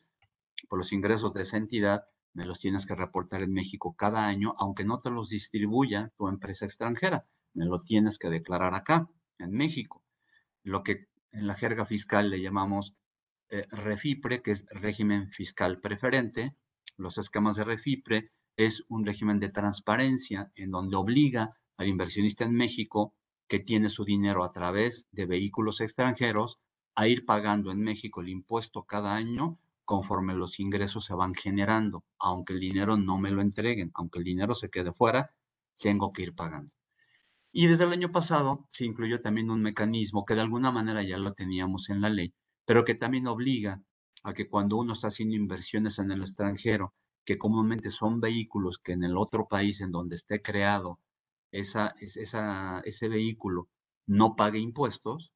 por 0.68 0.78
los 0.78 0.92
ingresos 0.92 1.32
de 1.32 1.42
esa 1.42 1.56
entidad 1.56 2.04
me 2.36 2.44
los 2.44 2.58
tienes 2.58 2.84
que 2.84 2.94
reportar 2.94 3.42
en 3.42 3.54
México 3.54 3.96
cada 3.96 4.26
año, 4.26 4.54
aunque 4.58 4.84
no 4.84 5.00
te 5.00 5.08
los 5.08 5.30
distribuya 5.30 6.12
tu 6.18 6.28
empresa 6.28 6.66
extranjera, 6.66 7.24
me 7.54 7.64
lo 7.64 7.78
tienes 7.78 8.18
que 8.18 8.28
declarar 8.28 8.74
acá, 8.74 9.08
en 9.38 9.52
México. 9.52 10.04
Lo 10.62 10.82
que 10.82 11.06
en 11.32 11.46
la 11.46 11.54
jerga 11.54 11.86
fiscal 11.86 12.28
le 12.28 12.42
llamamos 12.42 12.94
eh, 13.48 13.66
REFIPRE, 13.70 14.42
que 14.42 14.50
es 14.50 14.66
régimen 14.68 15.30
fiscal 15.30 15.80
preferente. 15.80 16.54
Los 16.98 17.16
esquemas 17.16 17.56
de 17.56 17.64
REFIPRE 17.64 18.30
es 18.56 18.84
un 18.88 19.06
régimen 19.06 19.40
de 19.40 19.48
transparencia 19.48 20.52
en 20.56 20.70
donde 20.70 20.96
obliga 20.96 21.56
al 21.78 21.88
inversionista 21.88 22.44
en 22.44 22.52
México 22.52 23.14
que 23.48 23.60
tiene 23.60 23.88
su 23.88 24.04
dinero 24.04 24.44
a 24.44 24.52
través 24.52 25.06
de 25.10 25.24
vehículos 25.24 25.80
extranjeros 25.80 26.58
a 26.94 27.08
ir 27.08 27.24
pagando 27.24 27.70
en 27.70 27.80
México 27.80 28.20
el 28.20 28.28
impuesto 28.28 28.84
cada 28.84 29.14
año 29.14 29.58
conforme 29.86 30.34
los 30.34 30.60
ingresos 30.60 31.06
se 31.06 31.14
van 31.14 31.34
generando. 31.34 32.04
Aunque 32.18 32.52
el 32.52 32.60
dinero 32.60 32.98
no 32.98 33.18
me 33.18 33.30
lo 33.30 33.40
entreguen, 33.40 33.90
aunque 33.94 34.18
el 34.18 34.24
dinero 34.24 34.54
se 34.54 34.68
quede 34.68 34.92
fuera, 34.92 35.30
tengo 35.78 36.12
que 36.12 36.24
ir 36.24 36.34
pagando. 36.34 36.72
Y 37.52 37.68
desde 37.68 37.84
el 37.84 37.92
año 37.92 38.12
pasado 38.12 38.66
se 38.70 38.84
incluyó 38.84 39.22
también 39.22 39.50
un 39.50 39.62
mecanismo 39.62 40.26
que 40.26 40.34
de 40.34 40.42
alguna 40.42 40.70
manera 40.70 41.02
ya 41.02 41.16
lo 41.16 41.32
teníamos 41.32 41.88
en 41.88 42.02
la 42.02 42.10
ley, 42.10 42.34
pero 42.66 42.84
que 42.84 42.94
también 42.94 43.26
obliga 43.28 43.80
a 44.24 44.34
que 44.34 44.48
cuando 44.48 44.76
uno 44.76 44.92
está 44.92 45.06
haciendo 45.06 45.36
inversiones 45.36 45.98
en 45.98 46.10
el 46.10 46.20
extranjero, 46.20 46.92
que 47.24 47.38
comúnmente 47.38 47.88
son 47.90 48.20
vehículos 48.20 48.78
que 48.78 48.92
en 48.92 49.04
el 49.04 49.16
otro 49.16 49.46
país 49.48 49.80
en 49.80 49.92
donde 49.92 50.16
esté 50.16 50.42
creado 50.42 51.00
ese 51.52 53.08
vehículo 53.08 53.68
no 54.06 54.36
pague 54.36 54.58
impuestos, 54.58 55.32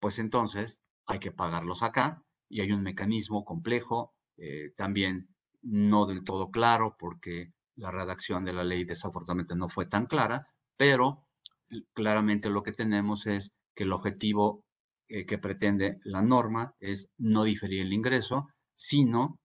pues 0.00 0.18
entonces 0.18 0.82
hay 1.06 1.20
que 1.20 1.30
pagarlos 1.30 1.82
acá 1.82 2.24
y 2.52 2.60
hay 2.60 2.70
un 2.70 2.82
mecanismo 2.82 3.44
complejo, 3.44 4.12
eh, 4.36 4.72
también 4.76 5.28
no 5.62 6.04
del 6.04 6.22
todo 6.22 6.50
claro 6.50 6.96
porque 6.98 7.52
la 7.76 7.90
redacción 7.90 8.44
de 8.44 8.52
la 8.52 8.62
ley 8.62 8.84
desafortunadamente 8.84 9.56
no 9.56 9.70
fue 9.70 9.86
tan 9.86 10.06
clara, 10.06 10.46
pero 10.76 11.24
claramente 11.94 12.50
lo 12.50 12.62
que 12.62 12.72
tenemos 12.72 13.26
es 13.26 13.52
que 13.74 13.84
el 13.84 13.92
objetivo 13.92 14.64
eh, 15.08 15.24
que 15.24 15.38
pretende 15.38 15.98
la 16.04 16.20
norma 16.20 16.74
es 16.78 17.08
no 17.16 17.44
diferir 17.44 17.80
el 17.80 17.92
ingreso, 17.94 18.48
sino 18.76 19.38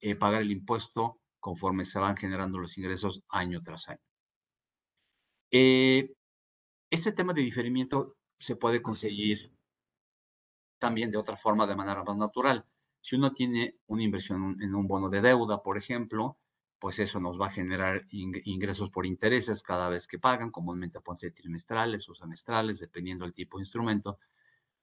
eh, 0.00 0.16
pagar 0.16 0.40
el 0.40 0.50
impuesto 0.50 1.18
conforme 1.40 1.84
se 1.84 1.98
van 1.98 2.16
generando 2.16 2.58
los 2.58 2.78
ingresos 2.78 3.20
año 3.28 3.60
tras 3.62 3.88
año. 3.90 4.00
Eh, 5.50 6.14
este 6.90 7.12
tema 7.12 7.34
de 7.34 7.42
diferimiento 7.42 8.16
se 8.38 8.56
puede 8.56 8.80
conseguir 8.80 9.52
también 10.78 11.10
de 11.10 11.18
otra 11.18 11.36
forma, 11.36 11.66
de 11.66 11.76
manera 11.76 12.04
más 12.04 12.16
natural. 12.16 12.66
Si 13.00 13.16
uno 13.16 13.32
tiene 13.32 13.76
una 13.86 14.02
inversión 14.02 14.56
en 14.62 14.74
un 14.74 14.86
bono 14.86 15.08
de 15.10 15.20
deuda, 15.20 15.62
por 15.62 15.76
ejemplo, 15.78 16.38
pues 16.78 16.98
eso 16.98 17.20
nos 17.20 17.40
va 17.40 17.46
a 17.48 17.50
generar 17.52 18.06
ingresos 18.10 18.90
por 18.90 19.06
intereses 19.06 19.62
cada 19.62 19.88
vez 19.88 20.06
que 20.06 20.18
pagan, 20.18 20.50
comúnmente 20.50 21.00
pueden 21.00 21.18
ser 21.18 21.32
trimestrales 21.32 22.08
o 22.08 22.14
semestrales, 22.14 22.78
dependiendo 22.80 23.24
del 23.24 23.34
tipo 23.34 23.58
de 23.58 23.62
instrumento. 23.64 24.18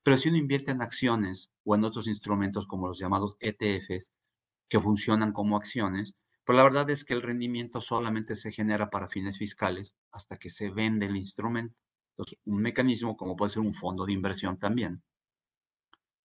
Pero 0.04 0.18
si 0.18 0.30
uno 0.30 0.38
invierte 0.38 0.72
en 0.72 0.82
acciones 0.82 1.52
o 1.64 1.76
en 1.76 1.84
otros 1.84 2.08
instrumentos 2.08 2.68
como 2.68 2.88
los 2.88 3.00
llamados 3.00 3.36
ETFs, 3.40 4.12
que 4.70 4.80
funcionan 4.80 5.34
como 5.34 5.58
acciones, 5.58 6.16
pues 6.46 6.56
la 6.56 6.64
verdad 6.64 6.90
es 6.90 7.04
que 7.06 7.14
el 7.14 7.22
rendimiento 7.22 7.82
solamente 7.82 8.36
se 8.36 8.52
genera 8.52 8.90
para 8.90 9.08
fines 9.10 9.38
fiscales 9.38 9.96
hasta 10.12 10.38
que 10.38 10.50
se 10.50 10.70
vende 10.70 11.08
el 11.08 11.16
instrumento. 11.18 11.76
Entonces, 12.12 12.40
un 12.46 12.62
mecanismo 12.62 13.18
como 13.18 13.36
puede 13.36 13.52
ser 13.54 13.62
un 13.62 13.74
fondo 13.74 14.06
de 14.06 14.14
inversión 14.14 14.58
también. 14.60 15.04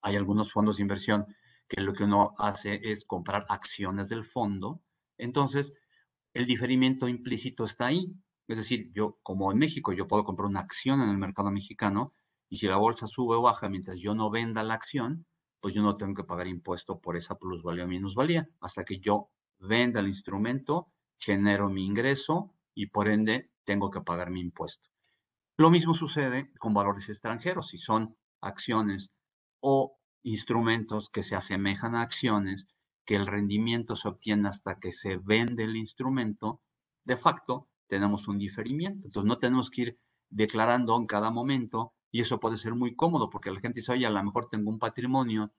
Hay 0.02 0.16
algunos 0.16 0.52
fondos 0.52 0.78
de 0.78 0.84
inversión 0.84 1.26
que 1.68 1.82
lo 1.82 1.94
que 1.94 2.04
uno 2.04 2.34
hace 2.38 2.80
es 2.92 3.06
comprar 3.06 3.46
acciones 3.50 4.10
del 4.10 4.26
fondo. 4.26 4.82
Entonces, 5.18 5.74
el 6.34 6.46
diferimiento 6.46 7.08
implícito 7.08 7.64
está 7.64 7.88
ahí. 7.88 8.14
Es 8.48 8.58
decir, 8.58 8.92
yo, 8.94 9.18
como 9.24 9.52
en 9.52 9.58
México, 9.58 9.94
yo 9.94 10.08
puedo 10.08 10.24
comprar 10.24 10.48
una 10.48 10.60
acción 10.60 11.02
en 11.02 11.10
el 11.10 11.18
mercado 11.18 11.52
mexicano 11.52 12.14
y 12.50 12.58
si 12.58 12.68
la 12.68 12.76
bolsa 12.76 13.08
sube 13.08 13.38
o 13.38 13.42
baja 13.42 13.70
mientras 13.70 13.98
yo 14.00 14.14
no 14.14 14.30
venda 14.30 14.64
la 14.64 14.74
acción, 14.74 15.26
pues 15.62 15.74
yo 15.74 15.82
no 15.82 15.96
tengo 15.96 16.16
que 16.16 16.24
pagar 16.26 16.48
impuesto 16.48 17.00
por 17.00 17.16
esa 17.16 17.36
plusvalía 17.36 17.86
o 17.86 17.88
minusvalía 17.88 18.50
hasta 18.60 18.84
que 18.84 19.00
yo 19.00 19.30
venda 19.60 20.02
el 20.02 20.08
instrumento, 20.08 20.92
genero 21.18 21.70
mi 21.70 21.86
ingreso 21.86 22.54
y 22.74 22.88
por 22.88 23.08
ende 23.08 23.52
tengo 23.64 23.90
que 23.92 24.02
pagar 24.02 24.32
mi 24.32 24.42
impuesto. 24.42 24.90
Lo 25.58 25.70
mismo 25.70 25.94
sucede 25.94 26.52
con 26.60 26.74
valores 26.74 27.08
extranjeros, 27.08 27.70
si 27.70 27.78
son 27.78 28.18
acciones 28.42 29.12
o 29.62 29.98
instrumentos 30.24 31.10
que 31.10 31.24
se 31.24 31.36
asemejan 31.36 31.96
a 31.96 32.02
acciones, 32.02 32.68
que 33.06 33.16
el 33.16 33.26
rendimiento 33.26 33.96
se 33.96 34.08
obtiene 34.08 34.50
hasta 34.50 34.78
que 34.78 34.92
se 34.92 35.18
vende 35.18 35.64
el 35.64 35.76
instrumento, 35.76 36.62
de 37.04 37.18
facto 37.18 37.70
tenemos 37.88 38.28
un 38.28 38.38
diferimiento. 38.38 39.08
Entonces 39.08 39.28
no 39.28 39.38
tenemos 39.38 39.70
que 39.70 39.82
ir 39.82 40.00
declarando 40.30 40.96
en 40.98 41.06
cada 41.06 41.32
momento 41.32 41.94
y 42.12 42.22
eso 42.22 42.40
puede 42.40 42.58
ser 42.58 42.76
muy 42.76 42.96
cómodo 42.96 43.30
porque 43.30 43.52
la 43.52 43.60
gente 43.60 43.80
dice, 43.80 43.94
oye, 43.94 44.06
a 44.06 44.10
lo 44.10 44.24
mejor 44.24 44.50
tengo 44.50 44.70
un 44.70 44.80
patrimonio 44.80 45.52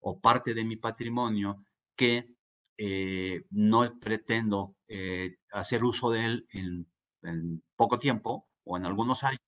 o 0.00 0.20
parte 0.20 0.54
de 0.54 0.64
mi 0.64 0.76
patrimonio 0.76 1.64
que 1.96 2.34
eh, 2.76 3.44
no 3.50 3.98
pretendo 4.00 4.76
eh, 4.88 5.36
hacer 5.52 5.84
uso 5.84 6.10
de 6.10 6.24
él 6.24 6.46
en, 6.50 6.86
poco 7.76 7.98
tiempo 7.98 8.48
o 8.64 8.76
en 8.76 8.84
algunos 8.84 9.24
años, 9.24 9.40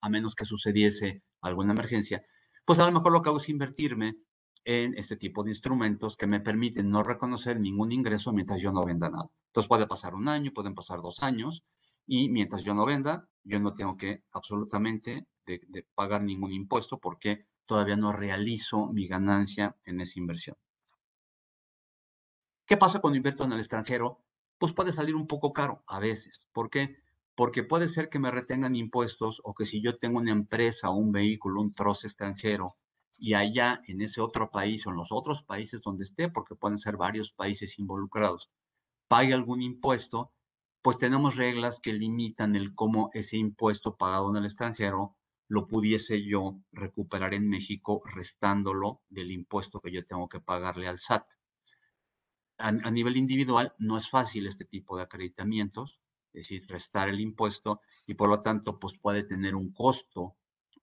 a, 0.00 0.08
menos 0.10 0.34
que 0.34 0.44
sucediese 0.44 1.22
alguna 1.40 1.72
emergencia, 1.72 2.22
pues 2.68 2.80
a 2.80 2.84
lo 2.84 2.92
mejor 2.92 3.12
lo 3.12 3.22
que 3.22 3.30
hago 3.30 3.38
es 3.38 3.48
invertirme 3.48 4.18
en 4.62 4.92
este 4.98 5.16
tipo 5.16 5.42
de 5.42 5.52
instrumentos 5.52 6.18
que 6.18 6.26
me 6.26 6.38
permiten 6.38 6.90
no 6.90 7.02
reconocer 7.02 7.58
ningún 7.58 7.92
ingreso 7.92 8.30
mientras 8.30 8.60
yo 8.60 8.72
no 8.72 8.84
venda 8.84 9.08
nada. 9.08 9.30
Entonces 9.46 9.66
puede 9.66 9.86
pasar 9.86 10.14
un 10.14 10.28
año, 10.28 10.52
pueden 10.52 10.74
pasar 10.74 11.00
dos 11.00 11.22
años, 11.22 11.64
y 12.06 12.28
mientras 12.28 12.64
yo 12.64 12.74
no 12.74 12.84
venda, 12.84 13.26
yo 13.42 13.58
no 13.58 13.72
tengo 13.72 13.96
que 13.96 14.22
absolutamente 14.32 15.26
de 15.46 15.86
pagar 15.94 16.22
ningún 16.22 16.52
impuesto 16.52 16.98
porque 16.98 17.46
todavía 17.64 17.96
no 17.96 18.12
realizo 18.12 18.88
mi 18.92 19.08
ganancia 19.08 19.74
en 19.86 20.02
esa 20.02 20.18
inversión. 20.20 20.58
¿Qué 22.66 22.76
pasa 22.76 23.00
cuando 23.00 23.16
invierto 23.16 23.44
en 23.44 23.52
el 23.52 23.60
extranjero? 23.60 24.26
Pues 24.58 24.74
puede 24.74 24.92
salir 24.92 25.14
un 25.14 25.26
poco 25.26 25.54
caro 25.54 25.84
a 25.86 26.00
veces. 26.00 26.50
¿Por 26.52 26.68
qué? 26.68 26.98
Porque 27.38 27.62
puede 27.62 27.86
ser 27.86 28.08
que 28.08 28.18
me 28.18 28.32
retengan 28.32 28.74
impuestos 28.74 29.40
o 29.44 29.54
que 29.54 29.64
si 29.64 29.80
yo 29.80 29.96
tengo 29.96 30.18
una 30.18 30.32
empresa 30.32 30.90
un 30.90 31.12
vehículo, 31.12 31.62
un 31.62 31.72
trozo 31.72 32.08
extranjero, 32.08 32.74
y 33.16 33.34
allá 33.34 33.80
en 33.86 34.02
ese 34.02 34.20
otro 34.20 34.50
país 34.50 34.84
o 34.84 34.90
en 34.90 34.96
los 34.96 35.12
otros 35.12 35.44
países 35.44 35.80
donde 35.82 36.02
esté, 36.02 36.28
porque 36.28 36.56
pueden 36.56 36.78
ser 36.78 36.96
varios 36.96 37.30
países 37.30 37.78
involucrados, 37.78 38.50
pague 39.06 39.34
algún 39.34 39.62
impuesto, 39.62 40.32
pues 40.82 40.98
tenemos 40.98 41.36
reglas 41.36 41.78
que 41.80 41.92
limitan 41.92 42.56
el 42.56 42.74
cómo 42.74 43.10
ese 43.12 43.36
impuesto 43.36 43.96
pagado 43.96 44.30
en 44.30 44.38
el 44.38 44.44
extranjero 44.44 45.14
lo 45.46 45.68
pudiese 45.68 46.24
yo 46.24 46.58
recuperar 46.72 47.34
en 47.34 47.48
México 47.48 48.02
restándolo 48.04 49.00
del 49.10 49.30
impuesto 49.30 49.80
que 49.80 49.92
yo 49.92 50.04
tengo 50.04 50.28
que 50.28 50.40
pagarle 50.40 50.88
al 50.88 50.98
SAT 50.98 51.24
a, 52.58 52.90
nivel 52.90 53.16
individual 53.16 53.72
no 53.78 53.96
es 53.96 54.10
fácil 54.10 54.46
este 54.46 54.64
tipo 54.64 54.96
de 54.96 55.04
acreditamientos. 55.04 56.00
Es 56.40 56.48
decir, 56.48 56.66
restar 56.68 57.08
el 57.08 57.20
impuesto 57.20 57.80
y 58.06 58.14
por 58.14 58.28
lo 58.28 58.40
tanto 58.42 58.78
pues 58.78 58.96
puede 58.98 59.24
tener 59.24 59.54
un 59.54 59.72
costo 59.72 60.36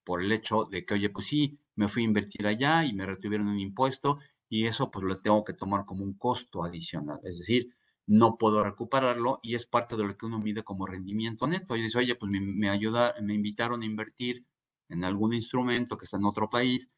por 0.04 0.22
el 0.22 0.32
hecho 0.32 0.66
de 0.66 0.86
que, 0.86 0.96
oye, 0.96 1.10
pues 1.10 1.28
sí, 1.28 1.60
me 1.76 1.88
fui 1.88 2.04
a 2.04 2.06
invertir 2.06 2.46
allá 2.48 2.84
y 2.86 2.94
me 2.94 3.06
retuvieron 3.06 3.48
un 3.48 3.60
impuesto 3.60 4.20
y 4.50 4.66
eso 4.66 4.92
pues 4.92 5.04
lo 5.06 5.20
tengo 5.22 5.44
que 5.44 5.54
tomar 5.54 5.86
como 5.86 6.04
un 6.04 6.18
costo 6.18 6.64
adicional, 6.64 7.20
es 7.24 7.40
decir, 7.40 7.70
no 8.08 8.38
puedo 8.38 8.64
recuperarlo 8.64 9.40
y 9.42 9.56
es 9.56 9.66
parte 9.66 9.96
de 9.98 10.04
lo 10.04 10.16
que 10.18 10.26
uno 10.28 10.40
mide 10.40 10.64
como 10.64 10.86
rendimiento 10.86 11.48
neto. 11.48 11.76
Y 11.76 11.82
dice, 11.82 11.98
oye, 11.98 12.14
pues 12.16 12.32
me, 12.32 12.40
me 12.40 12.70
ayuda, 12.70 13.16
me 13.22 13.34
invitaron 13.34 13.82
a 13.82 13.86
invertir 13.86 14.46
en 14.90 15.04
algún 15.04 15.34
instrumento 15.34 15.98
que 15.98 16.06
está 16.06 16.18
en 16.18 16.26
otro 16.26 16.48
país, 16.50 16.92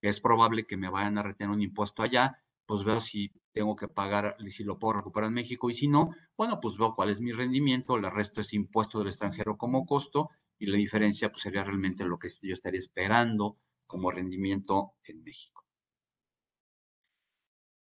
es 0.00 0.20
probable 0.20 0.66
que 0.66 0.76
me 0.76 0.88
vayan 0.90 1.18
a 1.18 1.22
retener 1.22 1.52
un 1.52 1.62
impuesto 1.62 2.02
allá, 2.02 2.38
pues 2.66 2.84
veo 2.84 3.00
si 3.00 3.32
tengo 3.54 3.76
que 3.76 3.88
pagar, 3.88 4.36
si 4.48 4.64
lo 4.64 4.78
puedo 4.78 4.94
recuperar 4.94 5.28
en 5.28 5.34
México 5.34 5.70
y 5.70 5.74
si 5.74 5.88
no, 5.88 6.10
bueno, 6.36 6.60
pues 6.60 6.76
veo 6.76 6.94
cuál 6.94 7.10
es 7.10 7.20
mi 7.20 7.32
rendimiento, 7.32 7.96
le 7.96 8.10
resto 8.10 8.40
ese 8.40 8.56
impuesto 8.56 8.98
del 8.98 9.08
extranjero 9.08 9.56
como 9.56 9.86
costo 9.86 10.30
y 10.58 10.66
la 10.66 10.76
diferencia 10.76 11.30
pues 11.30 11.42
sería 11.42 11.64
realmente 11.64 12.04
lo 12.04 12.18
que 12.18 12.28
yo 12.42 12.52
estaría 12.52 12.80
esperando 12.80 13.58
como 13.86 14.10
rendimiento 14.10 14.94
en 15.04 15.22
México. 15.22 15.64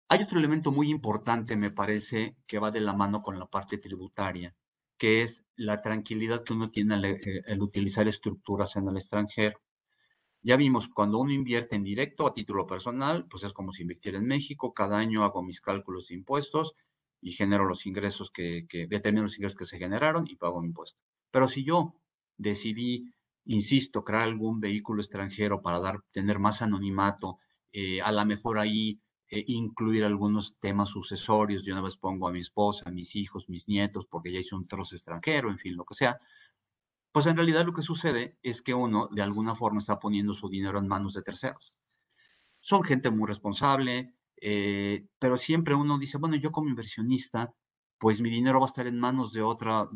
Hay 0.08 0.22
otro 0.22 0.38
elemento 0.38 0.70
muy 0.70 0.88
importante, 0.88 1.56
me 1.56 1.72
parece, 1.72 2.36
que 2.46 2.60
va 2.60 2.70
de 2.70 2.80
la 2.80 2.92
mano 2.92 3.22
con 3.22 3.38
la 3.40 3.46
parte 3.46 3.76
tributaria, 3.76 4.54
que 4.96 5.22
es 5.22 5.44
la 5.56 5.82
tranquilidad 5.82 6.44
que 6.44 6.52
uno 6.52 6.70
tiene 6.70 6.94
al, 6.94 7.04
eh, 7.06 7.20
utilizar 7.58 8.06
estructuras 8.06 8.76
en 8.76 8.88
el 8.88 8.96
extranjero. 8.96 9.58
Ya 10.46 10.56
vimos, 10.56 10.86
cuando 10.86 11.18
uno 11.18 11.32
invierte 11.32 11.74
en 11.74 11.82
directo 11.82 12.24
a 12.24 12.32
título 12.32 12.68
personal, 12.68 13.26
pues 13.28 13.42
es 13.42 13.52
como 13.52 13.72
si 13.72 13.82
invirtiera 13.82 14.18
en 14.18 14.26
México. 14.26 14.72
Cada 14.72 14.96
año 14.96 15.24
hago 15.24 15.42
mis 15.42 15.60
cálculos 15.60 16.06
de 16.06 16.14
impuestos 16.14 16.76
y 17.20 17.32
genero 17.32 17.64
los 17.64 17.84
ingresos 17.84 18.30
que, 18.30 18.64
determino 18.88 19.22
los 19.22 19.36
ingresos 19.36 19.58
que 19.58 19.64
se 19.64 19.76
generaron 19.76 20.24
y 20.28 20.36
pago 20.36 20.60
mi 20.60 20.68
impuesto. 20.68 21.00
Pero 21.32 21.48
si 21.48 21.64
yo 21.64 21.96
decidí, 22.36 23.12
insisto, 23.44 24.04
crear 24.04 24.22
algún 24.22 24.60
vehículo 24.60 25.02
extranjero 25.02 25.62
para 25.62 25.80
dar, 25.80 26.02
tener 26.12 26.38
más 26.38 26.62
anonimato, 26.62 27.38
eh, 27.72 28.00
a 28.00 28.12
lo 28.12 28.24
mejor 28.24 28.60
ahí 28.60 29.00
eh, 29.28 29.42
incluir 29.48 30.04
algunos 30.04 30.56
temas 30.60 30.90
sucesorios. 30.90 31.64
Yo 31.64 31.72
una 31.72 31.82
vez 31.82 31.96
pongo 31.96 32.28
a 32.28 32.32
mi 32.32 32.38
esposa, 32.38 32.88
a 32.88 32.92
mis 32.92 33.16
hijos, 33.16 33.48
mis 33.48 33.66
nietos, 33.66 34.06
porque 34.06 34.30
ya 34.30 34.38
hice 34.38 34.54
un 34.54 34.68
trozo 34.68 34.94
extranjero, 34.94 35.50
en 35.50 35.58
fin, 35.58 35.74
lo 35.74 35.84
que 35.84 35.96
sea. 35.96 36.20
Pues 37.16 37.24
en 37.24 37.36
realidad 37.36 37.64
lo 37.64 37.72
que 37.72 37.80
sucede 37.80 38.36
es 38.42 38.60
que 38.60 38.74
uno 38.74 39.08
de 39.10 39.22
alguna 39.22 39.54
forma 39.54 39.78
está 39.78 39.98
poniendo 39.98 40.34
su 40.34 40.50
dinero 40.50 40.78
en 40.78 40.86
manos 40.86 41.14
de 41.14 41.22
terceros. 41.22 41.72
Son 42.60 42.84
gente 42.84 43.08
muy 43.08 43.26
responsable, 43.26 44.12
eh, 44.38 45.06
pero 45.18 45.38
siempre 45.38 45.74
uno 45.74 45.96
dice, 45.96 46.18
bueno, 46.18 46.36
yo 46.36 46.52
como 46.52 46.68
inversionista, 46.68 47.54
pues 47.96 48.20
mi 48.20 48.28
dinero 48.28 48.60
va 48.60 48.66
a 48.66 48.68
estar 48.68 48.86
en 48.86 48.98
manos 49.00 49.32
de 49.32 49.40
otra, 49.40 49.88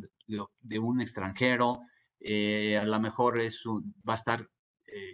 de, 0.60 0.78
un 0.78 1.02
extranjero, 1.02 1.80
eh, 2.20 2.78
a 2.78 2.86
lo 2.86 2.98
mejor 2.98 3.38
es 3.38 3.62
va 3.66 4.14
a 4.14 4.16
estar, 4.16 4.48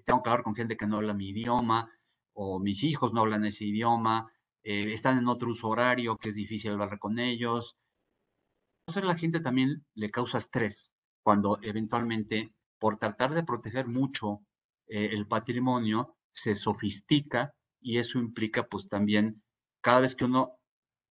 tengo 0.05 0.23
que 0.23 0.31
hablar 0.31 0.45
con 0.45 0.55
gente 0.55 0.77
que 0.77 0.87
no 0.87 0.99
habla 0.99 1.13
mi 1.13 1.31
idioma, 1.31 1.91
o 2.35 2.61
mis 2.61 2.85
hijos 2.85 3.13
no 3.13 3.23
hablan 3.23 3.47
ese 3.47 3.65
idioma, 3.65 4.31
eh, 4.63 4.93
están 4.93 5.19
en 5.19 5.27
otro 5.27 5.51
uso 5.51 5.71
horario 5.71 6.17
que 6.19 6.29
es 6.29 6.37
difícil 6.37 6.71
hablar 6.71 7.01
con 7.01 7.19
ellos. 7.19 7.77
Entonces 8.87 9.09
la 9.09 9.19
gente 9.19 9.41
también 9.41 9.85
le 9.95 10.13
causa 10.13 10.39
estrés 10.39 10.93
cuando 11.27 11.59
eventualmente, 11.61 12.53
por 12.79 12.99
tratar 12.99 13.35
de 13.35 13.43
proteger 13.43 13.89
mucho 13.89 14.43
eh, 14.87 15.09
el 15.11 15.27
patrimonio, 15.27 16.15
se 16.31 16.55
sofistica 16.55 17.53
y 17.81 17.99
eso 17.99 18.21
implica 18.21 18.69
pues 18.69 18.89
también 18.89 19.43
cada 19.81 20.03
vez 20.03 20.15
que 20.15 20.25
uno 20.25 20.61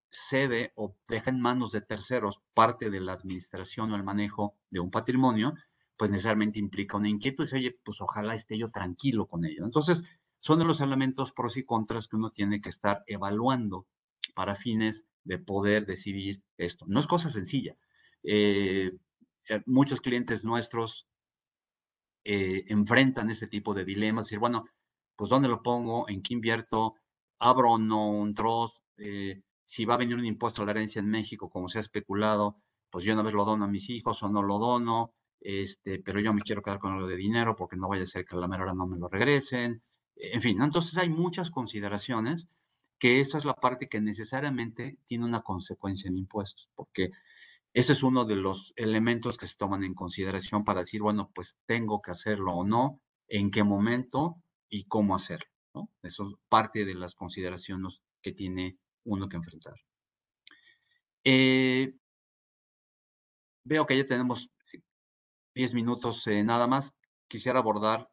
cede 0.09 0.71
o 0.75 0.95
deja 1.09 1.31
en 1.31 1.41
manos 1.41 1.73
de 1.73 1.81
terceros 1.81 2.39
parte 2.53 2.89
de 2.89 3.01
la 3.01 3.11
administración 3.11 3.91
o 3.91 3.97
el 3.97 4.05
manejo 4.05 4.55
de 4.69 4.79
un 4.79 4.89
patrimonio, 4.89 5.53
pues 5.97 6.09
necesariamente 6.09 6.59
implica 6.59 6.95
una 6.95 7.09
inquietud 7.09 7.45
y 7.51 7.55
oye, 7.57 7.77
pues 7.83 7.99
ojalá 7.99 8.35
esté 8.35 8.57
yo 8.57 8.69
tranquilo 8.69 9.27
con 9.27 9.43
ello. 9.43 9.65
Entonces, 9.65 10.01
son 10.39 10.59
de 10.59 10.65
los 10.65 10.79
elementos 10.79 11.33
pros 11.33 11.57
y 11.57 11.65
contras 11.65 12.07
que 12.07 12.15
uno 12.15 12.31
tiene 12.31 12.61
que 12.61 12.69
estar 12.69 13.03
evaluando 13.07 13.85
para 14.33 14.55
fines 14.55 15.03
de 15.25 15.39
poder 15.39 15.85
decidir 15.85 16.41
esto. 16.55 16.85
No 16.87 17.01
es 17.01 17.05
cosa 17.05 17.29
sencilla. 17.29 17.75
Eh, 18.23 18.93
muchos 19.65 20.01
clientes 20.01 20.43
nuestros 20.43 21.07
eh, 22.23 22.65
enfrentan 22.67 23.29
ese 23.29 23.47
tipo 23.47 23.73
de 23.73 23.85
dilemas, 23.85 24.25
decir, 24.25 24.39
bueno, 24.39 24.65
pues 25.15 25.29
¿dónde 25.29 25.47
lo 25.47 25.61
pongo? 25.61 26.09
¿En 26.09 26.21
qué 26.21 26.33
invierto? 26.33 26.95
¿Abro 27.39 27.73
o 27.73 27.77
no 27.77 28.09
un 28.09 28.33
trust? 28.33 28.77
si 29.67 29.83
va 29.83 29.95
a 29.95 29.97
venir 29.97 30.15
un 30.15 30.25
impuesto 30.25 30.61
a 30.61 30.65
la 30.65 30.71
herencia 30.71 30.99
en 30.99 31.09
México, 31.09 31.49
como 31.49 31.67
se 31.67 31.79
ha 31.79 31.81
especulado, 31.81 32.61
pues 32.89 33.03
yo 33.03 33.13
una 33.13 33.23
vez 33.23 33.33
lo 33.33 33.43
dono 33.43 33.65
a 33.65 33.67
mis 33.67 33.89
hijos 33.89 34.21
o 34.23 34.29
no 34.29 34.41
lo 34.41 34.57
dono, 34.59 35.13
este, 35.41 35.99
pero 35.99 36.19
yo 36.19 36.33
me 36.33 36.43
quiero 36.43 36.61
quedar 36.61 36.79
con 36.79 36.93
algo 36.93 37.07
de 37.07 37.17
dinero 37.17 37.55
porque 37.55 37.75
no 37.75 37.89
vaya 37.89 38.03
a 38.03 38.05
ser 38.05 38.25
que 38.25 38.35
a 38.35 38.39
la 38.39 38.47
mera 38.47 38.63
hora 38.63 38.73
no 38.73 38.87
me 38.87 38.97
lo 38.97 39.09
regresen 39.09 39.81
en 40.15 40.41
fin, 40.41 40.61
entonces 40.61 40.97
hay 40.97 41.09
muchas 41.09 41.49
consideraciones 41.49 42.47
que 42.99 43.19
esa 43.19 43.37
es 43.37 43.45
la 43.45 43.55
parte 43.55 43.89
que 43.89 43.99
necesariamente 43.99 44.97
tiene 45.05 45.25
una 45.25 45.41
consecuencia 45.41 46.07
en 46.07 46.17
impuestos, 46.17 46.69
porque 46.75 47.11
ese 47.75 47.91
es 47.91 48.03
uno 48.03 48.23
de 48.23 48.37
los 48.37 48.71
elementos 48.77 49.37
que 49.37 49.47
se 49.47 49.57
toman 49.57 49.83
en 49.83 49.93
consideración 49.93 50.63
para 50.63 50.79
decir, 50.79 51.01
bueno, 51.01 51.29
pues 51.35 51.57
tengo 51.65 52.01
que 52.01 52.11
hacerlo 52.11 52.53
o 52.53 52.63
no, 52.63 53.01
en 53.27 53.51
qué 53.51 53.63
momento 53.63 54.37
y 54.69 54.85
cómo 54.85 55.13
hacerlo. 55.13 55.49
Eso 56.01 56.29
es 56.29 56.35
parte 56.47 56.85
de 56.85 56.95
las 56.95 57.15
consideraciones 57.15 58.01
que 58.21 58.31
tiene 58.31 58.77
uno 59.03 59.27
que 59.27 59.35
enfrentar. 59.35 59.75
Eh, 61.25 61.93
veo 63.65 63.85
que 63.85 63.97
ya 63.97 64.05
tenemos 64.05 64.49
10 65.53 65.73
minutos 65.73 66.25
eh, 66.27 66.45
nada 66.45 66.67
más. 66.67 66.93
Quisiera 67.27 67.59
abordar 67.59 68.09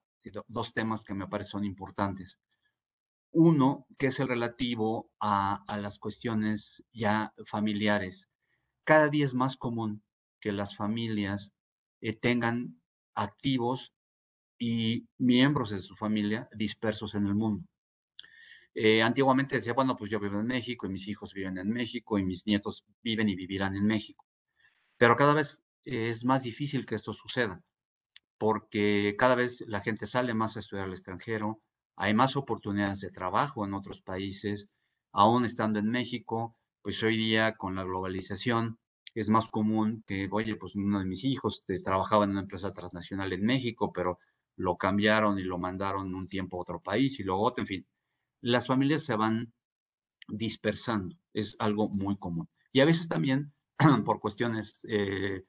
dos 0.49 0.73
temas 0.75 1.05
que 1.05 1.15
me 1.15 1.29
parecen 1.29 1.63
importantes. 1.63 2.37
Uno, 3.31 3.87
que 3.97 4.07
es 4.07 4.19
el 4.19 4.27
relativo 4.27 5.09
a, 5.21 5.65
las 5.79 6.01
cuestiones 6.01 6.83
ya 6.93 7.33
familiares. 7.47 8.29
Cada 8.85 9.09
día 9.09 9.25
es 9.25 9.35
más 9.35 9.57
común 9.57 10.03
que 10.41 10.53
las 10.53 10.77
familias 10.77 11.53
eh, 12.01 12.15
tengan 12.15 12.81
activos 13.15 13.93
y 14.59 15.07
miembros 15.19 15.71
de 15.71 15.81
su 15.81 15.97
familia 15.97 16.49
dispersos 16.55 17.15
en 17.15 17.27
el 17.27 17.35
mundo. 17.35 17.65
Eh, 18.75 19.03
antiguamente 19.03 19.57
decía, 19.57 19.75
bueno, 19.75 19.97
pues 19.97 20.11
yo 20.11 20.19
vivo 20.19 20.41
en 20.41 20.47
México 20.47 20.87
y 20.87 20.91
mis 20.91 21.07
hijos 21.09 21.35
viven 21.35 21.59
en 21.59 21.69
México 21.69 22.19
y 22.19 22.25
mis 22.25 22.47
nietos 22.47 22.85
viven 23.03 23.29
y 23.29 23.37
vivirán 23.37 23.77
en 23.77 23.87
México. 23.87 24.25
Pero 24.97 25.17
cada 25.17 25.35
vez 25.35 25.63
es 25.85 26.25
más 26.25 26.43
difícil 26.43 26.87
que 26.87 26.95
esto 26.95 27.13
suceda 27.13 27.63
porque 28.43 29.15
cada 29.17 29.37
vez 29.37 29.63
la 29.69 29.83
gente 29.83 30.05
sale 30.05 30.35
más 30.35 30.57
a 30.57 30.59
estudiar 30.59 30.87
al 30.87 30.95
extranjero, 30.95 31.61
hay 31.95 32.13
más 32.13 32.35
oportunidades 32.35 32.99
de 32.99 33.13
trabajo 33.13 33.65
en 33.65 33.73
otros 33.73 34.03
países, 34.03 34.67
aún 35.13 35.45
estando 35.45 35.79
en 35.79 35.89
México, 35.89 36.57
pues 36.83 37.03
hoy 37.03 37.17
día 37.17 37.55
con 37.57 37.75
la 37.75 37.85
globalización 37.85 38.79
es 39.15 39.29
más 39.29 39.49
común 39.49 40.05
que, 40.07 40.29
oye, 40.31 40.57
pues 40.57 40.75
uno 40.75 40.99
de 40.99 41.05
mis 41.05 41.25
hijos 41.25 41.65
trabajaba 41.85 42.25
en 42.25 42.31
una 42.31 42.41
empresa 42.41 42.73
transnacional 42.73 43.33
en 43.33 43.45
México, 43.45 43.93
pero 43.93 44.19
lo 44.57 44.77
cambiaron 44.77 45.39
y 45.39 45.43
lo 45.43 45.59
mandaron 45.59 46.15
un 46.15 46.29
tiempo 46.29 46.59
a 46.59 46.63
otro 46.63 46.81
país 46.81 47.19
y 47.21 47.23
luego 47.23 47.43
otro, 47.43 47.63
en 47.63 47.69
fin. 47.69 47.87
Las 48.41 48.67
familias 48.67 49.05
se 49.05 49.15
van 49.15 49.53
dispersando, 50.29 51.17
es 51.33 51.57
algo 51.59 51.89
muy 51.89 52.17
común. 52.17 52.49
Y 52.73 52.81
a 52.81 52.85
veces 52.85 53.09
también 53.09 53.53
por 54.05 54.21
cuestiones 54.21 54.85
eh, 54.89 55.45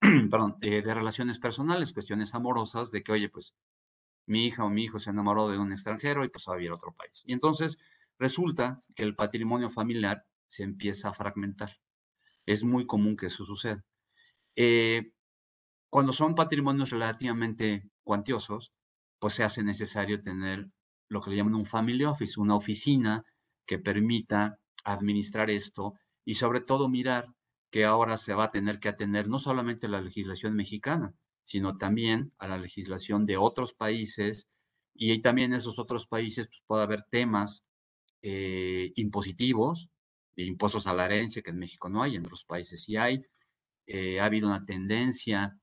perdón, 0.30 0.56
eh, 0.60 0.82
de 0.82 0.94
relaciones 0.94 1.38
personales, 1.38 1.92
cuestiones 1.92 2.34
amorosas, 2.34 2.90
de 2.90 3.02
que, 3.02 3.12
oye, 3.12 3.28
pues 3.28 3.54
mi 4.26 4.46
hija 4.46 4.64
o 4.64 4.70
mi 4.70 4.84
hijo 4.84 4.98
se 4.98 5.10
enamoró 5.10 5.48
de 5.48 5.58
un 5.58 5.72
extranjero 5.72 6.24
y 6.24 6.28
pues 6.28 6.44
va 6.48 6.54
a 6.54 6.56
vivir 6.56 6.70
a 6.70 6.74
otro 6.74 6.92
país. 6.92 7.22
Y 7.24 7.32
entonces 7.32 7.78
resulta 8.18 8.82
que 8.94 9.02
el 9.02 9.14
patrimonio 9.14 9.70
familiar 9.70 10.24
se 10.48 10.62
empieza 10.62 11.08
a 11.08 11.14
fragmentar. 11.14 11.78
Es 12.46 12.62
muy 12.64 12.86
común 12.86 13.16
que 13.16 13.26
eso 13.26 13.44
suceda. 13.44 13.84
Eh, 14.56 15.12
cuando 15.90 16.12
son 16.12 16.34
patrimonios 16.34 16.90
relativamente 16.90 17.90
cuantiosos, 18.02 18.72
pues 19.18 19.34
se 19.34 19.44
hace 19.44 19.62
necesario 19.62 20.22
tener 20.22 20.68
lo 21.08 21.20
que 21.20 21.30
le 21.30 21.36
llaman 21.36 21.54
un 21.54 21.66
family 21.66 22.04
office, 22.04 22.40
una 22.40 22.56
oficina 22.56 23.24
que 23.66 23.78
permita 23.78 24.58
administrar 24.84 25.50
esto 25.50 25.94
y 26.24 26.34
sobre 26.34 26.60
todo 26.60 26.88
mirar 26.88 27.34
que 27.70 27.84
ahora 27.84 28.16
se 28.16 28.34
va 28.34 28.44
a 28.44 28.50
tener 28.50 28.80
que 28.80 28.88
atender 28.88 29.28
no 29.28 29.38
solamente 29.38 29.86
a 29.86 29.90
la 29.90 30.00
legislación 30.00 30.54
mexicana, 30.54 31.14
sino 31.44 31.76
también 31.78 32.32
a 32.38 32.48
la 32.48 32.58
legislación 32.58 33.26
de 33.26 33.36
otros 33.36 33.74
países 33.74 34.48
y 34.94 35.20
también 35.22 35.52
en 35.52 35.58
esos 35.58 35.78
otros 35.78 36.06
países 36.06 36.48
pues, 36.48 36.60
puede 36.66 36.82
haber 36.82 37.04
temas 37.10 37.64
eh, 38.22 38.92
impositivos, 38.96 39.88
de 40.36 40.44
impuestos 40.44 40.86
a 40.86 40.94
la 40.94 41.06
herencia, 41.06 41.42
que 41.42 41.50
en 41.50 41.58
México 41.58 41.88
no 41.88 42.02
hay, 42.02 42.16
en 42.16 42.24
otros 42.24 42.44
países 42.44 42.82
sí 42.82 42.96
hay. 42.96 43.22
Eh, 43.86 44.20
ha 44.20 44.26
habido 44.26 44.48
una 44.48 44.64
tendencia 44.64 45.58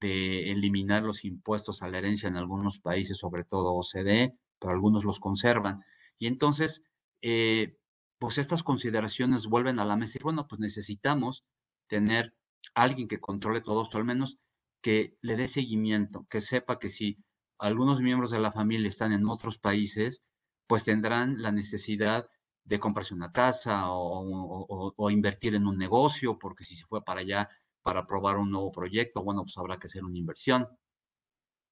de 0.00 0.50
eliminar 0.50 1.02
los 1.02 1.24
impuestos 1.24 1.82
a 1.82 1.88
la 1.88 1.98
herencia 1.98 2.28
en 2.28 2.36
algunos 2.36 2.78
países, 2.80 3.18
sobre 3.18 3.44
todo 3.44 3.74
OCDE, 3.74 4.34
pero 4.58 4.72
algunos 4.72 5.04
los 5.04 5.20
conservan. 5.20 5.82
Y 6.18 6.26
entonces, 6.26 6.82
eh, 7.22 7.76
pues 8.18 8.38
estas 8.38 8.62
consideraciones 8.62 9.46
vuelven 9.46 9.78
a 9.78 9.84
la 9.84 9.96
mesa 9.96 10.18
y 10.20 10.22
bueno, 10.22 10.46
pues 10.48 10.60
necesitamos 10.60 11.44
tener 11.88 12.34
alguien 12.74 13.08
que 13.08 13.20
controle 13.20 13.60
todo 13.60 13.82
esto, 13.82 13.98
al 13.98 14.04
menos 14.04 14.38
que 14.82 15.16
le 15.22 15.36
dé 15.36 15.48
seguimiento, 15.48 16.26
que 16.30 16.40
sepa 16.40 16.78
que 16.78 16.88
si 16.88 17.18
algunos 17.58 18.00
miembros 18.00 18.30
de 18.30 18.38
la 18.40 18.52
familia 18.52 18.88
están 18.88 19.12
en 19.12 19.28
otros 19.28 19.58
países, 19.58 20.22
pues 20.66 20.84
tendrán 20.84 21.42
la 21.42 21.52
necesidad 21.52 22.26
de 22.70 22.78
comprarse 22.78 23.14
una 23.14 23.32
casa 23.32 23.86
o, 23.88 25.10
invertir 25.10 25.56
en 25.56 25.66
un 25.66 25.76
negocio, 25.76 26.38
porque 26.38 26.62
si 26.62 26.76
se 26.76 26.86
fue 26.86 27.04
para 27.04 27.20
allá 27.20 27.48
para 27.82 28.06
probar 28.06 28.36
un 28.36 28.52
nuevo 28.52 28.70
proyecto, 28.70 29.24
bueno, 29.24 29.42
pues 29.42 29.58
habrá 29.58 29.78
que 29.78 29.88
hacer 29.88 30.04
una 30.04 30.16
inversión. 30.16 30.68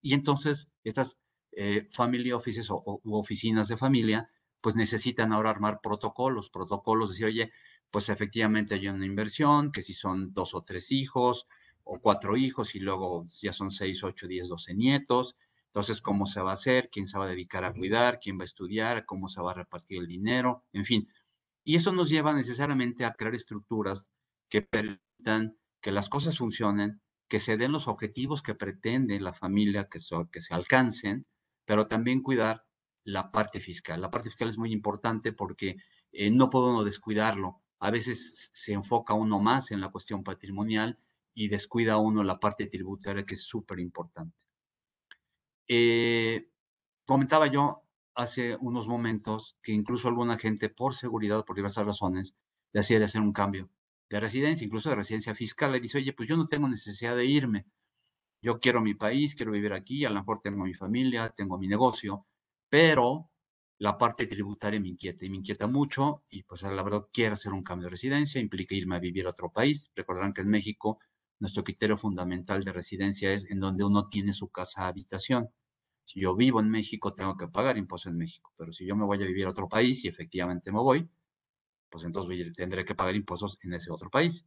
Y 0.03 0.15
entonces 0.15 0.69
estas 0.83 1.17
eh, 1.53 1.87
family 1.93 2.33
offices 2.33 2.69
o, 2.71 2.83
u 2.85 3.15
oficinas 3.17 3.69
de 3.69 3.77
familia, 3.77 4.29
pues 4.61 4.75
necesitan 4.75 5.33
ahora 5.33 5.51
armar 5.51 5.79
protocolos, 5.81 6.51
protocolos, 6.51 7.11
decir, 7.11 7.27
oye, 7.27 7.53
pues 7.93 8.09
efectivamente 8.09 8.75
hay 8.75 8.89
una 8.89 9.07
inversión, 9.07 9.71
que 9.71 9.83
si 9.83 9.95
son 9.95 10.33
dos 10.33 10.53
o 10.53 10.63
tres 10.65 10.91
hijos, 10.91 11.47
o 11.85 12.01
cuatro 12.01 12.37
hijos, 12.37 12.75
y 12.75 12.81
luego 12.81 13.25
ya 13.41 13.53
son 13.53 13.71
seis, 13.71 14.03
ocho, 14.03 14.27
diez, 14.27 14.49
doce 14.49 14.75
nietos, 14.75 15.37
entonces, 15.69 16.01
¿cómo 16.01 16.27
se 16.27 16.41
va 16.41 16.51
a 16.51 16.55
hacer? 16.55 16.89
¿Quién 16.91 17.07
se 17.07 17.19
va 17.19 17.27
a 17.27 17.29
dedicar 17.29 17.65
a 17.65 17.73
cuidar? 17.73 18.21
¿Quién 18.21 18.39
va 18.39 18.43
a 18.43 18.47
estudiar? 18.47 19.05
¿Cómo 19.05 19.29
se 19.29 19.41
va 19.41 19.53
a 19.53 19.55
repartir 19.55 19.99
el 20.01 20.07
dinero? 20.07 20.65
En 20.73 20.85
fin. 20.85 21.09
Y 21.65 21.77
eso 21.77 21.93
nos 21.93 22.09
lleva 22.09 22.33
necesariamente 22.33 23.05
a 23.05 23.13
crear 23.13 23.35
estructuras 23.35 24.11
que 24.49 24.63
permitan 24.63 25.57
que 25.81 25.93
las 25.93 26.09
cosas 26.09 26.39
funcionen, 26.39 27.01
que 27.29 27.39
se 27.41 27.57
den 27.59 27.73
los 27.73 27.87
objetivos 27.87 28.43
que 28.43 28.55
pretende 28.55 29.21
la 29.21 29.35
familia 29.35 29.89
que, 29.89 29.99
que 30.33 30.41
se 30.41 30.55
alcancen, 30.55 31.27
pero 31.67 31.87
también 31.87 32.23
cuidar 32.23 32.65
la 33.05 33.31
parte 33.31 33.61
fiscal. 33.61 34.01
La 34.01 34.11
parte 34.11 34.31
fiscal 34.31 34.49
es 34.49 34.59
muy 34.59 34.73
importante 34.73 35.33
porque 35.33 35.77
eh, 36.13 36.31
no 36.31 36.49
puede 36.51 36.71
uno 36.71 36.85
descuidarlo. 36.85 37.61
A 37.81 37.91
veces 37.91 38.51
se 38.55 38.73
enfoca 38.73 39.15
uno 39.15 39.39
más 39.39 39.71
en 39.71 39.81
la 39.81 39.91
cuestión 39.91 40.25
patrimonial 40.25 40.99
y 41.35 41.49
descuida 41.49 41.99
uno 41.99 42.25
la 42.25 42.41
parte 42.41 42.67
tributaria 42.67 43.25
que 43.25 43.35
es 43.35 43.43
súper 43.43 43.79
importante. 43.79 44.37
Eh, 45.69 46.49
comentaba 47.07 47.47
yo 47.49 47.85
hace 48.15 48.57
unos 48.57 48.89
momentos 48.89 49.57
que 49.63 49.73
incluso 49.73 50.09
alguna 50.09 50.39
gente, 50.39 50.69
por 50.71 50.95
seguridad, 50.95 51.45
por 51.45 51.57
diversas 51.57 51.87
razones, 51.87 52.35
decía 52.73 52.99
de 52.99 53.05
hacer 53.07 53.21
un 53.21 53.33
cambio 53.33 53.71
de 54.11 54.21
residencia, 54.21 54.65
incluso 54.65 54.91
de 54.91 54.97
residencia 54.97 55.35
fiscal. 55.35 55.73
Le 55.73 55.81
dice, 55.81 55.99
oye, 55.99 56.13
pues 56.15 56.29
yo 56.29 56.37
no 56.37 56.47
tengo 56.49 56.69
necesidad 56.69 57.17
de 57.17 57.27
irme. 57.27 57.67
Yo 58.43 58.59
quiero 58.61 58.81
mi 58.81 58.95
país, 58.95 59.35
quiero 59.35 59.53
vivir 59.53 59.73
aquí, 59.73 60.05
a 60.05 60.11
lo 60.11 60.17
mejor 60.17 60.41
tengo 60.43 60.65
mi 60.65 60.75
familia, 60.75 61.31
tengo 61.31 61.59
mi 61.59 61.69
negocio, 61.69 62.27
pero 62.69 63.31
la 63.79 63.99
parte 63.99 64.27
tributaria 64.27 64.81
me 64.81 64.89
inquieta 64.89 65.25
y 65.25 65.31
me 65.31 65.37
inquieta 65.39 65.67
mucho 65.67 66.25
y 66.29 66.43
pues 66.45 66.63
la 66.63 66.83
verdad 66.83 67.07
quiero 67.13 67.35
hacer 67.35 67.53
un 67.53 67.63
cambio 67.63 67.87
de 67.87 67.91
residencia, 67.93 68.41
implica 68.41 68.75
irme 68.75 68.97
a 68.97 69.01
vivir 69.01 69.27
a 69.27 69.31
otro 69.31 69.51
país. 69.51 69.91
Recordarán 69.95 70.33
que 70.33 70.43
en 70.43 70.49
México 70.49 71.01
nuestro 71.41 71.65
criterio 71.65 71.97
fundamental 71.97 72.65
de 72.65 72.73
residencia 72.73 73.33
es 73.33 73.49
en 73.51 73.61
donde 73.61 73.85
uno 73.85 74.09
tiene 74.09 74.33
su 74.33 74.49
casa 74.49 74.87
habitación. 74.87 75.49
Si 76.05 76.21
yo 76.21 76.35
vivo 76.35 76.61
en 76.61 76.71
México, 76.71 77.13
tengo 77.15 77.37
que 77.37 77.49
pagar 77.49 77.77
impuestos 77.77 78.11
en 78.11 78.19
México, 78.19 78.53
pero 78.57 78.73
si 78.73 78.87
yo 78.87 78.97
me 78.97 79.05
voy 79.05 79.23
a 79.23 79.27
vivir 79.27 79.47
a 79.47 79.51
otro 79.51 79.69
país 79.69 80.05
y 80.05 80.09
efectivamente 80.09 80.73
me 80.73 80.79
voy, 80.79 81.09
pues 81.91 82.05
entonces 82.05 82.53
tendré 82.57 82.85
que 82.85 82.95
pagar 82.95 83.15
impuestos 83.15 83.59
en 83.63 83.75
ese 83.75 83.91
otro 83.91 84.11
país. 84.11 84.45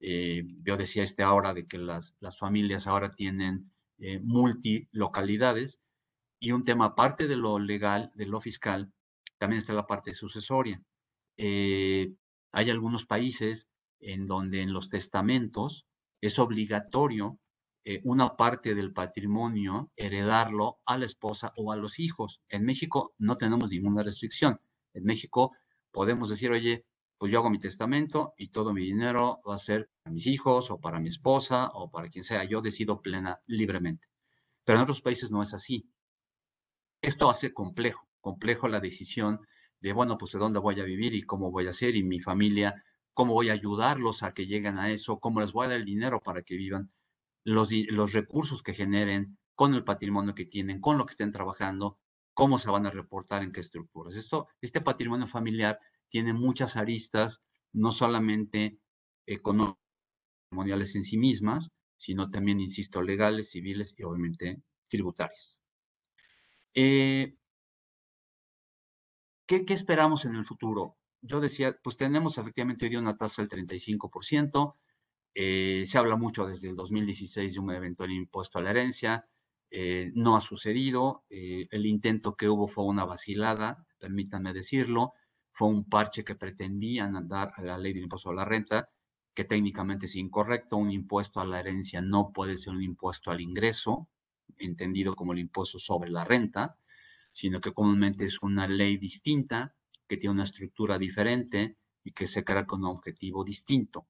Eh, 0.00 0.44
yo 0.62 0.76
decía 0.76 1.02
este 1.02 1.22
ahora 1.22 1.54
de 1.54 1.66
que 1.66 1.78
las, 1.78 2.14
las 2.20 2.38
familias 2.38 2.86
ahora 2.86 3.14
tienen 3.14 3.70
eh, 3.98 4.18
multilocalidades 4.20 5.80
y 6.40 6.52
un 6.52 6.64
tema 6.64 6.86
aparte 6.86 7.28
de 7.28 7.36
lo 7.36 7.58
legal, 7.58 8.10
de 8.14 8.26
lo 8.26 8.40
fiscal, 8.40 8.92
también 9.38 9.58
está 9.58 9.72
la 9.72 9.86
parte 9.86 10.12
sucesoria. 10.12 10.82
Eh, 11.36 12.12
hay 12.52 12.70
algunos 12.70 13.06
países 13.06 13.68
en 14.00 14.26
donde 14.26 14.60
en 14.60 14.72
los 14.72 14.88
testamentos 14.88 15.86
es 16.22 16.38
obligatorio 16.38 17.38
eh, 17.84 18.00
una 18.04 18.36
parte 18.36 18.76
del 18.76 18.92
patrimonio 18.92 19.90
heredarlo 19.96 20.78
a 20.86 20.96
la 20.96 21.04
esposa 21.04 21.52
o 21.56 21.72
a 21.72 21.76
los 21.76 21.98
hijos. 21.98 22.40
En 22.48 22.64
México 22.64 23.12
no 23.18 23.36
tenemos 23.36 23.70
ninguna 23.70 24.04
restricción. 24.04 24.60
En 24.94 25.04
México 25.04 25.52
podemos 25.90 26.28
decir, 26.28 26.52
oye, 26.52 26.86
pues 27.18 27.32
yo 27.32 27.40
hago 27.40 27.50
mi 27.50 27.58
testamento 27.58 28.34
y 28.36 28.48
todo 28.48 28.72
mi 28.72 28.82
dinero 28.82 29.40
va 29.48 29.56
a 29.56 29.58
ser 29.58 29.90
para 30.02 30.14
mis 30.14 30.28
hijos 30.28 30.70
o 30.70 30.80
para 30.80 31.00
mi 31.00 31.08
esposa 31.08 31.70
o 31.74 31.90
para 31.90 32.08
quien 32.08 32.22
sea. 32.22 32.44
Yo 32.44 32.60
decido 32.60 33.02
plena, 33.02 33.40
libremente. 33.46 34.08
Pero 34.64 34.78
en 34.78 34.84
otros 34.84 35.02
países 35.02 35.32
no 35.32 35.42
es 35.42 35.52
así. 35.52 35.88
Esto 37.00 37.28
hace 37.28 37.52
complejo, 37.52 38.08
complejo 38.20 38.68
la 38.68 38.78
decisión 38.78 39.40
de, 39.80 39.92
bueno, 39.92 40.16
pues 40.18 40.32
de 40.32 40.38
dónde 40.38 40.60
voy 40.60 40.80
a 40.80 40.84
vivir 40.84 41.14
y 41.14 41.22
cómo 41.22 41.50
voy 41.50 41.66
a 41.66 41.70
hacer 41.70 41.96
y 41.96 42.04
mi 42.04 42.20
familia, 42.20 42.84
cómo 43.14 43.34
voy 43.34 43.50
a 43.50 43.54
ayudarlos 43.54 44.22
a 44.22 44.34
que 44.34 44.46
lleguen 44.46 44.78
a 44.78 44.90
eso, 44.90 45.18
cómo 45.18 45.40
les 45.40 45.52
voy 45.52 45.66
a 45.66 45.70
dar 45.70 45.78
el 45.78 45.84
dinero 45.84 46.20
para 46.20 46.42
que 46.42 46.56
vivan 46.56 46.90
los, 47.44 47.70
los 47.88 48.12
recursos 48.12 48.62
que 48.62 48.74
generen, 48.74 49.38
con 49.54 49.74
el 49.74 49.84
patrimonio 49.84 50.34
que 50.34 50.46
tienen, 50.46 50.80
con 50.80 50.98
lo 50.98 51.06
que 51.06 51.12
estén 51.12 51.32
trabajando, 51.32 51.98
cómo 52.34 52.58
se 52.58 52.70
van 52.70 52.86
a 52.86 52.90
reportar, 52.90 53.42
en 53.42 53.52
qué 53.52 53.60
estructuras. 53.60 54.16
Esto, 54.16 54.48
este 54.60 54.80
patrimonio 54.80 55.26
familiar 55.26 55.78
tiene 56.08 56.32
muchas 56.32 56.76
aristas, 56.76 57.42
no 57.72 57.90
solamente 57.90 58.78
económicas 59.26 59.78
en 60.94 61.04
sí 61.04 61.16
mismas, 61.16 61.70
sino 61.96 62.30
también, 62.30 62.60
insisto, 62.60 63.02
legales, 63.02 63.50
civiles 63.50 63.94
y 63.96 64.02
obviamente 64.02 64.62
tributarias. 64.88 65.58
Eh, 66.74 67.36
¿qué, 69.46 69.64
¿Qué 69.64 69.74
esperamos 69.74 70.24
en 70.24 70.34
el 70.36 70.44
futuro? 70.44 70.96
Yo 71.22 71.40
decía, 71.40 71.76
pues 71.82 71.96
tenemos 71.96 72.36
efectivamente 72.36 72.84
hoy 72.84 72.90
día 72.90 72.98
una 72.98 73.16
tasa 73.16 73.42
del 73.42 73.48
35%, 73.48 74.76
eh, 75.34 75.84
se 75.86 75.98
habla 75.98 76.16
mucho 76.16 76.46
desde 76.46 76.68
el 76.68 76.76
2016 76.76 77.54
de 77.54 77.58
un 77.60 77.70
eventual 77.70 78.10
impuesto 78.10 78.58
a 78.58 78.62
la 78.62 78.70
herencia. 78.70 79.26
Eh, 79.70 80.10
no 80.14 80.36
ha 80.36 80.40
sucedido. 80.40 81.24
Eh, 81.30 81.68
el 81.70 81.86
intento 81.86 82.36
que 82.36 82.48
hubo 82.48 82.68
fue 82.68 82.84
una 82.84 83.04
vacilada, 83.04 83.86
permítanme 83.98 84.52
decirlo. 84.52 85.14
Fue 85.52 85.68
un 85.68 85.88
parche 85.88 86.24
que 86.24 86.34
pretendían 86.34 87.28
dar 87.28 87.52
a 87.56 87.62
la 87.62 87.78
ley 87.78 87.92
del 87.92 88.04
impuesto 88.04 88.30
a 88.30 88.34
la 88.34 88.44
renta, 88.44 88.90
que 89.34 89.44
técnicamente 89.44 90.06
es 90.06 90.16
incorrecto. 90.16 90.76
Un 90.76 90.90
impuesto 90.90 91.40
a 91.40 91.46
la 91.46 91.60
herencia 91.60 92.00
no 92.02 92.32
puede 92.32 92.56
ser 92.56 92.74
un 92.74 92.82
impuesto 92.82 93.30
al 93.30 93.40
ingreso, 93.40 94.08
entendido 94.58 95.14
como 95.14 95.32
el 95.32 95.38
impuesto 95.38 95.78
sobre 95.78 96.10
la 96.10 96.24
renta, 96.24 96.76
sino 97.32 97.60
que 97.60 97.72
comúnmente 97.72 98.26
es 98.26 98.42
una 98.42 98.68
ley 98.68 98.98
distinta, 98.98 99.74
que 100.12 100.18
tiene 100.18 100.34
una 100.34 100.44
estructura 100.44 100.98
diferente 100.98 101.78
y 102.04 102.12
que 102.12 102.26
se 102.26 102.44
crea 102.44 102.66
con 102.66 102.80
un 102.80 102.90
objetivo 102.90 103.44
distinto. 103.44 104.08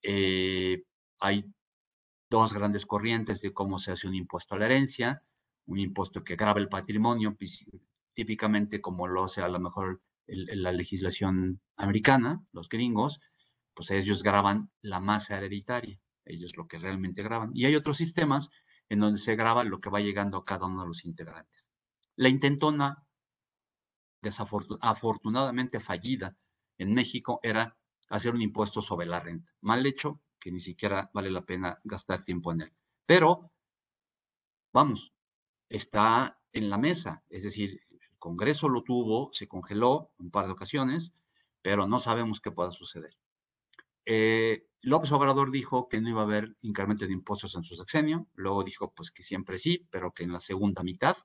Eh, 0.00 0.84
hay 1.18 1.44
dos 2.30 2.54
grandes 2.54 2.86
corrientes 2.86 3.40
de 3.40 3.52
cómo 3.52 3.80
se 3.80 3.90
hace 3.90 4.06
un 4.06 4.14
impuesto 4.14 4.54
a 4.54 4.58
la 4.58 4.66
herencia, 4.66 5.24
un 5.66 5.80
impuesto 5.80 6.22
que 6.22 6.36
graba 6.36 6.60
el 6.60 6.68
patrimonio, 6.68 7.36
típicamente 8.14 8.80
como 8.80 9.08
lo 9.08 9.24
hace 9.24 9.42
a 9.42 9.48
lo 9.48 9.58
mejor 9.58 10.00
la 10.28 10.70
legislación 10.70 11.60
americana, 11.74 12.40
los 12.52 12.68
gringos, 12.68 13.18
pues 13.74 13.90
ellos 13.90 14.22
graban 14.22 14.70
la 14.82 15.00
masa 15.00 15.36
hereditaria, 15.36 15.98
ellos 16.24 16.56
lo 16.56 16.68
que 16.68 16.78
realmente 16.78 17.24
graban. 17.24 17.50
Y 17.54 17.64
hay 17.64 17.74
otros 17.74 17.96
sistemas 17.96 18.50
en 18.88 19.00
donde 19.00 19.18
se 19.18 19.34
graba 19.34 19.64
lo 19.64 19.80
que 19.80 19.90
va 19.90 19.98
llegando 19.98 20.38
a 20.38 20.44
cada 20.44 20.66
uno 20.66 20.82
de 20.82 20.86
los 20.86 21.04
integrantes. 21.04 21.72
La 22.14 22.28
intentona, 22.28 23.04
desafortunadamente 24.22 25.80
fallida 25.80 26.36
en 26.78 26.94
México, 26.94 27.40
era 27.42 27.76
hacer 28.08 28.34
un 28.34 28.42
impuesto 28.42 28.80
sobre 28.80 29.06
la 29.06 29.20
renta. 29.20 29.52
Mal 29.60 29.84
hecho, 29.84 30.20
que 30.38 30.52
ni 30.52 30.60
siquiera 30.60 31.10
vale 31.12 31.30
la 31.30 31.44
pena 31.44 31.78
gastar 31.84 32.24
tiempo 32.24 32.52
en 32.52 32.62
él. 32.62 32.72
Pero, 33.06 33.50
vamos, 34.72 35.12
está 35.68 36.38
en 36.52 36.70
la 36.70 36.78
mesa, 36.78 37.24
es 37.28 37.42
decir, 37.42 37.80
el 37.90 38.18
Congreso 38.18 38.68
lo 38.68 38.82
tuvo, 38.82 39.30
se 39.32 39.48
congeló 39.48 40.12
un 40.18 40.30
par 40.30 40.46
de 40.46 40.52
ocasiones, 40.52 41.12
pero 41.62 41.86
no 41.86 41.98
sabemos 41.98 42.40
qué 42.40 42.50
pueda 42.50 42.70
suceder. 42.70 43.16
Eh, 44.04 44.66
López 44.82 45.12
Obrador 45.12 45.50
dijo 45.50 45.88
que 45.88 46.00
no 46.00 46.08
iba 46.08 46.20
a 46.22 46.24
haber 46.24 46.56
incremento 46.60 47.06
de 47.06 47.12
impuestos 47.12 47.54
en 47.54 47.62
su 47.62 47.76
sexenio, 47.76 48.26
luego 48.34 48.64
dijo 48.64 48.92
pues 48.92 49.10
que 49.10 49.22
siempre 49.22 49.58
sí, 49.58 49.86
pero 49.90 50.12
que 50.12 50.24
en 50.24 50.32
la 50.32 50.40
segunda 50.40 50.82
mitad, 50.82 51.16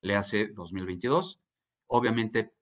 le 0.00 0.16
hace 0.16 0.48
2022, 0.48 1.40
obviamente 1.92 2.52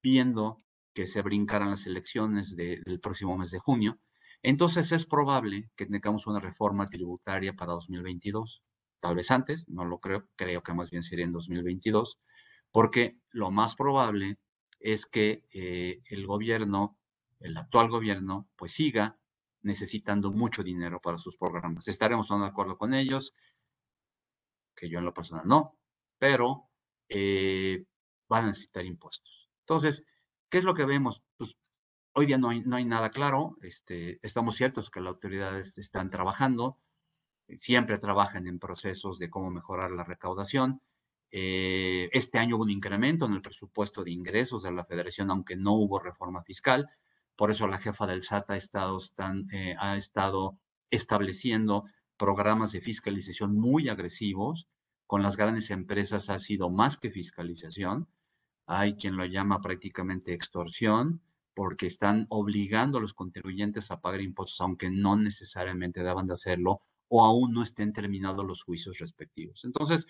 viendo 0.00 0.62
que 0.94 1.06
se 1.06 1.22
brincaran 1.22 1.70
las 1.70 1.86
elecciones 1.86 2.54
del 2.56 3.00
próximo 3.00 3.36
mes 3.36 3.50
de 3.50 3.58
junio, 3.58 3.98
entonces 4.42 4.92
es 4.92 5.06
probable 5.06 5.70
que 5.76 5.86
tengamos 5.86 6.26
una 6.26 6.38
reforma 6.38 6.86
tributaria 6.86 7.52
para 7.52 7.72
2022. 7.72 8.62
Tal 9.00 9.16
vez 9.16 9.30
antes, 9.30 9.68
no 9.68 9.84
lo 9.84 9.98
creo, 9.98 10.28
creo 10.36 10.62
que 10.62 10.72
más 10.72 10.90
bien 10.90 11.02
sería 11.02 11.24
en 11.24 11.32
2022, 11.32 12.18
porque 12.70 13.18
lo 13.30 13.50
más 13.50 13.74
probable 13.74 14.38
es 14.78 15.04
que 15.04 15.44
eh, 15.52 16.00
el 16.06 16.26
gobierno, 16.26 16.96
el 17.40 17.56
actual 17.56 17.88
gobierno, 17.88 18.48
pues 18.56 18.72
siga 18.72 19.18
necesitando 19.62 20.30
mucho 20.30 20.62
dinero 20.62 21.00
para 21.00 21.18
sus 21.18 21.36
programas. 21.36 21.88
Estaremos 21.88 22.28
de 22.28 22.46
acuerdo 22.46 22.78
con 22.78 22.94
ellos, 22.94 23.34
que 24.76 24.88
yo 24.88 25.00
en 25.00 25.04
lo 25.04 25.12
personal 25.12 25.46
no, 25.46 25.76
pero 26.18 26.70
eh, 27.08 27.84
van 28.30 28.44
a 28.44 28.46
necesitar 28.46 28.86
impuestos. 28.86 29.50
Entonces, 29.60 30.02
¿Qué 30.50 30.58
es 30.58 30.64
lo 30.64 30.74
que 30.74 30.84
vemos? 30.84 31.22
Pues 31.36 31.56
hoy 32.12 32.26
día 32.26 32.36
no 32.36 32.50
hay, 32.50 32.60
no 32.62 32.74
hay 32.74 32.84
nada 32.84 33.10
claro. 33.10 33.56
Este, 33.62 34.18
estamos 34.26 34.56
ciertos 34.56 34.90
que 34.90 35.00
las 35.00 35.10
autoridades 35.14 35.78
están 35.78 36.10
trabajando, 36.10 36.76
siempre 37.56 37.98
trabajan 37.98 38.48
en 38.48 38.58
procesos 38.58 39.18
de 39.20 39.30
cómo 39.30 39.50
mejorar 39.50 39.92
la 39.92 40.02
recaudación. 40.02 40.82
Eh, 41.30 42.10
este 42.12 42.38
año 42.38 42.56
hubo 42.56 42.64
un 42.64 42.70
incremento 42.70 43.26
en 43.26 43.34
el 43.34 43.42
presupuesto 43.42 44.02
de 44.02 44.10
ingresos 44.10 44.64
de 44.64 44.72
la 44.72 44.84
federación, 44.84 45.30
aunque 45.30 45.54
no 45.54 45.74
hubo 45.74 46.00
reforma 46.00 46.42
fiscal. 46.42 46.90
Por 47.36 47.52
eso 47.52 47.68
la 47.68 47.78
jefa 47.78 48.08
del 48.08 48.22
SAT 48.22 48.50
ha 48.50 48.56
estado, 48.56 48.98
eh, 49.52 49.76
ha 49.78 49.94
estado 49.94 50.58
estableciendo 50.90 51.84
programas 52.16 52.72
de 52.72 52.80
fiscalización 52.80 53.56
muy 53.56 53.88
agresivos. 53.88 54.66
Con 55.06 55.22
las 55.22 55.36
grandes 55.36 55.70
empresas 55.70 56.28
ha 56.28 56.40
sido 56.40 56.70
más 56.70 56.98
que 56.98 57.12
fiscalización. 57.12 58.08
Hay 58.70 58.94
quien 58.94 59.16
lo 59.16 59.24
llama 59.24 59.60
prácticamente 59.60 60.32
extorsión, 60.32 61.20
porque 61.54 61.86
están 61.86 62.26
obligando 62.30 62.98
a 62.98 63.00
los 63.00 63.12
contribuyentes 63.12 63.90
a 63.90 64.00
pagar 64.00 64.20
impuestos, 64.20 64.60
aunque 64.60 64.90
no 64.90 65.16
necesariamente 65.16 66.02
deban 66.02 66.26
de 66.26 66.34
hacerlo 66.34 66.82
o 67.08 67.24
aún 67.24 67.52
no 67.52 67.62
estén 67.62 67.92
terminados 67.92 68.46
los 68.46 68.62
juicios 68.62 68.98
respectivos. 68.98 69.64
Entonces, 69.64 70.06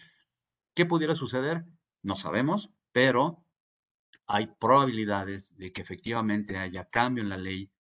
¿qué 0.75 0.85
pudiera 0.85 1.15
suceder? 1.15 1.65
No 2.03 2.15
sabemos, 2.15 2.71
pero 2.93 3.43
hay 4.27 4.49
probabilidades 4.61 5.57
de 5.57 5.73
que 5.73 5.81
efectivamente 5.81 6.59
haya 6.59 6.85
cambio 6.85 7.23
en 7.23 7.31
la 7.31 7.39
ley, 7.39 7.71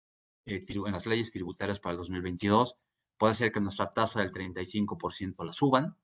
eh, 0.46 0.64
en 0.66 0.92
las 0.92 1.04
leyes 1.04 1.30
tributarias 1.30 1.78
para 1.78 1.92
el 1.92 1.98
2022 1.98 2.76
Puede 3.20 3.34
ser 3.34 3.52
que 3.52 3.60
nuestra 3.60 3.92
tasa 3.92 4.20
del 4.20 4.32
35% 4.32 5.44
la 5.44 5.52
suban. 5.52 5.94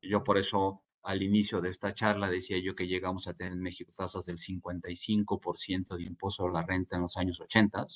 Yo 0.00 0.22
por 0.22 0.38
eso 0.38 0.83
al 1.04 1.22
inicio 1.22 1.60
de 1.60 1.68
esta 1.68 1.92
charla 1.92 2.28
decía 2.28 2.58
yo 2.58 2.74
que 2.74 2.86
llegamos 2.86 3.28
a 3.28 3.34
tener 3.34 3.52
en 3.52 3.60
México 3.60 3.92
tasas 3.94 4.24
del 4.24 4.38
55% 4.38 5.96
de 5.96 6.02
impuesto 6.02 6.46
a 6.46 6.50
la 6.50 6.62
renta 6.62 6.96
en 6.96 7.02
los 7.02 7.16
años 7.18 7.40
80. 7.40 7.86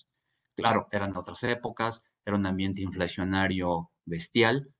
Claro, 0.54 0.88
eran 0.92 1.16
otras 1.16 1.42
épocas, 1.44 2.02
era 2.24 2.36
un 2.36 2.44
ambiente 2.44 2.82
inflacionario 2.82 3.90
bestial, 4.04 4.70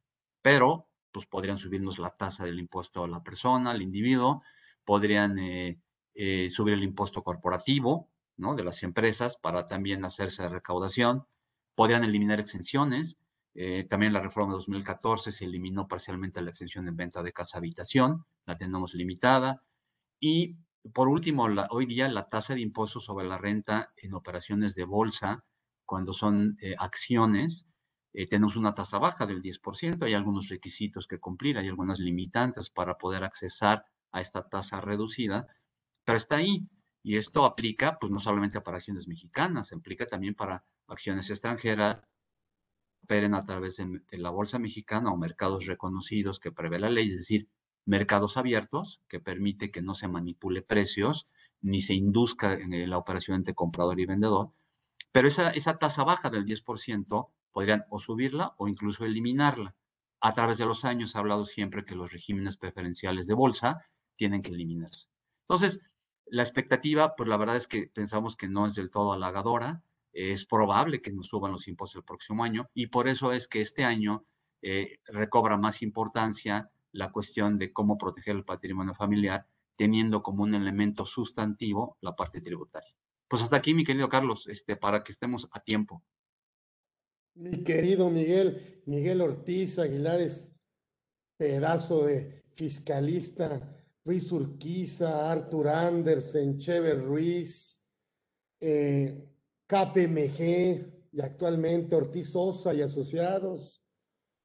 pero 0.43 0.89
pues 1.11 1.27
podrían 1.27 1.57
subirnos 1.57 1.99
la 1.99 2.11
tasa 2.11 2.45
del 2.45 2.59
impuesto 2.59 3.05
a 3.05 3.09
la 3.09 3.23
persona, 3.23 3.71
al 3.71 3.81
individuo, 3.81 4.43
podrían 4.85 5.39
eh, 5.39 5.81
eh, 6.15 6.49
subir 6.51 6.75
el 6.75 6.83
impuesto 6.83 7.23
corporativo, 7.23 8.11
¿no? 8.37 8.55
De 8.55 8.65
las 8.65 8.83
empresas 8.83 9.37
para 9.37 9.69
también 9.69 10.05
hacerse 10.05 10.47
recaudación, 10.49 11.27
podrían 11.75 12.05
eliminar 12.05 12.41
exenciones, 12.41 13.19
eh, 13.61 13.89
también 13.91 14.13
la 14.13 14.21
reforma 14.21 14.53
de 14.53 14.59
2014 14.59 15.33
se 15.33 15.45
eliminó 15.45 15.89
parcialmente 15.89 16.41
la 16.41 16.51
exención 16.51 16.85
de 16.85 16.93
venta 16.93 17.25
de 17.25 17.33
casa 17.33 17.59
habitación, 17.59 18.25
la 18.47 18.57
tenemos 18.57 18.95
limitada. 18.95 19.65
Y 20.21 20.59
por 20.95 21.09
último, 21.09 21.49
hoy 21.71 21.87
día 21.87 22.07
la 22.07 22.29
tasa 22.29 22.55
de 22.55 22.61
impuestos 22.61 23.05
sobre 23.05 23.27
la 23.27 23.37
renta 23.37 23.93
en 23.97 24.15
operaciones 24.15 24.77
de 24.77 24.85
bolsa, 24.85 25.45
cuando 25.85 26.13
son 26.13 26.57
eh, 26.61 26.77
acciones, 26.79 27.67
eh, 28.13 28.29
tenemos 28.29 28.55
una 28.55 28.77
tasa 28.77 28.99
baja 29.01 29.27
del 29.27 29.43
10%. 29.43 30.05
Hay 30.05 30.15
algunos 30.15 30.49
requisitos 30.49 31.09
que 31.09 31.19
cumplir, 31.19 31.59
hay 31.59 31.67
algunas 31.67 31.99
limitantes 31.99 32.71
para 32.71 32.97
poder 32.97 33.25
accesar 33.25 33.85
a 34.13 34.21
esta 34.21 34.49
tasa 34.49 34.81
reducida, 34.81 35.49
pero 36.05 36.17
está 36.17 36.37
ahí. 36.37 36.69
Y 37.03 37.19
esto 37.19 37.45
aplica, 37.45 37.99
pues 37.99 38.13
no 38.13 38.21
solamente 38.21 38.61
para 38.61 38.77
acciones 38.77 39.09
mexicanas, 39.09 39.73
aplica 39.73 40.07
también 40.07 40.37
para 40.37 40.65
acciones 40.87 41.29
extranjeras, 41.29 42.01
operen 43.09 43.35
a 43.35 43.43
través 43.47 43.79
de, 43.79 44.19
la 44.19 44.29
bolsa 44.29 44.59
mexicana 44.59 45.11
o 45.11 45.17
mercados 45.17 45.65
reconocidos 45.65 46.39
que 46.39 46.53
prevé 46.53 46.79
la 46.79 46.91
ley, 46.91 47.11
es 47.11 47.17
decir, 47.17 47.49
mercados 47.87 48.37
abiertos 48.37 49.01
que 49.09 49.19
permite 49.19 49.71
que 49.71 49.81
no 49.81 49.95
se 49.95 50.09
manipule 50.09 50.61
precios 50.61 51.27
ni 51.63 51.81
se 51.81 51.95
induzca 51.95 52.53
en 52.53 52.91
la 52.91 52.99
operación 52.99 53.39
entre 53.39 53.55
comprador 53.55 53.99
y 53.99 54.05
vendedor. 54.05 54.53
Pero 55.11 55.27
esa, 55.27 55.79
tasa 55.79 56.05
baja 56.05 56.29
del 56.29 56.45
10% 56.45 57.31
podrían 57.51 57.87
o 57.89 57.99
subirla 57.99 58.53
o 58.59 58.69
incluso 58.69 59.07
eliminarla. 59.07 59.75
A 60.21 60.35
través 60.35 60.59
de 60.59 60.67
los 60.67 60.85
años 60.85 61.17
ha 61.17 61.21
hablado 61.21 61.47
siempre 61.47 61.87
que 61.87 61.95
los 61.95 62.13
regímenes 62.13 62.59
preferenciales 62.59 63.27
de 63.27 63.33
bolsa 63.33 63.87
tienen 64.17 64.43
que 64.43 64.51
eliminarse. 64.51 65.09
Entonces, 65.49 65.81
la 66.27 66.43
expectativa, 66.43 67.17
pues 67.17 67.27
la 67.27 67.39
verdad 67.39 67.57
es 67.57 67.69
que 67.69 67.87
pensamos 67.87 68.37
que 68.37 68.49
no 68.49 68.67
es 68.67 68.75
del 68.75 68.91
todo 68.91 69.15
halagadora 69.15 69.83
es 70.13 70.47
probable 70.47 71.01
que 71.01 71.13
nos 71.13 71.27
suban 71.27 71.53
los 71.53 71.69
impuestos 71.69 71.99
el 71.99 72.05
próximo 72.05 72.45
año 72.45 72.69
y 72.75 72.89
por 72.89 73.09
eso 73.09 73.33
es 73.33 73.49
que 73.49 73.61
este 73.61 73.85
año 73.85 74.25
eh, 74.63 74.99
recobra 75.07 75.57
más 75.57 75.83
importancia 75.83 76.71
la 76.93 77.13
cuestión 77.13 77.59
de 77.59 77.73
cómo 77.73 77.99
proteger 77.99 78.37
el 78.37 78.45
patrimonio 78.45 78.95
familiar, 78.95 79.47
teniendo 79.77 80.23
como 80.23 80.43
un 80.43 80.55
elemento 80.55 81.05
sustantivo 81.05 81.97
la 82.01 82.17
parte 82.17 82.41
tributaria. 82.41 82.95
Pues 83.29 83.43
hasta 83.43 83.57
aquí, 83.57 83.75
mi 83.75 83.85
querido 83.85 84.09
Carlos, 84.09 84.47
este, 84.49 84.75
para 84.75 85.05
que 85.05 85.13
estemos 85.13 85.49
a 85.53 85.61
tiempo. 85.61 86.03
Mi 87.35 87.63
querido 87.63 88.11
Miguel, 88.11 88.83
Miguel 88.87 89.21
Ortiz 89.21 89.79
Aguilares, 89.79 90.53
pedazo 91.37 92.07
de 92.07 92.43
fiscalista, 92.57 93.61
Ruiz 94.05 94.33
Urquiza, 94.33 95.31
Artur 95.31 95.69
Andersen, 95.69 96.59
Chever 96.59 97.05
Ruiz, 97.05 97.79
eh, 98.61 99.29
KPMG 99.69 101.11
y 101.13 101.21
actualmente 101.21 101.95
Ortiz 101.95 102.31
Sosa 102.31 102.73
y 102.73 102.81
Asociados, 102.81 103.85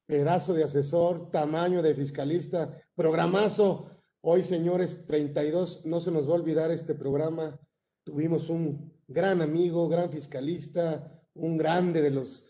pedazo 0.06 0.52
de 0.52 0.64
asesor, 0.64 1.30
tamaño 1.30 1.80
de 1.80 1.94
fiscalista, 1.94 2.70
programazo. 2.94 3.90
Hoy, 4.20 4.42
señores, 4.42 5.06
32, 5.06 5.86
no 5.86 6.00
se 6.00 6.10
nos 6.10 6.28
va 6.28 6.32
a 6.32 6.36
olvidar 6.36 6.70
este 6.70 6.94
programa. 6.94 7.58
Tuvimos 8.04 8.50
un 8.50 8.92
gran 9.08 9.40
amigo, 9.40 9.88
gran 9.88 10.10
fiscalista, 10.10 11.10
un 11.32 11.56
grande 11.56 12.02
de 12.02 12.10
los, 12.10 12.44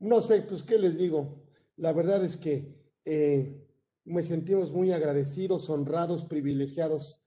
no 0.00 0.20
sé, 0.20 0.42
pues, 0.42 0.64
¿qué 0.64 0.76
les 0.76 0.98
digo? 0.98 1.44
La 1.76 1.92
verdad 1.92 2.24
es 2.24 2.36
que 2.36 2.74
eh, 3.04 3.64
me 4.04 4.24
sentimos 4.24 4.72
muy 4.72 4.90
agradecidos, 4.90 5.70
honrados, 5.70 6.24
privilegiados 6.24 7.20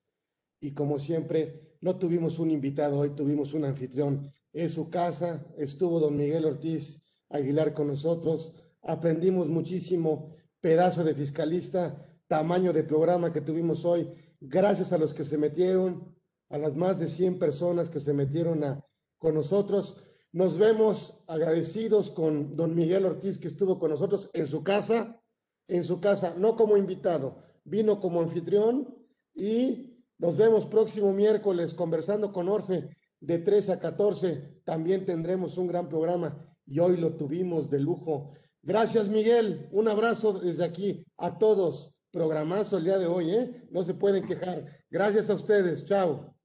y 0.60 0.74
como 0.74 1.00
siempre, 1.00 1.78
no 1.80 1.98
tuvimos 1.98 2.40
un 2.40 2.52
invitado, 2.52 3.00
hoy 3.00 3.12
tuvimos 3.12 3.54
un 3.54 3.66
anfitrión 3.66 4.32
en 4.54 4.70
su 4.70 4.90
casa, 4.90 5.46
estuvo 5.58 6.00
don 6.00 6.18
Miguel 6.18 6.46
Ortiz 6.46 7.02
Aguilar 7.30 7.74
con 7.74 7.88
nosotros, 7.88 8.54
aprendimos 8.82 9.48
muchísimo, 9.48 10.36
pedazo 10.60 11.04
de 11.04 11.16
fiscalista, 11.16 12.06
tamaño 12.28 12.74
de 12.74 12.84
programa 12.84 13.32
que 13.32 13.42
tuvimos 13.42 13.86
hoy, 13.86 14.12
gracias 14.40 14.92
a 14.92 14.98
los 14.98 15.14
que 15.14 15.24
se 15.24 15.38
metieron, 15.38 16.16
a 16.50 16.58
las 16.58 16.76
más 16.76 17.00
de 17.00 17.08
100 17.08 17.40
personas 17.40 17.90
que 17.90 18.00
se 18.00 18.14
metieron 18.14 18.64
a, 18.64 18.86
con 19.18 19.36
nosotros. 19.36 19.98
Nos 20.34 20.58
vemos 20.58 21.14
agradecidos 21.28 22.12
con 22.12 22.56
don 22.56 22.76
Miguel 22.76 23.06
Ortiz 23.06 23.38
que 23.38 23.48
estuvo 23.48 23.80
con 23.80 23.92
nosotros 23.92 24.30
en 24.34 24.48
su 24.48 24.64
casa, 24.64 25.22
en 25.68 25.84
su 25.84 26.02
casa, 26.02 26.34
no 26.38 26.56
como 26.56 26.76
invitado, 26.76 27.38
vino 27.64 28.00
como 28.00 28.22
anfitrión 28.22 28.94
y 29.34 30.04
nos 30.18 30.36
vemos 30.38 30.66
próximo 30.66 31.14
miércoles 31.14 31.74
conversando 31.74 32.34
con 32.34 32.50
Orfe 32.50 32.90
de 33.22 33.40
3 33.40 33.70
a 33.70 33.80
14 33.80 34.62
también 34.66 35.06
tendremos 35.06 35.58
un 35.58 35.68
gran 35.68 35.88
programa 35.88 36.38
y 36.66 36.80
hoy 36.80 36.98
lo 36.98 37.16
tuvimos 37.16 37.70
de 37.70 37.80
lujo. 37.80 38.34
Gracias, 38.64 39.08
Miguel. 39.08 39.70
Un 39.72 39.88
abrazo 39.88 40.34
desde 40.34 40.66
aquí 40.66 41.06
a 41.18 41.38
todos. 41.38 41.94
Programazo 42.12 42.78
el 42.78 42.84
día 42.84 42.98
de 42.98 43.08
hoy, 43.08 43.32
¿eh? 43.32 43.68
No 43.72 43.84
se 43.84 43.94
pueden 43.94 44.26
quejar. 44.28 44.66
Gracias 44.90 45.30
a 45.30 45.36
ustedes. 45.36 45.86
Chao. 45.86 46.36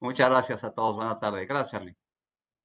Muchas 0.00 0.28
gracias 0.28 0.62
a 0.62 0.70
todos. 0.72 0.96
Buenas 0.96 1.18
tardes. 1.18 1.48
Gracias, 1.48 1.70
Charlie. 1.70 1.96